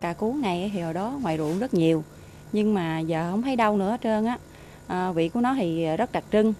Cà 0.00 0.12
cuốn 0.12 0.40
này 0.40 0.70
thì 0.74 0.80
hồi 0.80 0.94
đó 0.94 1.18
ngoài 1.22 1.38
ruộng 1.38 1.58
rất 1.58 1.74
nhiều, 1.74 2.04
nhưng 2.52 2.74
mà 2.74 2.98
giờ 2.98 3.30
không 3.30 3.42
thấy 3.42 3.56
đâu 3.56 3.76
nữa 3.76 3.90
hết 3.90 4.00
trơn 4.02 4.24
á. 4.24 4.38
À, 4.86 5.12
vị 5.12 5.28
của 5.28 5.40
nó 5.40 5.54
thì 5.54 5.96
rất 5.96 6.12
đặc 6.12 6.24
trưng, 6.32 6.54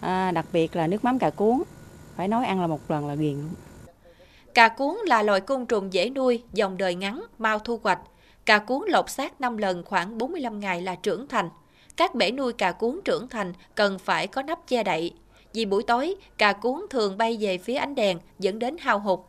à, 0.00 0.30
đặc 0.30 0.46
biệt 0.52 0.76
là 0.76 0.86
nước 0.86 1.04
mắm 1.04 1.18
cà 1.18 1.30
cuốn, 1.30 1.62
phải 2.18 2.28
nói 2.28 2.46
ăn 2.46 2.60
là 2.60 2.66
một 2.66 2.90
lần 2.90 3.08
là 3.08 3.14
ghiền 3.14 3.32
luôn. 3.32 3.54
Cà 4.54 4.68
cuốn 4.68 4.96
là 5.06 5.22
loài 5.22 5.40
côn 5.40 5.66
trùng 5.66 5.92
dễ 5.92 6.10
nuôi, 6.10 6.42
dòng 6.52 6.76
đời 6.76 6.94
ngắn, 6.94 7.24
mau 7.38 7.58
thu 7.58 7.80
hoạch. 7.82 7.98
Cà 8.46 8.58
cuốn 8.58 8.82
lột 8.88 9.10
xác 9.10 9.40
5 9.40 9.56
lần 9.56 9.84
khoảng 9.84 10.18
45 10.18 10.60
ngày 10.60 10.82
là 10.82 10.94
trưởng 10.94 11.28
thành. 11.28 11.50
Các 11.96 12.14
bể 12.14 12.30
nuôi 12.30 12.52
cà 12.52 12.72
cuốn 12.72 13.00
trưởng 13.04 13.28
thành 13.28 13.52
cần 13.74 13.98
phải 13.98 14.26
có 14.26 14.42
nắp 14.42 14.66
che 14.66 14.82
đậy. 14.82 15.12
Vì 15.54 15.64
buổi 15.64 15.82
tối, 15.82 16.14
cà 16.38 16.52
cuốn 16.52 16.80
thường 16.90 17.18
bay 17.18 17.36
về 17.40 17.58
phía 17.58 17.74
ánh 17.74 17.94
đèn 17.94 18.18
dẫn 18.38 18.58
đến 18.58 18.76
hao 18.78 18.98
hụt. 18.98 19.20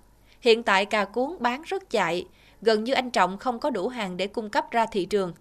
Hiện 0.41 0.63
tại 0.63 0.85
cà 0.85 1.05
cuốn 1.05 1.35
bán 1.39 1.61
rất 1.61 1.89
chạy, 1.89 2.25
gần 2.61 2.83
như 2.83 2.93
anh 2.93 3.11
Trọng 3.11 3.37
không 3.37 3.59
có 3.59 3.69
đủ 3.69 3.87
hàng 3.87 4.17
để 4.17 4.27
cung 4.27 4.49
cấp 4.49 4.65
ra 4.71 4.85
thị 4.85 5.05
trường. 5.05 5.33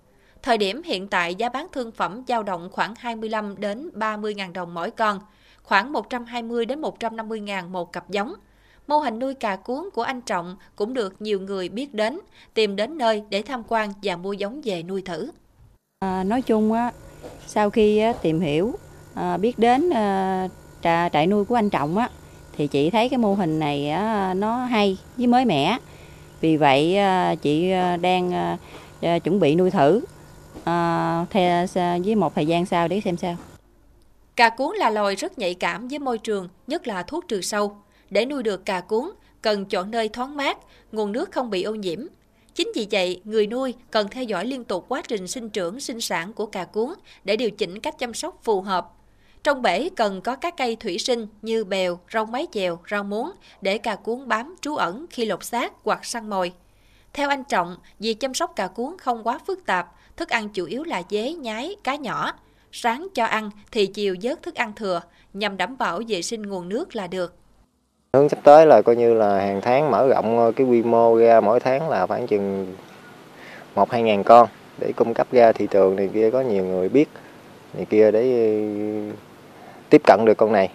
Thời 0.42 0.58
điểm 0.58 0.82
hiện 0.82 1.08
tại 1.08 1.34
giá 1.34 1.48
bán 1.48 1.66
thương 1.72 1.92
phẩm 1.92 2.22
dao 2.28 2.42
động 2.42 2.68
khoảng 2.72 2.94
25 2.98 3.54
đến 3.58 3.90
30 3.94 4.34
ngàn 4.34 4.52
đồng 4.52 4.74
mỗi 4.74 4.90
con, 4.90 5.20
khoảng 5.68 5.92
120 5.92 6.66
đến 6.66 6.80
150 6.80 7.40
ngàn 7.40 7.72
một 7.72 7.92
cặp 7.92 8.10
giống. 8.10 8.34
Mô 8.86 8.98
hình 8.98 9.18
nuôi 9.18 9.34
cà 9.34 9.56
cuốn 9.56 9.88
của 9.94 10.02
anh 10.02 10.20
Trọng 10.20 10.56
cũng 10.76 10.94
được 10.94 11.22
nhiều 11.22 11.40
người 11.40 11.68
biết 11.68 11.94
đến, 11.94 12.20
tìm 12.54 12.76
đến 12.76 12.98
nơi 12.98 13.22
để 13.30 13.42
tham 13.42 13.62
quan 13.68 13.92
và 14.02 14.16
mua 14.16 14.32
giống 14.32 14.60
về 14.64 14.82
nuôi 14.82 15.02
thử. 15.02 15.30
À, 15.98 16.24
nói 16.24 16.42
chung 16.42 16.72
á, 16.72 16.92
sau 17.46 17.70
khi 17.70 18.02
tìm 18.22 18.40
hiểu, 18.40 18.74
à, 19.14 19.36
biết 19.36 19.58
đến 19.58 19.90
à, 19.90 20.48
trà, 20.82 21.08
trại 21.08 21.26
nuôi 21.26 21.44
của 21.44 21.54
anh 21.54 21.70
Trọng 21.70 21.98
á, 21.98 22.10
thì 22.56 22.66
chị 22.66 22.90
thấy 22.90 23.08
cái 23.08 23.18
mô 23.18 23.34
hình 23.34 23.58
này 23.58 23.90
á, 23.90 24.34
nó 24.34 24.56
hay 24.56 24.98
với 25.16 25.26
mới 25.26 25.44
mẻ. 25.44 25.78
Vì 26.40 26.56
vậy 26.56 26.96
à, 26.96 27.34
chị 27.34 27.70
à, 27.70 27.96
đang 27.96 28.32
à, 28.32 28.58
à, 29.00 29.18
chuẩn 29.18 29.40
bị 29.40 29.54
nuôi 29.54 29.70
thử 29.70 30.04
à, 30.64 31.26
theo, 31.30 31.66
à, 31.74 31.98
với 32.04 32.14
một 32.14 32.34
thời 32.34 32.46
gian 32.46 32.66
sau 32.66 32.88
để 32.88 33.00
xem 33.00 33.16
sao. 33.16 33.36
Cà 34.38 34.48
cuốn 34.48 34.76
là 34.76 34.90
loài 34.90 35.16
rất 35.16 35.38
nhạy 35.38 35.54
cảm 35.54 35.88
với 35.88 35.98
môi 35.98 36.18
trường, 36.18 36.48
nhất 36.66 36.86
là 36.86 37.02
thuốc 37.02 37.28
trừ 37.28 37.40
sâu. 37.40 37.76
Để 38.10 38.26
nuôi 38.26 38.42
được 38.42 38.64
cà 38.64 38.80
cuốn, 38.80 39.10
cần 39.42 39.64
chọn 39.64 39.90
nơi 39.90 40.08
thoáng 40.08 40.36
mát, 40.36 40.58
nguồn 40.92 41.12
nước 41.12 41.32
không 41.32 41.50
bị 41.50 41.62
ô 41.62 41.74
nhiễm. 41.74 41.98
Chính 42.54 42.72
vì 42.74 42.86
vậy, 42.90 43.20
người 43.24 43.46
nuôi 43.46 43.74
cần 43.90 44.08
theo 44.10 44.24
dõi 44.24 44.46
liên 44.46 44.64
tục 44.64 44.84
quá 44.88 45.02
trình 45.08 45.28
sinh 45.28 45.50
trưởng, 45.50 45.80
sinh 45.80 46.00
sản 46.00 46.32
của 46.32 46.46
cà 46.46 46.64
cuốn 46.64 46.88
để 47.24 47.36
điều 47.36 47.50
chỉnh 47.50 47.80
cách 47.80 47.98
chăm 47.98 48.14
sóc 48.14 48.38
phù 48.42 48.60
hợp. 48.60 48.88
Trong 49.42 49.62
bể 49.62 49.88
cần 49.96 50.20
có 50.20 50.36
các 50.36 50.56
cây 50.56 50.76
thủy 50.76 50.98
sinh 50.98 51.26
như 51.42 51.64
bèo, 51.64 51.98
rau 52.12 52.26
mái 52.26 52.46
chèo, 52.52 52.78
rau 52.90 53.04
muống 53.04 53.30
để 53.60 53.78
cà 53.78 53.96
cuốn 53.96 54.28
bám 54.28 54.56
trú 54.60 54.76
ẩn 54.76 55.06
khi 55.10 55.24
lột 55.24 55.44
xác 55.44 55.72
hoặc 55.84 56.04
săn 56.04 56.30
mồi. 56.30 56.52
Theo 57.12 57.28
anh 57.28 57.44
Trọng, 57.44 57.76
việc 57.98 58.20
chăm 58.20 58.34
sóc 58.34 58.52
cà 58.56 58.66
cuốn 58.66 58.98
không 58.98 59.24
quá 59.24 59.38
phức 59.46 59.66
tạp, 59.66 59.88
thức 60.16 60.28
ăn 60.28 60.48
chủ 60.48 60.64
yếu 60.64 60.84
là 60.84 61.02
dế, 61.10 61.32
nhái, 61.32 61.76
cá 61.84 61.96
nhỏ. 61.96 62.32
Sáng 62.80 63.08
cho 63.14 63.24
ăn 63.24 63.50
thì 63.72 63.86
chiều 63.86 64.16
dớt 64.22 64.42
thức 64.42 64.54
ăn 64.54 64.72
thừa, 64.76 65.00
nhằm 65.32 65.56
đảm 65.56 65.78
bảo 65.78 66.00
vệ 66.08 66.22
sinh 66.22 66.42
nguồn 66.42 66.68
nước 66.68 66.96
là 66.96 67.06
được. 67.06 67.34
Hướng 68.12 68.28
sắp 68.28 68.38
tới 68.44 68.66
là 68.66 68.82
coi 68.82 68.96
như 68.96 69.14
là 69.14 69.40
hàng 69.40 69.60
tháng 69.60 69.90
mở 69.90 70.08
rộng 70.08 70.52
cái 70.56 70.66
quy 70.66 70.82
mô 70.82 71.18
ra 71.18 71.40
mỗi 71.40 71.60
tháng 71.60 71.88
là 71.88 72.06
khoảng 72.06 72.26
chừng 72.26 72.74
một 73.74 73.90
hai 73.90 74.02
ngàn 74.02 74.24
con 74.24 74.48
để 74.78 74.92
cung 74.96 75.14
cấp 75.14 75.26
ra 75.32 75.52
thị 75.52 75.66
trường 75.70 75.96
này 75.96 76.10
kia 76.14 76.30
có 76.30 76.40
nhiều 76.40 76.64
người 76.64 76.88
biết 76.88 77.08
này 77.74 77.86
kia 77.90 78.10
để 78.10 78.22
tiếp 79.90 80.02
cận 80.06 80.24
được 80.24 80.36
con 80.36 80.52
này. 80.52 80.70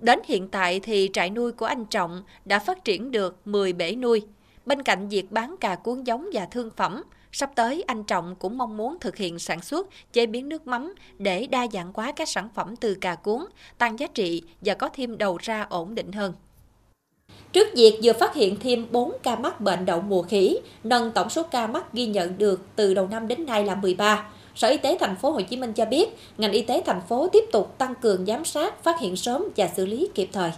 Đến 0.00 0.18
hiện 0.24 0.48
tại 0.48 0.80
thì 0.80 1.10
trại 1.12 1.30
nuôi 1.30 1.52
của 1.52 1.66
anh 1.66 1.84
Trọng 1.84 2.22
đã 2.44 2.58
phát 2.58 2.84
triển 2.84 3.10
được 3.10 3.36
10 3.44 3.72
bể 3.72 3.94
nuôi. 3.94 4.22
Bên 4.66 4.82
cạnh 4.82 5.08
việc 5.08 5.32
bán 5.32 5.56
cà 5.60 5.76
cuốn 5.76 6.02
giống 6.04 6.28
và 6.32 6.46
thương 6.50 6.70
phẩm, 6.76 7.02
sắp 7.32 7.50
tới 7.54 7.84
anh 7.86 8.04
Trọng 8.04 8.34
cũng 8.38 8.58
mong 8.58 8.76
muốn 8.76 8.96
thực 9.00 9.16
hiện 9.16 9.38
sản 9.38 9.60
xuất, 9.60 9.88
chế 10.12 10.26
biến 10.26 10.48
nước 10.48 10.66
mắm 10.66 10.94
để 11.18 11.46
đa 11.46 11.66
dạng 11.72 11.92
hóa 11.94 12.12
các 12.12 12.28
sản 12.28 12.48
phẩm 12.54 12.76
từ 12.76 12.94
cà 12.94 13.14
cuốn, 13.14 13.44
tăng 13.78 13.98
giá 13.98 14.06
trị 14.06 14.42
và 14.60 14.74
có 14.74 14.88
thêm 14.88 15.18
đầu 15.18 15.38
ra 15.40 15.66
ổn 15.70 15.94
định 15.94 16.12
hơn. 16.12 16.32
Trước 17.52 17.68
việc 17.74 18.00
vừa 18.02 18.12
phát 18.12 18.34
hiện 18.34 18.56
thêm 18.60 18.86
4 18.90 19.12
ca 19.22 19.36
mắc 19.36 19.60
bệnh 19.60 19.84
đậu 19.84 20.00
mùa 20.00 20.22
khỉ, 20.22 20.58
nâng 20.84 21.10
tổng 21.10 21.30
số 21.30 21.42
ca 21.42 21.66
mắc 21.66 21.92
ghi 21.92 22.06
nhận 22.06 22.38
được 22.38 22.60
từ 22.76 22.94
đầu 22.94 23.08
năm 23.08 23.28
đến 23.28 23.46
nay 23.46 23.64
là 23.64 23.74
13. 23.74 24.28
Sở 24.54 24.68
Y 24.68 24.76
tế 24.76 24.96
thành 25.00 25.16
phố 25.16 25.30
Hồ 25.30 25.40
Chí 25.40 25.56
Minh 25.56 25.72
cho 25.72 25.84
biết, 25.84 26.08
ngành 26.38 26.52
y 26.52 26.62
tế 26.62 26.82
thành 26.86 27.00
phố 27.08 27.28
tiếp 27.28 27.44
tục 27.52 27.78
tăng 27.78 27.94
cường 27.94 28.26
giám 28.26 28.44
sát, 28.44 28.84
phát 28.84 29.00
hiện 29.00 29.16
sớm 29.16 29.44
và 29.56 29.68
xử 29.76 29.86
lý 29.86 30.08
kịp 30.14 30.28
thời. 30.32 30.50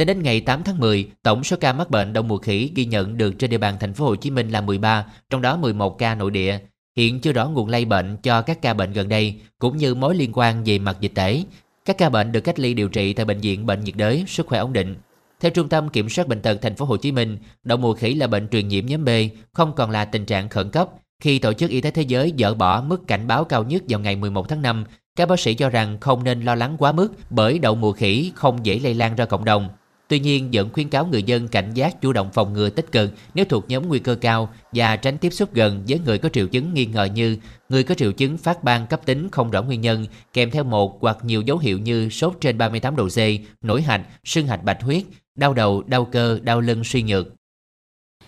Tính 0.00 0.06
đến 0.06 0.22
ngày 0.22 0.40
8 0.40 0.62
tháng 0.62 0.78
10, 0.78 1.10
tổng 1.22 1.44
số 1.44 1.56
ca 1.60 1.72
mắc 1.72 1.90
bệnh 1.90 2.12
đậu 2.12 2.22
mùa 2.22 2.38
khỉ 2.38 2.72
ghi 2.74 2.84
nhận 2.84 3.16
được 3.16 3.38
trên 3.38 3.50
địa 3.50 3.58
bàn 3.58 3.76
thành 3.80 3.94
phố 3.94 4.04
Hồ 4.04 4.16
Chí 4.16 4.30
Minh 4.30 4.50
là 4.50 4.60
13, 4.60 5.06
trong 5.30 5.42
đó 5.42 5.56
11 5.56 5.98
ca 5.98 6.14
nội 6.14 6.30
địa. 6.30 6.58
Hiện 6.96 7.20
chưa 7.20 7.32
rõ 7.32 7.48
nguồn 7.48 7.68
lây 7.68 7.84
bệnh 7.84 8.16
cho 8.22 8.42
các 8.42 8.62
ca 8.62 8.74
bệnh 8.74 8.92
gần 8.92 9.08
đây, 9.08 9.40
cũng 9.58 9.76
như 9.76 9.94
mối 9.94 10.14
liên 10.14 10.30
quan 10.34 10.64
về 10.64 10.78
mặt 10.78 10.96
dịch 11.00 11.12
tễ. 11.14 11.42
Các 11.84 11.98
ca 11.98 12.08
bệnh 12.08 12.32
được 12.32 12.40
cách 12.40 12.60
ly 12.60 12.74
điều 12.74 12.88
trị 12.88 13.12
tại 13.12 13.26
bệnh 13.26 13.40
viện 13.40 13.66
bệnh 13.66 13.84
nhiệt 13.84 13.96
đới, 13.96 14.24
sức 14.26 14.46
khỏe 14.46 14.58
ổn 14.58 14.72
định. 14.72 14.96
Theo 15.40 15.50
Trung 15.50 15.68
tâm 15.68 15.88
Kiểm 15.88 16.08
soát 16.08 16.28
bệnh 16.28 16.42
tật 16.42 16.58
thành 16.62 16.76
phố 16.76 16.84
Hồ 16.84 16.96
Chí 16.96 17.12
Minh, 17.12 17.38
đậu 17.64 17.78
mùa 17.78 17.94
khỉ 17.94 18.14
là 18.14 18.26
bệnh 18.26 18.48
truyền 18.48 18.68
nhiễm 18.68 18.86
nhóm 18.86 19.04
B, 19.04 19.08
không 19.52 19.72
còn 19.76 19.90
là 19.90 20.04
tình 20.04 20.24
trạng 20.26 20.48
khẩn 20.48 20.70
cấp. 20.70 20.88
Khi 21.22 21.38
Tổ 21.38 21.52
chức 21.52 21.70
Y 21.70 21.80
tế 21.80 21.90
Thế 21.90 22.02
giới 22.02 22.32
dỡ 22.38 22.54
bỏ 22.54 22.82
mức 22.82 23.06
cảnh 23.06 23.26
báo 23.26 23.44
cao 23.44 23.64
nhất 23.64 23.82
vào 23.88 24.00
ngày 24.00 24.16
11 24.16 24.48
tháng 24.48 24.62
5, 24.62 24.84
các 25.16 25.28
bác 25.28 25.40
sĩ 25.40 25.54
cho 25.54 25.68
rằng 25.68 25.98
không 26.00 26.24
nên 26.24 26.42
lo 26.42 26.54
lắng 26.54 26.76
quá 26.78 26.92
mức 26.92 27.12
bởi 27.30 27.58
đậu 27.58 27.74
mùa 27.74 27.92
khỉ 27.92 28.32
không 28.34 28.66
dễ 28.66 28.78
lây 28.78 28.94
lan 28.94 29.16
ra 29.16 29.24
cộng 29.24 29.44
đồng. 29.44 29.68
Tuy 30.10 30.18
nhiên, 30.18 30.48
vẫn 30.52 30.68
khuyến 30.72 30.88
cáo 30.88 31.06
người 31.06 31.22
dân 31.22 31.48
cảnh 31.48 31.70
giác 31.74 32.00
chủ 32.00 32.12
động 32.12 32.30
phòng 32.32 32.52
ngừa 32.52 32.70
tích 32.70 32.92
cực 32.92 33.10
nếu 33.34 33.44
thuộc 33.44 33.64
nhóm 33.68 33.88
nguy 33.88 33.98
cơ 33.98 34.14
cao 34.14 34.48
và 34.72 34.96
tránh 34.96 35.18
tiếp 35.18 35.30
xúc 35.30 35.54
gần 35.54 35.82
với 35.88 36.00
người 36.04 36.18
có 36.18 36.28
triệu 36.28 36.46
chứng 36.46 36.74
nghi 36.74 36.86
ngờ 36.86 37.04
như 37.04 37.36
người 37.68 37.82
có 37.82 37.94
triệu 37.94 38.12
chứng 38.12 38.38
phát 38.38 38.64
ban 38.64 38.86
cấp 38.86 39.00
tính 39.04 39.28
không 39.32 39.50
rõ 39.50 39.62
nguyên 39.62 39.80
nhân, 39.80 40.06
kèm 40.32 40.50
theo 40.50 40.64
một 40.64 40.98
hoặc 41.00 41.18
nhiều 41.22 41.42
dấu 41.42 41.58
hiệu 41.58 41.78
như 41.78 42.08
sốt 42.08 42.34
trên 42.40 42.58
38 42.58 42.96
độ 42.96 43.08
C, 43.08 43.18
nổi 43.62 43.82
hạch, 43.82 44.00
sưng 44.24 44.46
hạch 44.46 44.64
bạch 44.64 44.82
huyết, 44.82 45.02
đau 45.34 45.54
đầu, 45.54 45.82
đau 45.86 46.04
cơ, 46.04 46.38
đau 46.42 46.60
lưng 46.60 46.84
suy 46.84 47.02
nhược. 47.02 47.26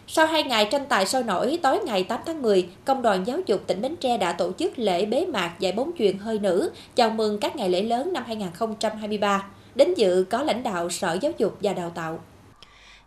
Sau 0.06 0.26
2 0.26 0.42
ngày 0.42 0.68
tranh 0.70 0.86
tài 0.88 1.06
sôi 1.06 1.22
nổi, 1.22 1.58
tối 1.62 1.78
ngày 1.86 2.04
8 2.04 2.20
tháng 2.26 2.42
10, 2.42 2.68
Công 2.84 3.02
đoàn 3.02 3.26
Giáo 3.26 3.38
dục 3.46 3.64
tỉnh 3.66 3.82
Bến 3.82 3.96
Tre 3.96 4.18
đã 4.18 4.32
tổ 4.32 4.52
chức 4.58 4.78
lễ 4.78 5.06
bế 5.06 5.26
mạc 5.26 5.54
giải 5.60 5.72
bóng 5.72 5.90
chuyền 5.98 6.18
hơi 6.18 6.38
nữ, 6.38 6.70
chào 6.94 7.10
mừng 7.10 7.38
các 7.38 7.56
ngày 7.56 7.68
lễ 7.68 7.82
lớn 7.82 8.12
năm 8.12 8.24
2023. 8.26 9.44
Đến 9.74 9.94
dự 9.94 10.24
có 10.30 10.42
lãnh 10.42 10.62
đạo 10.62 10.90
Sở 10.90 11.18
Giáo 11.20 11.32
dục 11.38 11.58
và 11.62 11.72
Đào 11.72 11.90
tạo. 11.90 12.20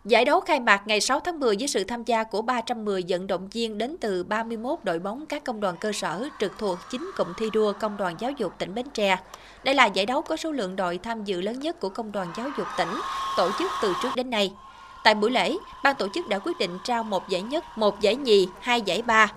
Giải 0.04 0.24
đấu 0.24 0.40
khai 0.40 0.60
mạc 0.60 0.82
ngày 0.86 1.00
6 1.00 1.20
tháng 1.20 1.40
10 1.40 1.56
với 1.58 1.68
sự 1.68 1.84
tham 1.84 2.04
gia 2.04 2.24
của 2.24 2.42
310 2.42 3.04
vận 3.08 3.26
động 3.26 3.48
viên 3.48 3.78
đến 3.78 3.96
từ 4.00 4.24
31 4.24 4.78
đội 4.82 4.98
bóng 4.98 5.26
các 5.26 5.44
công 5.44 5.60
đoàn 5.60 5.76
cơ 5.80 5.92
sở 5.92 6.28
trực 6.40 6.52
thuộc 6.58 6.78
9 6.90 7.10
cụm 7.16 7.32
thi 7.38 7.46
đua 7.52 7.72
Công 7.72 7.96
đoàn 7.96 8.14
Giáo 8.18 8.30
dục 8.30 8.52
tỉnh 8.58 8.74
Bến 8.74 8.86
Tre. 8.94 9.16
Đây 9.64 9.74
là 9.74 9.86
giải 9.86 10.06
đấu 10.06 10.22
có 10.22 10.36
số 10.36 10.52
lượng 10.52 10.76
đội 10.76 10.98
tham 10.98 11.24
dự 11.24 11.40
lớn 11.40 11.60
nhất 11.60 11.80
của 11.80 11.88
Công 11.88 12.12
đoàn 12.12 12.28
Giáo 12.36 12.48
dục 12.58 12.66
tỉnh, 12.78 12.88
tổ 13.36 13.50
chức 13.58 13.70
từ 13.82 13.92
trước 14.02 14.10
đến 14.16 14.30
nay. 14.30 14.52
Tại 15.04 15.14
buổi 15.14 15.30
lễ, 15.30 15.56
ban 15.84 15.96
tổ 15.96 16.08
chức 16.14 16.28
đã 16.28 16.38
quyết 16.38 16.58
định 16.58 16.78
trao 16.84 17.02
một 17.02 17.28
giải 17.28 17.42
nhất, 17.42 17.64
một 17.76 18.00
giải 18.00 18.16
nhì, 18.16 18.48
hai 18.60 18.80
giải 18.80 19.02
ba. 19.02 19.32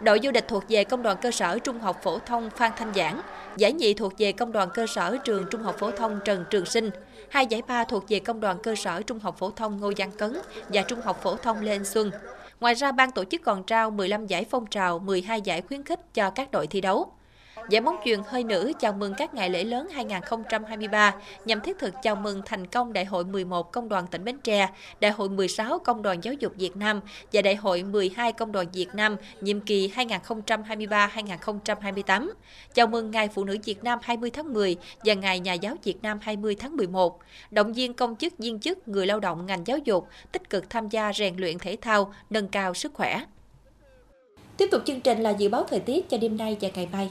Đội 0.00 0.20
vô 0.22 0.30
địch 0.30 0.48
thuộc 0.48 0.64
về 0.68 0.84
Công 0.84 1.02
đoàn 1.02 1.16
cơ 1.22 1.30
sở 1.30 1.58
Trung 1.58 1.78
học 1.78 2.00
phổ 2.02 2.18
thông 2.18 2.50
Phan 2.50 2.72
Thanh 2.76 2.94
Giảng, 2.94 3.20
giải 3.56 3.72
nhì 3.72 3.94
thuộc 3.94 4.12
về 4.18 4.32
Công 4.32 4.52
đoàn 4.52 4.68
cơ 4.74 4.86
sở 4.86 5.16
Trường 5.24 5.44
Trung 5.50 5.62
học 5.62 5.76
phổ 5.78 5.90
thông 5.90 6.20
Trần 6.24 6.44
Trường 6.50 6.66
Sinh, 6.66 6.90
hai 7.28 7.46
giải 7.46 7.62
ba 7.68 7.84
thuộc 7.84 8.04
về 8.08 8.18
Công 8.18 8.40
đoàn 8.40 8.58
cơ 8.62 8.74
sở 8.74 9.02
Trung 9.02 9.18
học 9.18 9.38
phổ 9.38 9.50
thông 9.50 9.80
Ngô 9.80 9.92
Giang 9.98 10.12
Cấn 10.12 10.36
và 10.68 10.82
Trung 10.82 11.00
học 11.00 11.20
phổ 11.22 11.36
thông 11.36 11.60
Lê 11.60 11.72
Anh 11.72 11.84
Xuân. 11.84 12.10
Ngoài 12.60 12.74
ra, 12.74 12.92
ban 12.92 13.10
tổ 13.10 13.24
chức 13.24 13.42
còn 13.44 13.64
trao 13.64 13.90
15 13.90 14.26
giải 14.26 14.44
phong 14.50 14.66
trào, 14.66 14.98
12 14.98 15.40
giải 15.40 15.62
khuyến 15.62 15.84
khích 15.84 16.14
cho 16.14 16.30
các 16.30 16.50
đội 16.50 16.66
thi 16.66 16.80
đấu. 16.80 17.12
Giải 17.68 17.80
bóng 17.80 17.96
chuyền 18.04 18.20
hơi 18.26 18.44
nữ 18.44 18.72
chào 18.80 18.92
mừng 18.92 19.14
các 19.14 19.34
ngày 19.34 19.50
lễ 19.50 19.64
lớn 19.64 19.88
2023 19.92 21.14
nhằm 21.44 21.60
thiết 21.60 21.78
thực 21.78 21.94
chào 22.02 22.16
mừng 22.16 22.42
thành 22.46 22.66
công 22.66 22.92
Đại 22.92 23.04
hội 23.04 23.24
11 23.24 23.72
Công 23.72 23.88
đoàn 23.88 24.06
tỉnh 24.06 24.24
Bến 24.24 24.38
Tre, 24.38 24.68
Đại 25.00 25.10
hội 25.10 25.28
16 25.28 25.78
Công 25.78 26.02
đoàn 26.02 26.24
Giáo 26.24 26.34
dục 26.34 26.52
Việt 26.56 26.76
Nam 26.76 27.00
và 27.32 27.42
Đại 27.42 27.54
hội 27.54 27.82
12 27.82 28.32
Công 28.32 28.52
đoàn 28.52 28.66
Việt 28.72 28.94
Nam 28.94 29.16
nhiệm 29.40 29.60
kỳ 29.60 29.92
2023-2028. 29.96 32.30
Chào 32.74 32.86
mừng 32.86 33.10
Ngày 33.10 33.28
Phụ 33.28 33.44
nữ 33.44 33.56
Việt 33.64 33.84
Nam 33.84 33.98
20 34.02 34.30
tháng 34.30 34.52
10 34.52 34.76
và 35.04 35.14
Ngày 35.14 35.40
Nhà 35.40 35.52
giáo 35.52 35.76
Việt 35.84 36.02
Nam 36.02 36.18
20 36.22 36.54
tháng 36.54 36.76
11. 36.76 37.18
Động 37.50 37.72
viên 37.72 37.94
công 37.94 38.16
chức, 38.16 38.38
viên 38.38 38.60
chức, 38.60 38.88
người 38.88 39.06
lao 39.06 39.20
động 39.20 39.46
ngành 39.46 39.66
giáo 39.66 39.78
dục 39.78 40.08
tích 40.32 40.50
cực 40.50 40.70
tham 40.70 40.88
gia 40.88 41.12
rèn 41.12 41.36
luyện 41.36 41.58
thể 41.58 41.76
thao, 41.80 42.14
nâng 42.30 42.48
cao 42.48 42.74
sức 42.74 42.94
khỏe. 42.94 43.24
Tiếp 44.56 44.68
tục 44.70 44.82
chương 44.86 45.00
trình 45.00 45.20
là 45.20 45.30
dự 45.30 45.48
báo 45.48 45.64
thời 45.70 45.80
tiết 45.80 46.08
cho 46.08 46.18
đêm 46.18 46.36
nay 46.36 46.56
và 46.60 46.68
ngày 46.74 46.88
mai. 46.92 47.10